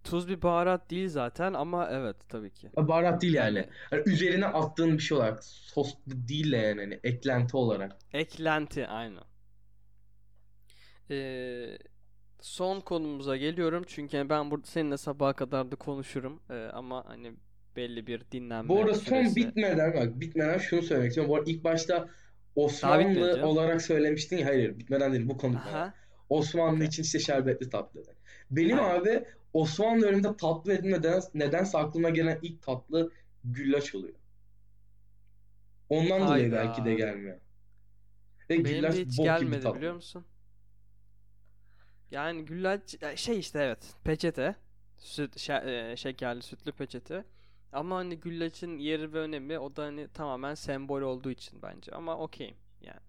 Tuz 0.05 0.29
bir 0.29 0.43
baharat 0.43 0.91
değil 0.91 1.09
zaten 1.09 1.53
ama 1.55 1.89
evet 1.91 2.17
tabii 2.29 2.51
ki. 2.53 2.71
Baharat 2.77 3.23
değil 3.23 3.35
yani. 3.35 3.57
Yani- 3.59 3.69
Hani 3.91 4.03
üzerine 4.07 4.47
attığın 4.47 4.93
bir 4.99 5.03
şey 5.03 5.19
olarak. 5.19 5.45
Sos 5.45 5.95
değil 6.07 6.53
de 6.53 6.57
yani 6.57 6.81
hani 6.81 7.01
eklenti 7.05 7.57
olarak. 7.57 7.97
Eklenti 8.13 8.87
aynen. 8.87 9.23
Ee, 11.11 11.79
son 12.41 12.81
konumuza 12.81 13.37
geliyorum 13.37 13.85
çünkü 13.87 14.29
ben 14.29 14.51
burada 14.51 14.67
seninle 14.67 14.97
sabaha 14.97 15.33
kadar 15.37 15.73
da 15.73 15.77
konuşurum 15.77 16.43
Ee, 16.51 16.55
ama 16.73 17.05
hani 17.09 17.33
belli 17.77 18.07
bir 18.07 18.23
dinlenme 18.33 18.69
Bu 18.69 18.81
arada 18.81 18.95
son 18.95 19.03
süresi. 19.05 19.37
bitmeden 19.37 19.95
bak 19.95 20.21
bitmeden 20.21 20.59
şunu 20.59 20.83
söylemek 20.83 21.09
istiyorum. 21.11 21.31
Bu 21.33 21.37
arada 21.37 21.51
ilk 21.51 21.65
başta 21.65 22.09
Osmanlı 22.57 23.47
olarak 23.47 23.83
söylemiştin 23.83 24.37
ya. 24.37 24.47
Hayır 24.47 24.79
bitmeden 24.79 25.13
değil 25.13 25.29
bu 25.29 25.37
konu. 25.39 25.59
Osmanlı 26.29 26.75
Okey. 26.77 26.87
için 26.87 27.03
işte 27.03 27.19
şerbetli 27.19 27.69
tatlı. 27.71 28.03
Benim 28.51 28.81
Aynen. 28.81 29.01
abi 29.01 29.25
Osmanlı 29.53 30.03
döneminde 30.03 30.37
tatlı 30.37 30.73
dediğimde 30.73 30.99
neden, 30.99 31.23
nedense 31.35 31.79
aklıma 31.79 32.11
gelen 32.11 32.39
ilk 32.43 32.63
tatlı 32.63 33.13
güllaç 33.45 33.95
oluyor. 33.95 34.15
Ondan 35.89 36.29
dolayı 36.29 36.51
Hayda. 36.51 36.57
belki 36.57 36.85
de 36.85 36.95
gelmiyor. 36.95 37.41
Ve 38.51 38.65
Benim 38.65 38.65
güllaç 38.65 38.95
de 38.97 39.05
hiç 39.05 39.17
gelmedi 39.23 39.75
biliyor 39.75 39.95
musun? 39.95 40.27
Yani 42.13 42.45
güllaç 42.45 42.97
şey 43.17 43.39
işte 43.39 43.59
evet 43.59 43.95
peçete 44.05 44.57
süt 44.99 45.37
şe- 45.37 45.93
e, 45.93 45.97
şekerli 45.97 46.43
sütlü 46.43 46.73
peçete 46.73 47.25
ama 47.73 47.97
hani 47.97 48.21
güllaçın 48.21 48.79
yeri 48.79 49.13
ve 49.13 49.19
önemi 49.19 49.59
o 49.59 49.77
da 49.77 49.83
hani 49.85 50.09
tamamen 50.09 50.55
sembol 50.55 51.03
olduğu 51.03 51.31
için 51.31 51.63
bence 51.63 51.93
ama 51.93 52.19
okeyim 52.19 52.57
yani. 52.81 53.01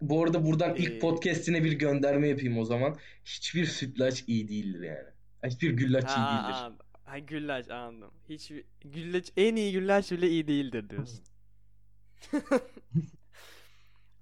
Bu 0.00 0.22
arada 0.24 0.44
buradan 0.46 0.76
Ee, 0.76 0.78
ilk 0.78 1.00
podcast'ine 1.00 1.64
bir 1.64 1.72
gönderme 1.72 2.28
yapayım 2.28 2.58
o 2.58 2.64
zaman. 2.64 2.98
Hiçbir 3.24 3.66
sütlaç 3.66 4.24
iyi 4.26 4.48
değildir 4.48 4.80
yani. 4.82 5.08
Hiçbir 5.46 5.70
güllaç 5.70 6.16
iyi 6.16 6.16
Ha, 6.16 6.28
değildir. 6.28 6.66
anladım. 6.66 6.86
Ha, 7.04 7.18
güllaç 7.18 7.70
anladım. 7.70 8.14
Hiç 8.28 8.52
güllaç 8.84 9.32
en 9.36 9.56
iyi 9.56 9.72
güllaç 9.72 10.12
bile 10.12 10.28
iyi 10.28 10.48
değildir 10.48 10.90
diyorsun. 10.90 11.24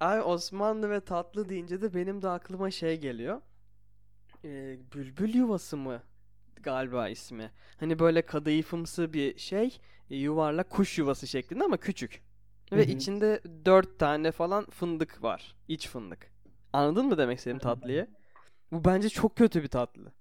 Abi 0.00 0.20
Osmanlı 0.22 0.90
ve 0.90 1.00
tatlı 1.00 1.48
deyince 1.48 1.82
de 1.82 1.94
benim 1.94 2.22
de 2.22 2.28
aklıma 2.28 2.70
şey 2.70 3.00
geliyor. 3.00 3.40
Ee, 4.44 4.78
bülbül 4.94 5.34
yuvası 5.34 5.76
mı 5.76 6.02
galiba 6.62 7.08
ismi. 7.08 7.50
Hani 7.80 7.98
böyle 7.98 8.22
kadayıfımsı 8.22 9.12
bir 9.12 9.38
şey, 9.38 9.78
e, 10.10 10.16
yuvarlak 10.16 10.70
kuş 10.70 10.98
yuvası 10.98 11.26
şeklinde 11.26 11.64
ama 11.64 11.76
küçük. 11.76 12.22
Ve 12.72 12.76
Hı 12.76 12.92
hı. 12.92 12.96
içinde 12.96 13.40
dört 13.64 13.98
tane 13.98 14.32
falan 14.32 14.70
fındık 14.70 15.22
var. 15.22 15.56
İç 15.68 15.88
fındık. 15.88 16.32
Anladın 16.72 17.06
mı 17.06 17.18
demek 17.18 17.38
istediğim 17.38 17.58
tatlıyı? 17.58 18.06
Bu 18.72 18.84
bence 18.84 19.08
çok 19.08 19.36
kötü 19.36 19.62
bir 19.62 19.68
tatlı. 19.68 20.12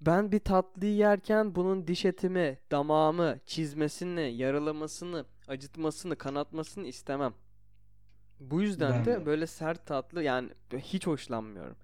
Ben 0.00 0.32
bir 0.32 0.38
tatlıyı 0.38 0.94
yerken 0.94 1.54
bunun 1.54 1.86
diş 1.86 2.04
etimi, 2.04 2.58
damağımı, 2.70 3.38
çizmesini, 3.46 4.32
yaralamasını, 4.36 5.24
acıtmasını, 5.48 6.16
kanatmasını 6.16 6.86
istemem. 6.86 7.34
Bu 8.40 8.62
yüzden 8.62 8.92
Ben 8.92 9.04
de 9.04 9.20
de. 9.20 9.26
böyle 9.26 9.46
sert 9.46 9.86
tatlı 9.86 10.22
yani 10.22 10.50
hiç 10.78 11.06
hoşlanmıyorum. 11.06 11.76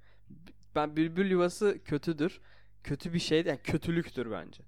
Ben 0.76 0.96
bülbül 0.96 1.30
yuvası 1.30 1.78
kötüdür. 1.84 2.40
Kötü 2.84 3.12
bir 3.12 3.18
şey 3.18 3.42
yani 3.44 3.60
kötülüktür 3.64 4.30
bence. 4.30 4.62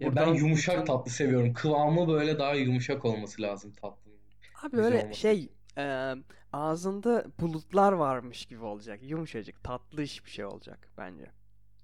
Ya 0.00 0.16
ben 0.16 0.34
yumuşak 0.34 0.74
bütün- 0.74 0.86
tatlı 0.86 1.10
seviyorum. 1.10 1.54
Kıvamı 1.54 2.08
böyle 2.08 2.38
daha 2.38 2.54
yumuşak 2.54 3.04
olması 3.04 3.42
lazım 3.42 3.72
tatlının. 3.72 4.16
Abi 4.62 4.76
böyle 4.76 5.02
olması 5.04 5.20
şey 5.20 5.52
e, 5.78 6.14
ağzında 6.52 7.26
bulutlar 7.40 7.92
varmış 7.92 8.46
gibi 8.46 8.64
olacak. 8.64 9.00
Yumuşacık, 9.02 9.64
tatlış 9.64 10.24
bir 10.24 10.30
şey 10.30 10.44
olacak 10.44 10.88
bence. 10.98 11.30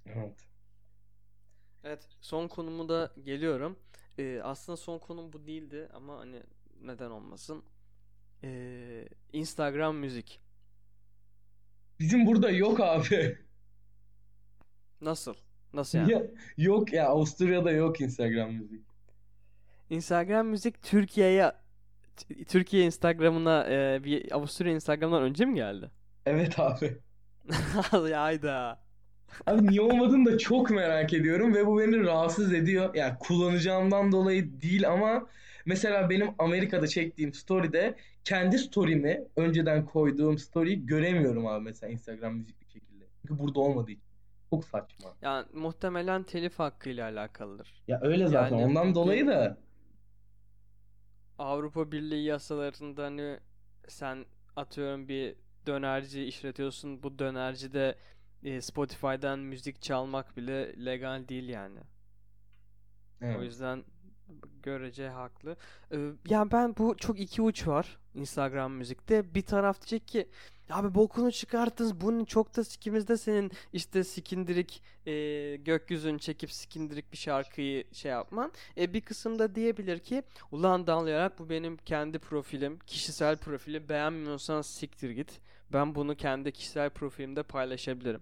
Evet. 0.07 0.47
Evet, 1.85 2.09
son 2.21 2.49
konumu 2.49 2.89
da 2.89 3.13
geliyorum. 3.25 3.79
Ee, 4.19 4.41
aslında 4.45 4.77
son 4.77 4.99
konum 4.99 5.33
bu 5.33 5.47
değildi 5.47 5.89
ama 5.95 6.19
hani 6.19 6.43
neden 6.85 7.11
olmasın. 7.11 7.65
Ee, 8.45 9.09
Instagram 9.33 9.97
müzik. 9.97 10.42
Bizim 12.03 12.27
burada 12.27 12.51
yok 12.51 12.81
abi. 12.81 13.39
Nasıl? 15.01 15.35
Nasıl 15.75 15.99
yani? 15.99 16.13
Ya, 16.13 16.23
yok 16.57 16.93
ya 16.93 17.09
Avusturya'da 17.09 17.71
yok 17.71 18.01
Instagram 18.01 18.53
müzik. 18.53 18.81
Instagram 19.91 20.47
müzik 20.47 20.83
Türkiye'ye 20.83 21.53
Türkiye 22.49 22.85
Instagram'ına 22.85 23.67
e, 23.71 24.05
bir 24.05 24.33
Avusturya 24.33 24.73
Instagram'dan 24.73 25.23
önce 25.23 25.45
mi 25.45 25.55
geldi? 25.55 25.91
Evet 26.27 26.59
abi. 26.59 26.99
Hayda. 28.15 28.83
Abi 29.47 29.67
niye 29.67 29.81
olmadığını 29.81 30.33
da 30.33 30.39
çok 30.39 30.71
merak 30.71 31.13
ediyorum 31.13 31.55
ve 31.55 31.67
bu 31.67 31.79
beni 31.79 32.01
rahatsız 32.01 32.53
ediyor. 32.53 32.95
Yani 32.95 33.15
kullanacağımdan 33.19 34.13
dolayı 34.13 34.61
değil 34.61 34.89
ama 34.89 35.27
Mesela 35.67 36.11
benim 36.11 36.31
Amerika'da 36.39 36.87
çektiğim 36.87 37.35
story'de 37.35 37.95
kendi 38.25 38.59
story'mi 38.59 39.25
önceden 39.37 39.85
koyduğum 39.85 40.39
story'yi 40.39 40.87
göremiyorum 40.87 41.47
abi 41.47 41.65
mesela 41.65 41.93
Instagram 41.93 42.35
müzikli 42.35 42.71
şekilde. 42.73 43.05
Çünkü 43.23 43.39
burada 43.39 43.61
olmadığı 43.61 43.91
için. 43.91 44.05
Çok 44.51 44.65
saçma. 44.65 45.17
Yani 45.23 45.47
muhtemelen 45.53 46.23
telif 46.23 46.59
hakkıyla 46.59 47.09
alakalıdır. 47.09 47.83
Ya 47.89 48.01
öyle 48.03 48.27
zaten. 48.29 48.57
Yani 48.59 48.71
Ondan 48.71 48.95
dolayı 48.95 49.27
da 49.27 49.59
Avrupa 51.39 51.93
Birliği 51.93 52.25
yasalarında 52.25 53.05
hani 53.05 53.39
sen 53.89 54.27
atıyorum 54.57 55.09
bir 55.09 55.37
dönerci 55.67 56.25
işletiyorsun. 56.25 57.03
Bu 57.03 57.19
dönercide 57.19 57.99
e, 58.43 58.61
Spotify'dan 58.61 59.39
müzik 59.39 59.83
çalmak 59.83 60.37
bile 60.37 60.85
legal 60.85 61.29
değil 61.29 61.49
yani. 61.49 61.79
O 61.81 63.25
evet. 63.25 63.43
yüzden 63.43 63.85
görece 64.63 65.09
haklı. 65.09 65.57
Ee, 65.93 66.11
yani 66.29 66.51
ben 66.53 66.77
bu 66.77 66.97
çok 66.97 67.21
iki 67.21 67.43
uç 67.43 67.69
var 67.69 67.99
Instagram 68.15 68.73
müzikte. 68.73 69.35
Bir 69.35 69.43
taraf 69.43 69.81
diyecek 69.81 70.09
ki 70.09 70.29
abi 70.71 70.95
bokunu 70.95 71.33
çıkarttınız. 71.33 72.01
Bunun 72.01 72.25
çok 72.25 72.57
da 72.57 72.65
sikimizde 72.65 73.17
senin 73.17 73.53
işte 73.73 74.05
sikindirik 74.05 74.83
e, 75.07 75.57
gökyüzünü 75.57 76.19
çekip 76.19 76.53
sikindirik 76.53 77.13
bir 77.13 77.17
şarkıyı 77.17 77.85
şey 77.93 78.11
yapman. 78.11 78.53
E, 78.77 78.95
bir 78.95 79.01
kısım 79.01 79.39
da 79.39 79.55
diyebilir 79.55 79.99
ki 79.99 80.23
ulan 80.53 80.87
damlayarak 80.87 81.39
bu 81.39 81.51
benim 81.51 81.77
kendi 81.77 82.19
profilim, 82.19 82.79
kişisel 82.79 83.37
profilim. 83.37 83.89
Beğenmiyorsan 83.89 84.63
siktir 84.63 85.11
git. 85.11 85.41
Ben 85.73 85.95
bunu 85.95 86.17
kendi 86.17 86.53
kişisel 86.53 86.91
profilimde 86.91 87.43
paylaşabilirim. 87.43 88.21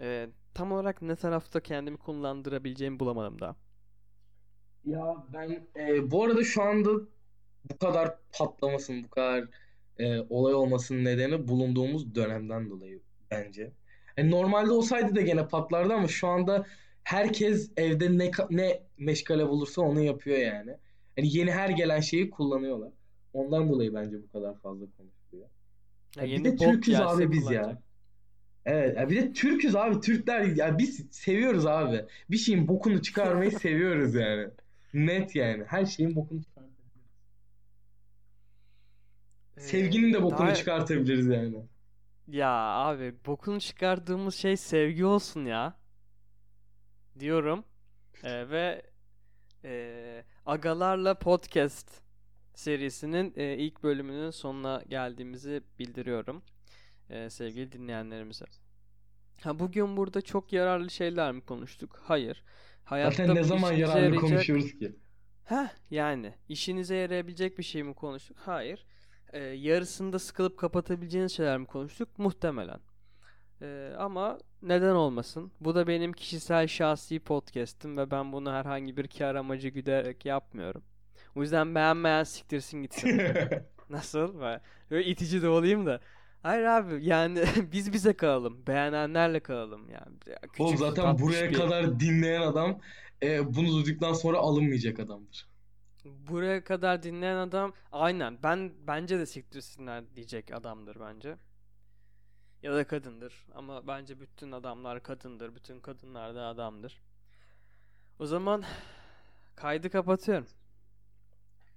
E, 0.00 0.28
tam 0.54 0.72
olarak 0.72 1.02
ne 1.02 1.16
tarafta 1.16 1.60
kendimi 1.60 1.96
kullandırabileceğimi 1.96 3.00
bulamadım 3.00 3.40
daha. 3.40 3.67
Ya 4.84 5.26
ben 5.32 5.68
e, 5.76 6.10
bu 6.10 6.24
arada 6.24 6.44
şu 6.44 6.62
anda 6.62 6.90
bu 7.64 7.78
kadar 7.78 8.18
patlamasın, 8.32 9.04
bu 9.04 9.10
kadar 9.10 9.48
e, 9.98 10.20
olay 10.20 10.54
olmasının 10.54 11.04
nedeni 11.04 11.48
bulunduğumuz 11.48 12.14
dönemden 12.14 12.70
dolayı 12.70 13.02
bence. 13.30 13.72
Yani 14.18 14.30
normalde 14.30 14.72
olsaydı 14.72 15.14
da 15.16 15.20
gene 15.22 15.48
patlardı 15.48 15.94
ama 15.94 16.08
şu 16.08 16.28
anda 16.28 16.66
herkes 17.04 17.72
evde 17.76 18.18
ne 18.18 18.30
ne 18.50 18.88
meşgale 18.98 19.48
bulursa 19.48 19.82
onu 19.82 20.00
yapıyor 20.00 20.38
yani. 20.38 20.70
Yani 21.16 21.36
yeni 21.36 21.52
her 21.52 21.70
gelen 21.70 22.00
şeyi 22.00 22.30
kullanıyorlar. 22.30 22.92
Ondan 23.32 23.68
dolayı 23.68 23.94
bence 23.94 24.22
bu 24.22 24.28
kadar 24.30 24.60
fazla 24.60 24.86
konuşuluyor. 24.96 25.50
Ya 26.16 26.24
Ya 26.24 26.36
bir 26.36 26.44
de 26.44 26.56
Türküz 26.56 27.00
abi 27.00 27.32
biz 27.32 27.50
ya. 27.50 27.62
kullanacak. 27.62 27.82
Evet, 28.66 28.96
ya 28.98 29.10
bir 29.10 29.16
de 29.16 29.32
Türküz 29.32 29.76
abi. 29.76 30.00
Türkler 30.00 30.42
ya 30.44 30.78
biz 30.78 31.06
seviyoruz 31.10 31.66
abi. 31.66 32.06
Bir 32.30 32.36
şeyin 32.36 32.68
bokunu 32.68 33.02
çıkarmayı 33.02 33.52
seviyoruz 33.60 34.14
yani. 34.14 34.50
Net 34.94 35.36
yani. 35.36 35.64
Her 35.64 35.86
şeyin 35.86 36.16
bokunu 36.16 36.42
çıkartabiliriz. 36.42 36.78
Sevginin 39.58 40.12
de 40.12 40.18
Ee, 40.18 40.22
bokunu 40.22 40.38
daha- 40.46 40.54
çıkartabiliriz 40.54 41.26
yani. 41.26 41.56
Ya 42.26 42.50
abi 42.50 43.14
bokunu 43.26 43.60
çıkardığımız 43.60 44.34
şey 44.34 44.56
sevgi 44.56 45.04
olsun 45.04 45.44
ya. 45.44 45.76
Diyorum. 47.20 47.64
Ee, 48.24 48.48
ve 48.50 48.82
e, 49.64 50.24
Agalarla 50.46 51.18
Podcast 51.18 52.02
serisinin 52.54 53.32
e, 53.36 53.56
ilk 53.56 53.82
bölümünün 53.82 54.30
sonuna 54.30 54.82
geldiğimizi 54.88 55.62
bildiriyorum. 55.78 56.42
e, 57.10 57.30
sevgili 57.30 57.72
dinleyenlerimize. 57.72 58.44
Ha 59.42 59.58
bugün 59.58 59.96
burada 59.96 60.20
çok 60.22 60.52
yararlı 60.52 60.90
şeyler 60.90 61.32
mi 61.32 61.40
konuştuk? 61.40 62.00
Hayır. 62.04 62.44
Hayatta 62.88 63.16
Zaten 63.16 63.34
ne 63.34 63.42
zaman 63.42 63.72
yararlı 63.72 64.00
yarayacak- 64.00 64.20
konuşuyoruz 64.20 64.78
ki? 64.78 64.96
Heh 65.44 65.68
yani 65.90 66.34
işinize 66.48 66.96
yarayabilecek 66.96 67.58
bir 67.58 67.62
şey 67.62 67.82
mi 67.82 67.94
konuştuk? 67.94 68.36
Hayır. 68.40 68.86
Ee, 69.32 69.38
yarısında 69.38 70.18
sıkılıp 70.18 70.58
kapatabileceğiniz 70.58 71.32
şeyler 71.32 71.58
mi 71.58 71.66
konuştuk? 71.66 72.18
Muhtemelen. 72.18 72.80
Ee, 73.62 73.92
ama 73.98 74.38
neden 74.62 74.94
olmasın? 74.94 75.52
Bu 75.60 75.74
da 75.74 75.86
benim 75.86 76.12
kişisel 76.12 76.66
şahsi 76.66 77.20
podcast'im 77.20 77.96
ve 77.96 78.10
ben 78.10 78.32
bunu 78.32 78.52
herhangi 78.52 78.96
bir 78.96 79.08
kar 79.08 79.34
amacı 79.34 79.68
güderek 79.68 80.24
yapmıyorum. 80.26 80.82
O 81.34 81.42
yüzden 81.42 81.74
beğenmeyen 81.74 82.24
siktirsin 82.24 82.82
gitsin. 82.82 83.20
Nasıl? 83.90 84.40
Böyle 84.90 85.04
itici 85.08 85.42
de 85.42 85.48
olayım 85.48 85.86
da. 85.86 86.00
Hayır 86.42 86.64
abi 86.64 87.04
yani 87.04 87.44
biz 87.72 87.92
bize 87.92 88.16
kalalım. 88.16 88.66
Beğenenlerle 88.66 89.40
kalalım 89.40 89.90
yani. 89.90 90.18
Küçük, 90.42 90.60
Oğlum 90.60 90.76
zaten 90.76 91.18
buraya 91.18 91.50
bir- 91.50 91.54
kadar 91.56 92.00
dinleyen 92.00 92.42
adam 92.42 92.80
e, 93.22 93.54
bunu 93.54 93.68
duyduktan 93.84 94.12
sonra 94.12 94.38
alınmayacak 94.38 95.00
adamdır. 95.00 95.48
Buraya 96.04 96.64
kadar 96.64 97.02
dinleyen 97.02 97.36
adam 97.36 97.72
aynen 97.92 98.42
ben 98.42 98.72
bence 98.86 99.18
de 99.18 99.26
siktirsinler 99.26 100.14
diyecek 100.16 100.52
adamdır 100.54 100.96
bence. 101.00 101.36
Ya 102.62 102.74
da 102.74 102.86
kadındır 102.86 103.46
ama 103.54 103.86
bence 103.86 104.20
bütün 104.20 104.52
adamlar 104.52 105.02
kadındır. 105.02 105.54
Bütün 105.54 105.80
kadınlar 105.80 106.34
da 106.34 106.42
adamdır. 106.46 107.02
O 108.18 108.26
zaman 108.26 108.64
kaydı 109.56 109.90
kapatıyorum. 109.90 110.46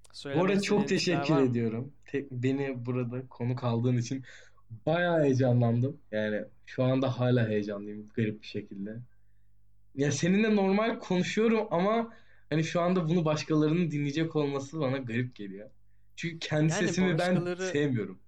Bu 0.09 0.15
Söylemek 0.15 0.49
arada 0.49 0.61
çok 0.61 0.87
teşekkür 0.87 1.37
ediyorum. 1.37 1.93
Tek, 2.05 2.31
beni 2.31 2.85
burada 2.85 3.27
konuk 3.27 3.63
aldığın 3.63 3.97
için 3.97 4.25
bayağı 4.85 5.23
heyecanlandım. 5.23 5.97
Yani 6.11 6.45
şu 6.65 6.83
anda 6.83 7.19
hala 7.19 7.47
heyecanlıyım 7.49 8.09
garip 8.09 8.41
bir 8.41 8.47
şekilde. 8.47 8.97
Ya 9.95 10.11
seninle 10.11 10.55
normal 10.55 10.99
konuşuyorum 10.99 11.67
ama 11.71 12.13
hani 12.49 12.63
şu 12.63 12.81
anda 12.81 13.09
bunu 13.09 13.25
başkalarının 13.25 13.91
dinleyecek 13.91 14.35
olması 14.35 14.79
bana 14.79 14.97
garip 14.97 15.35
geliyor. 15.35 15.69
Çünkü 16.15 16.39
kendi 16.39 16.71
Yani 16.73 16.87
sesimi 16.87 17.19
ben 17.19 17.35
başkaları- 17.35 17.67
sevmiyorum. 17.67 18.19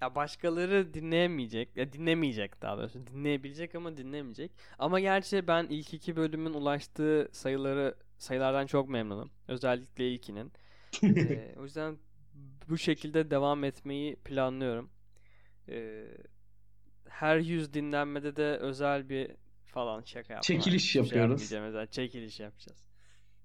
Ya 0.00 0.14
başkaları 0.14 0.94
dinleyemeyecek, 0.94 1.76
ya 1.76 1.92
dinlemeyecek 1.92 2.62
daha 2.62 2.78
doğrusu. 2.78 3.06
Dinleyebilecek 3.06 3.74
ama 3.74 3.96
dinlemeyecek. 3.96 4.52
Ama 4.78 5.00
gerçi 5.00 5.46
ben 5.46 5.66
ilk 5.70 5.94
iki 5.94 6.16
bölümün 6.16 6.54
ulaştığı 6.54 7.28
sayıları 7.32 7.94
sayılardan 8.18 8.66
çok 8.66 8.88
memnunum. 8.88 9.30
Özellikle 9.48 10.10
ilkinin. 10.12 10.52
Ee, 11.02 11.54
o 11.58 11.62
yüzden 11.64 11.98
bu 12.68 12.78
şekilde 12.78 13.30
devam 13.30 13.64
etmeyi 13.64 14.16
planlıyorum. 14.16 14.90
Ee, 15.68 16.06
her 17.08 17.36
yüz 17.38 17.74
dinlenmede 17.74 18.36
de 18.36 18.56
özel 18.56 19.08
bir 19.08 19.30
falan 19.66 20.02
şaka 20.02 20.32
yapma. 20.32 20.42
Çekiliş 20.42 20.90
şey 20.90 21.02
yapıyoruz. 21.02 21.52
özel. 21.52 21.86
Çekiliş 21.86 22.40
yapacağız. 22.40 22.84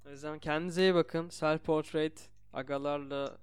O 0.06 0.10
yüzden 0.10 0.40
kendinize 0.40 0.82
iyi 0.82 0.94
bakın. 0.94 1.30
Self 1.30 1.64
Portrait 1.64 2.30
Agalarla 2.54 3.38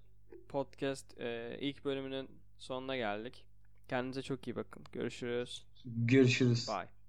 Podcast 0.48 1.20
e, 1.20 1.58
ilk 1.60 1.84
bölümünün 1.84 2.30
sonuna 2.58 2.96
geldik. 2.96 3.44
Kendinize 3.88 4.22
çok 4.22 4.48
iyi 4.48 4.56
bakın. 4.56 4.84
Görüşürüz. 4.92 5.66
Görüşürüz. 5.84 6.68
Bye. 6.68 6.99